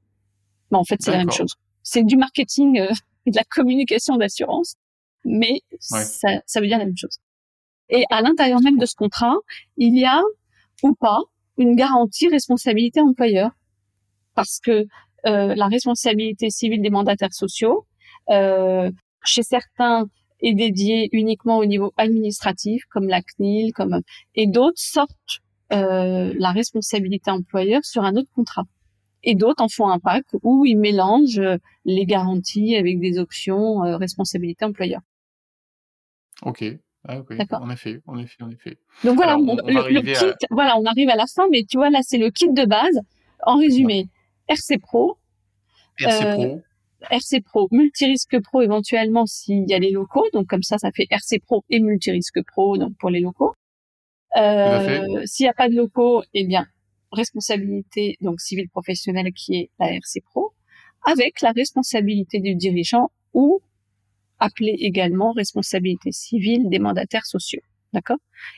Mais 0.72 0.78
en 0.78 0.84
fait, 0.84 1.02
c'est 1.02 1.12
la 1.12 1.18
même 1.18 1.32
chose. 1.32 1.56
C'est 1.84 2.04
du 2.04 2.18
marketing 2.18 2.80
euh, 2.80 2.92
et 3.26 3.32
de 3.32 3.36
la 3.36 3.44
communication 3.44 4.18
d'assurance, 4.18 4.76
mais 5.26 5.62
ça, 5.80 6.04
ça 6.46 6.62
veut 6.62 6.68
dire 6.68 6.78
la 6.78 6.86
même 6.86 6.98
chose. 6.98 7.20
Et 7.90 8.06
à 8.10 8.22
l'intérieur 8.22 8.62
même 8.62 8.78
de 8.78 8.86
ce 8.86 8.96
contrat, 8.96 9.36
il 9.78 9.98
y 9.98 10.06
a 10.06 10.22
ou 10.84 10.94
pas 10.94 11.20
une 11.58 11.76
garantie 11.76 12.30
responsabilité 12.30 13.02
employeur 13.02 13.52
parce 14.36 14.60
que 14.60 14.86
euh, 15.26 15.54
la 15.56 15.68
responsabilité 15.68 16.50
civile 16.50 16.82
des 16.82 16.90
mandataires 16.90 17.34
sociaux 17.34 17.86
euh, 18.30 18.90
chez 19.24 19.44
certains 19.44 20.08
est 20.42 20.54
dédiée 20.54 21.10
uniquement 21.12 21.58
au 21.58 21.66
niveau 21.66 21.94
administratif 21.98 22.84
comme 22.90 23.08
la 23.08 23.22
CNIL 23.22 23.74
comme 23.74 24.02
et 24.36 24.48
d'autres 24.48 24.80
sortent 24.80 25.42
euh, 25.72 26.34
la 26.38 26.52
responsabilité 26.52 27.30
employeur 27.30 27.84
sur 27.84 28.04
un 28.04 28.16
autre 28.16 28.30
contrat 28.34 28.66
et 29.24 29.36
d'autres 29.36 29.64
en 29.64 29.68
font 29.68 29.90
un 29.90 30.00
pack 30.00 30.26
où 30.44 30.66
ils 30.66 30.78
mélangent 30.78 31.42
les 31.86 32.06
garanties 32.06 32.76
avec 32.76 33.00
des 33.00 33.20
options 33.20 33.84
euh, 33.84 33.98
responsabilité 33.98 34.66
employeur. 34.66 35.02
Ok. 36.44 36.64
Ah, 37.08 37.22
En 37.62 37.70
effet, 37.70 38.02
en 38.08 38.18
effet, 38.18 38.44
en 38.44 38.52
effet. 38.52 38.78
Donc 39.06 39.16
voilà, 39.16 39.38
on, 39.38 39.56
le, 39.56 40.02
kit, 40.02 40.46
voilà, 40.50 40.78
on 40.78 40.84
arrive 40.84 41.10
à 41.10 41.16
la 41.16 41.26
fin, 41.28 41.48
mais 41.50 41.64
tu 41.64 41.78
vois, 41.78 41.90
là, 41.90 42.00
c'est 42.02 42.18
le 42.18 42.30
kit 42.30 42.52
de 42.52 42.66
base. 42.66 43.00
En 43.44 43.58
résumé, 43.58 44.10
RC 44.50 44.80
Pro. 44.80 45.18
RC 45.98 46.26
euh, 46.26 46.34
Pro. 46.34 46.62
RC 47.10 47.42
Pro, 47.44 47.68
multirisque 47.72 48.42
pro 48.42 48.62
éventuellement 48.62 49.26
s'il 49.26 49.70
y 49.70 49.74
a 49.74 49.80
les 49.80 49.92
locaux, 49.92 50.26
donc 50.34 50.48
comme 50.48 50.64
ça, 50.64 50.78
ça 50.78 50.92
fait 50.92 51.08
RC 51.10 51.40
Pro 51.40 51.64
et 51.70 51.80
multirisque 51.80 52.44
pro 52.46 52.78
donc 52.78 52.98
pour 52.98 53.10
les 53.10 53.20
locaux. 53.20 53.54
Euh, 54.38 55.26
s'il 55.26 55.46
n'y 55.46 55.50
a 55.50 55.54
pas 55.54 55.70
de 55.70 55.76
locaux, 55.76 56.24
eh 56.34 56.46
bien 56.46 56.68
responsabilité 57.12 58.18
donc 58.22 58.40
civile 58.40 58.70
professionnelle 58.70 59.34
qui 59.34 59.56
est 59.56 59.70
la 59.80 59.92
RC 59.94 60.22
Pro, 60.26 60.54
avec 61.06 61.42
la 61.42 61.52
responsabilité 61.52 62.40
du 62.40 62.56
dirigeant 62.56 63.12
ou 63.34 63.62
appelée 64.40 64.76
également 64.80 65.32
responsabilité 65.32 66.12
civile 66.12 66.70
des 66.70 66.80
mandataires 66.80 67.26
sociaux. 67.26 67.62
D'accord? 67.92 68.18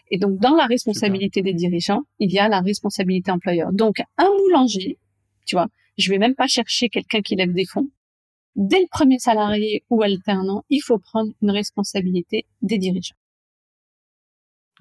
Et 0.10 0.18
donc, 0.18 0.40
dans 0.40 0.56
la 0.56 0.66
responsabilité 0.66 1.42
des 1.42 1.54
dirigeants, 1.54 2.02
il 2.20 2.32
y 2.32 2.40
a 2.40 2.50
la 2.50 2.60
responsabilité 2.60 3.32
employeur. 3.32 3.72
Donc, 3.72 4.02
un 4.18 4.30
boulanger, 4.38 4.98
tu 5.46 5.56
vois, 5.56 5.68
je 5.98 6.10
vais 6.12 6.18
même 6.18 6.36
pas 6.36 6.48
chercher 6.48 6.90
quelqu'un 6.90 7.22
qui 7.22 7.36
lève 7.36 7.54
des 7.54 7.66
fonds. 7.66 7.90
Dès 8.56 8.80
le 8.80 8.88
premier 8.92 9.20
salarié 9.20 9.84
ou 9.90 10.02
alternant, 10.02 10.64
il 10.70 10.82
faut 10.82 11.00
prendre 11.00 11.32
une 11.42 11.52
responsabilité 11.52 12.46
des 12.62 12.78
dirigeants. 12.78 13.16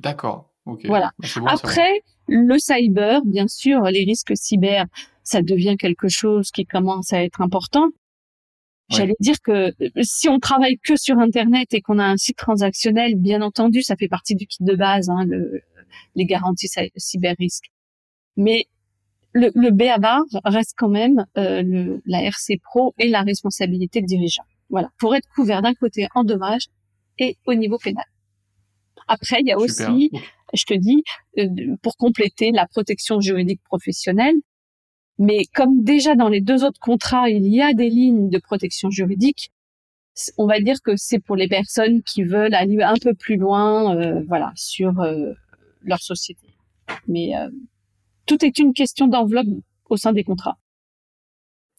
D'accord. 0.00 0.50
ok. 0.66 0.86
Voilà. 0.86 1.12
Bah, 1.18 1.28
Après, 1.46 2.02
le 2.26 2.58
cyber, 2.58 3.22
bien 3.24 3.46
sûr, 3.48 3.82
les 3.82 4.04
risques 4.04 4.32
cyber, 4.34 4.86
ça 5.22 5.42
devient 5.42 5.76
quelque 5.78 6.08
chose 6.08 6.50
qui 6.50 6.66
commence 6.66 7.12
à 7.12 7.22
être 7.22 7.40
important. 7.40 7.88
J'allais 8.88 9.14
dire 9.20 9.36
que 9.40 9.72
euh, 9.80 9.90
si 10.02 10.28
on 10.28 10.40
travaille 10.40 10.78
que 10.82 10.96
sur 10.96 11.18
Internet 11.18 11.72
et 11.74 11.80
qu'on 11.80 12.00
a 12.00 12.04
un 12.04 12.16
site 12.16 12.36
transactionnel, 12.36 13.14
bien 13.14 13.40
entendu, 13.40 13.82
ça 13.82 13.94
fait 13.94 14.08
partie 14.08 14.34
du 14.34 14.46
kit 14.46 14.64
de 14.64 14.74
base, 14.74 15.08
hein, 15.10 15.24
le, 15.26 15.62
les 16.16 16.24
garanties 16.24 16.68
cyber 16.96 17.36
risque. 17.38 17.70
Mais 18.36 18.66
le, 19.32 19.50
le 19.54 19.70
BABA 19.70 20.22
reste 20.44 20.74
quand 20.76 20.88
même 20.88 21.26
euh, 21.38 21.62
le, 21.62 22.02
la 22.06 22.22
RC 22.22 22.58
Pro 22.62 22.94
et 22.98 23.08
la 23.08 23.22
responsabilité 23.22 24.00
de 24.00 24.06
dirigeant. 24.06 24.44
Voilà, 24.68 24.90
pour 24.98 25.14
être 25.14 25.28
couvert 25.34 25.62
d'un 25.62 25.74
côté 25.74 26.08
en 26.14 26.24
dommages 26.24 26.66
et 27.18 27.36
au 27.46 27.54
niveau 27.54 27.78
pénal. 27.78 28.04
Après, 29.08 29.40
il 29.40 29.48
y 29.48 29.52
a 29.52 29.58
aussi 29.58 30.10
je 30.54 30.64
te 30.64 30.74
dis, 30.74 31.02
euh, 31.38 31.76
pour 31.82 31.96
compléter 31.96 32.50
la 32.52 32.66
protection 32.66 33.20
juridique 33.20 33.62
professionnelle. 33.64 34.34
Mais 35.18 35.42
comme 35.54 35.82
déjà 35.82 36.14
dans 36.14 36.28
les 36.28 36.40
deux 36.40 36.64
autres 36.64 36.80
contrats, 36.80 37.28
il 37.28 37.46
y 37.46 37.60
a 37.60 37.74
des 37.74 37.90
lignes 37.90 38.30
de 38.30 38.38
protection 38.38 38.90
juridique, 38.90 39.52
on 40.38 40.46
va 40.46 40.60
dire 40.60 40.76
que 40.82 40.96
c'est 40.96 41.18
pour 41.18 41.36
les 41.36 41.48
personnes 41.48 42.02
qui 42.02 42.24
veulent 42.24 42.54
aller 42.54 42.82
un 42.82 42.96
peu 43.00 43.14
plus 43.14 43.36
loin, 43.36 43.96
euh, 43.96 44.22
voilà, 44.28 44.52
sur 44.54 44.98
euh, 45.00 45.32
leur 45.82 46.00
société. 46.00 46.46
Mais 47.06 47.32
tout 48.30 48.44
est 48.44 48.58
une 48.58 48.72
question 48.72 49.08
d'enveloppe 49.08 49.46
au 49.88 49.96
sein 49.96 50.12
des 50.12 50.24
contrats. 50.24 50.56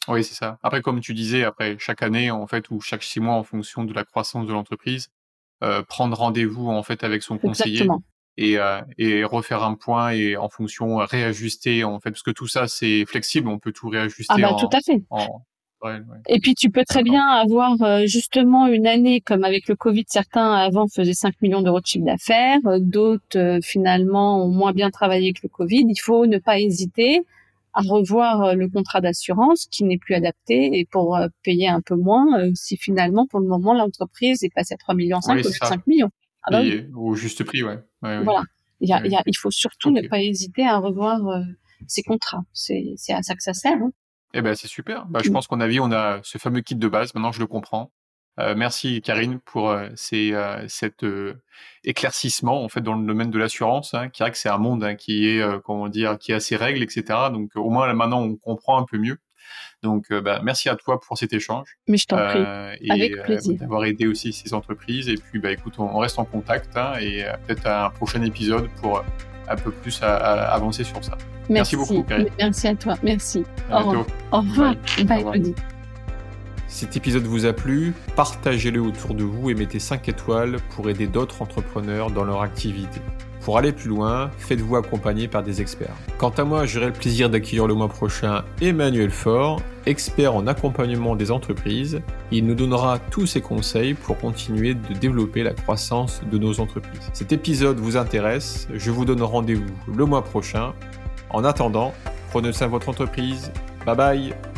Oui, 0.08 0.24
c'est 0.24 0.36
ça. 0.36 0.58
Après, 0.64 0.82
comme 0.82 1.00
tu 1.00 1.14
disais, 1.14 1.44
après 1.44 1.78
chaque 1.80 2.02
année, 2.02 2.32
en 2.32 2.48
fait, 2.48 2.70
ou 2.72 2.82
chaque 2.82 3.04
six 3.04 3.20
mois, 3.20 3.36
en 3.36 3.44
fonction 3.44 3.84
de 3.86 3.94
la 3.94 4.04
croissance 4.04 4.48
de 4.48 4.52
l'entreprise, 4.52 5.10
prendre 5.88 6.18
rendez-vous 6.18 6.70
en 6.70 6.84
fait 6.84 7.04
avec 7.04 7.22
son 7.24 7.38
conseiller 7.38 7.88
et, 8.38 8.58
euh, 8.58 8.82
et 8.98 9.24
refaire 9.24 9.64
un 9.64 9.76
point 9.76 10.12
et 10.12 10.38
en 10.38 10.50
fonction 10.50 11.02
euh, 11.02 11.06
réajuster 11.06 11.84
en 11.84 12.00
fait 12.00 12.12
parce 12.12 12.24
que 12.24 12.32
tout 12.32 12.48
ça 12.48 12.68
c'est 12.68 13.06
flexible 13.06 13.48
on 13.50 13.60
peut 13.60 13.72
tout 13.72 13.90
réajuster 13.90 14.34
ah 14.36 14.38
bah 14.38 14.56
tout 14.60 14.70
à 14.72 14.80
fait 14.80 15.04
et 16.28 16.40
puis 16.40 16.54
tu 16.54 16.70
peux 16.70 16.84
très 16.86 17.04
bien 17.04 17.26
avoir 17.26 17.82
euh, 17.82 18.06
justement 18.06 18.68
une 18.68 18.86
année 18.86 19.22
comme 19.22 19.44
avec 19.44 19.68
le 19.68 19.76
Covid 19.76 20.06
certains 20.08 20.54
avant 20.54 20.88
faisaient 20.88 21.14
5 21.14 21.42
millions 21.42 21.62
d'euros 21.62 21.80
de 21.80 21.86
chiffre 21.86 22.06
d'affaires 22.06 22.60
d'autres 22.80 23.60
finalement 23.64 24.46
ont 24.46 24.50
moins 24.50 24.74
bien 24.74 24.92
travaillé 24.92 25.34
que 25.34 25.42
le 25.44 25.50
Covid 25.50 25.86
il 25.88 26.00
faut 26.00 26.28
ne 26.28 26.38
pas 26.38 26.60
hésiter 26.60 27.22
à 27.74 27.82
revoir 27.82 28.56
le 28.56 28.68
contrat 28.70 29.02
d'assurance 29.02 29.68
qui 29.72 29.84
n'est 29.84 29.98
plus 29.98 30.14
adapté 30.14 30.78
et 30.78 30.86
pour 30.86 31.18
payer 31.44 31.70
un 31.70 31.82
peu 31.82 31.96
moins 31.96 32.26
si 32.54 32.78
finalement 32.78 33.26
pour 33.26 33.40
le 33.40 33.48
moment 33.48 33.74
l'entreprise 33.74 34.44
est 34.44 34.54
passée 34.54 34.74
à 34.74 34.78
3 34.78 34.94
millions 34.94 35.22
5 35.22 35.40
ou 35.40 35.44
5 35.44 35.88
millions 35.88 36.12
ah 36.44 36.52
bah 36.52 36.62
au 36.96 37.16
juste 37.16 37.44
prix, 37.44 37.64
ouais. 37.64 37.78
voilà. 38.02 38.44
Il, 38.80 38.90
y 38.90 38.94
a, 38.94 39.06
il, 39.06 39.12
y 39.12 39.16
a, 39.16 39.22
il, 39.28 39.38
faut 39.38 39.52
surtout 39.52 39.92
ne 39.92 40.08
pas 40.08 40.20
hésiter 40.20 40.66
à 40.66 40.80
revoir 40.80 41.28
euh, 41.28 41.42
ces 41.88 42.02
contrats. 42.02 42.44
C'est 42.52 42.96
à 43.10 43.22
ça 43.22 43.36
que 43.36 43.44
ça 43.44 43.54
sert. 43.54 43.74
Hein. 43.74 43.92
Eh 44.34 44.42
ben 44.42 44.56
c'est 44.56 44.68
super. 44.68 45.06
Bah, 45.08 45.20
je 45.24 45.30
mm. 45.30 45.34
pense 45.34 45.48
qu'on 45.48 45.60
a 45.60 45.68
vu, 45.68 45.80
on 45.80 45.92
a 45.92 46.20
ce 46.24 46.38
fameux 46.38 46.62
kit 46.62 46.76
de 46.76 46.88
base. 46.88 47.14
Maintenant, 47.14 47.32
je 47.32 47.40
le 47.40 47.48
comprends. 47.48 47.92
Euh, 48.40 48.56
merci 48.56 49.02
Karine 49.02 49.40
pour 49.40 49.70
euh, 49.70 49.90
ces, 49.96 50.34
euh, 50.34 50.66
cet 50.70 51.06
éclaircissement 51.84 52.64
en 52.64 52.70
fait 52.70 52.82
dans 52.82 52.94
le 52.96 53.06
domaine 53.06 53.30
de 53.30 53.38
l'assurance, 53.38 53.94
hein, 53.94 54.10
qui 54.10 54.24
est 54.24 54.32
que 54.32 54.38
c'est 54.38 54.50
un 54.50 54.58
monde 54.58 54.84
hein, 54.84 54.96
qui 54.96 55.28
est 55.28 55.44
comment 55.64 55.90
dire, 55.90 56.18
qui 56.18 56.34
a 56.34 56.40
ses 56.40 56.56
règles, 56.56 56.82
etc. 56.82 57.04
Donc 57.32 57.52
au 57.56 57.70
moins 57.70 57.92
maintenant 57.94 58.22
on 58.22 58.36
comprend 58.38 58.78
un 58.80 58.86
peu 58.86 58.98
mieux. 58.98 59.18
Donc, 59.84 60.06
euh, 60.12 60.22
bah, 60.22 60.42
merci 60.44 60.70
à 60.70 60.76
toi 60.76 61.00
pour 61.00 61.18
cet 61.18 61.34
échange. 61.34 61.68
Mais 61.88 61.98
je 61.98 62.08
t'en 62.08 62.18
prie. 62.18 62.40
Euh, 62.40 62.76
Avec 62.90 63.14
euh, 63.14 63.24
plaisir. 63.24 63.58
D'avoir 63.60 63.86
aidé 63.86 64.08
aussi 64.08 64.34
ces 64.34 64.54
entreprises. 64.54 65.10
Et 65.10 65.16
puis, 65.16 65.40
bah, 65.40 65.52
écoute, 65.52 65.76
on, 65.78 65.98
reste 65.98 66.20
en 66.20 66.26
contact 66.26 66.76
hein, 66.78 66.94
et 67.00 67.26
peut-être 67.46 67.68
un 67.68 67.90
prochain 67.90 68.22
épisode 68.24 68.70
pour 68.82 69.04
un 69.48 69.56
peu 69.56 69.72
plus 69.72 70.02
avancer 70.04 70.84
sur 70.84 71.04
ça. 71.04 71.18
Merci, 71.50 71.76
beaucoup, 71.76 72.06
Merci 72.38 72.68
à 72.68 72.76
toi. 72.76 72.96
Merci. 73.04 73.44
Au, 73.72 73.78
revoir. 74.40 74.76
Bye, 75.06 75.24
Bye 75.24 75.56
cet 76.72 76.96
épisode 76.96 77.24
vous 77.24 77.46
a 77.46 77.52
plu, 77.52 77.94
partagez-le 78.16 78.80
autour 78.80 79.14
de 79.14 79.26
vous 79.26 79.50
et 79.50 79.54
mettez 79.54 79.78
5 79.78 80.08
étoiles 80.08 80.58
pour 80.70 80.90
aider 80.90 81.06
d'autres 81.06 81.42
entrepreneurs 81.42 82.12
dans 82.12 82.24
leur 82.24 82.42
activité. 82.42 83.02
Pour 83.42 83.58
aller 83.58 83.72
plus 83.72 83.90
loin, 83.90 84.30
faites-vous 84.38 84.76
accompagner 84.76 85.28
par 85.28 85.42
des 85.42 85.62
experts. 85.62 85.96
Quant 86.20 86.30
à 86.30 86.44
moi, 86.44 86.66
j'aurai 86.66 86.88
le 86.88 86.94
plaisir 86.94 87.30
d'accueillir 87.30 87.66
le 87.66 87.74
mois 87.74 87.88
prochain 87.88 88.44
Emmanuel 88.62 89.10
Faure, 89.10 89.60
expert 89.88 90.36
en 90.36 90.46
accompagnement 90.46 91.16
des 91.16 91.32
entreprises. 91.32 92.02
Il 92.32 92.46
nous 92.46 92.54
donnera 92.54 93.00
tous 93.00 93.26
ses 93.26 93.42
conseils 93.42 93.96
pour 93.96 94.20
continuer 94.20 94.76
de 94.76 94.94
développer 94.94 95.42
la 95.42 95.54
croissance 95.54 96.22
de 96.32 96.38
nos 96.38 96.60
entreprises. 96.60 97.10
Cet 97.14 97.32
épisode 97.32 97.80
vous 97.80 97.98
intéresse, 97.98 98.68
je 98.74 98.92
vous 98.92 99.06
donne 99.06 99.24
rendez-vous 99.24 99.74
le 99.92 100.06
mois 100.06 100.24
prochain. 100.24 100.74
En 101.32 101.44
attendant, 101.44 101.94
prenez 102.30 102.54
soin 102.54 102.68
de 102.68 102.72
votre 102.72 102.90
entreprise. 102.90 103.52
Bye 103.86 103.96
bye 103.96 104.51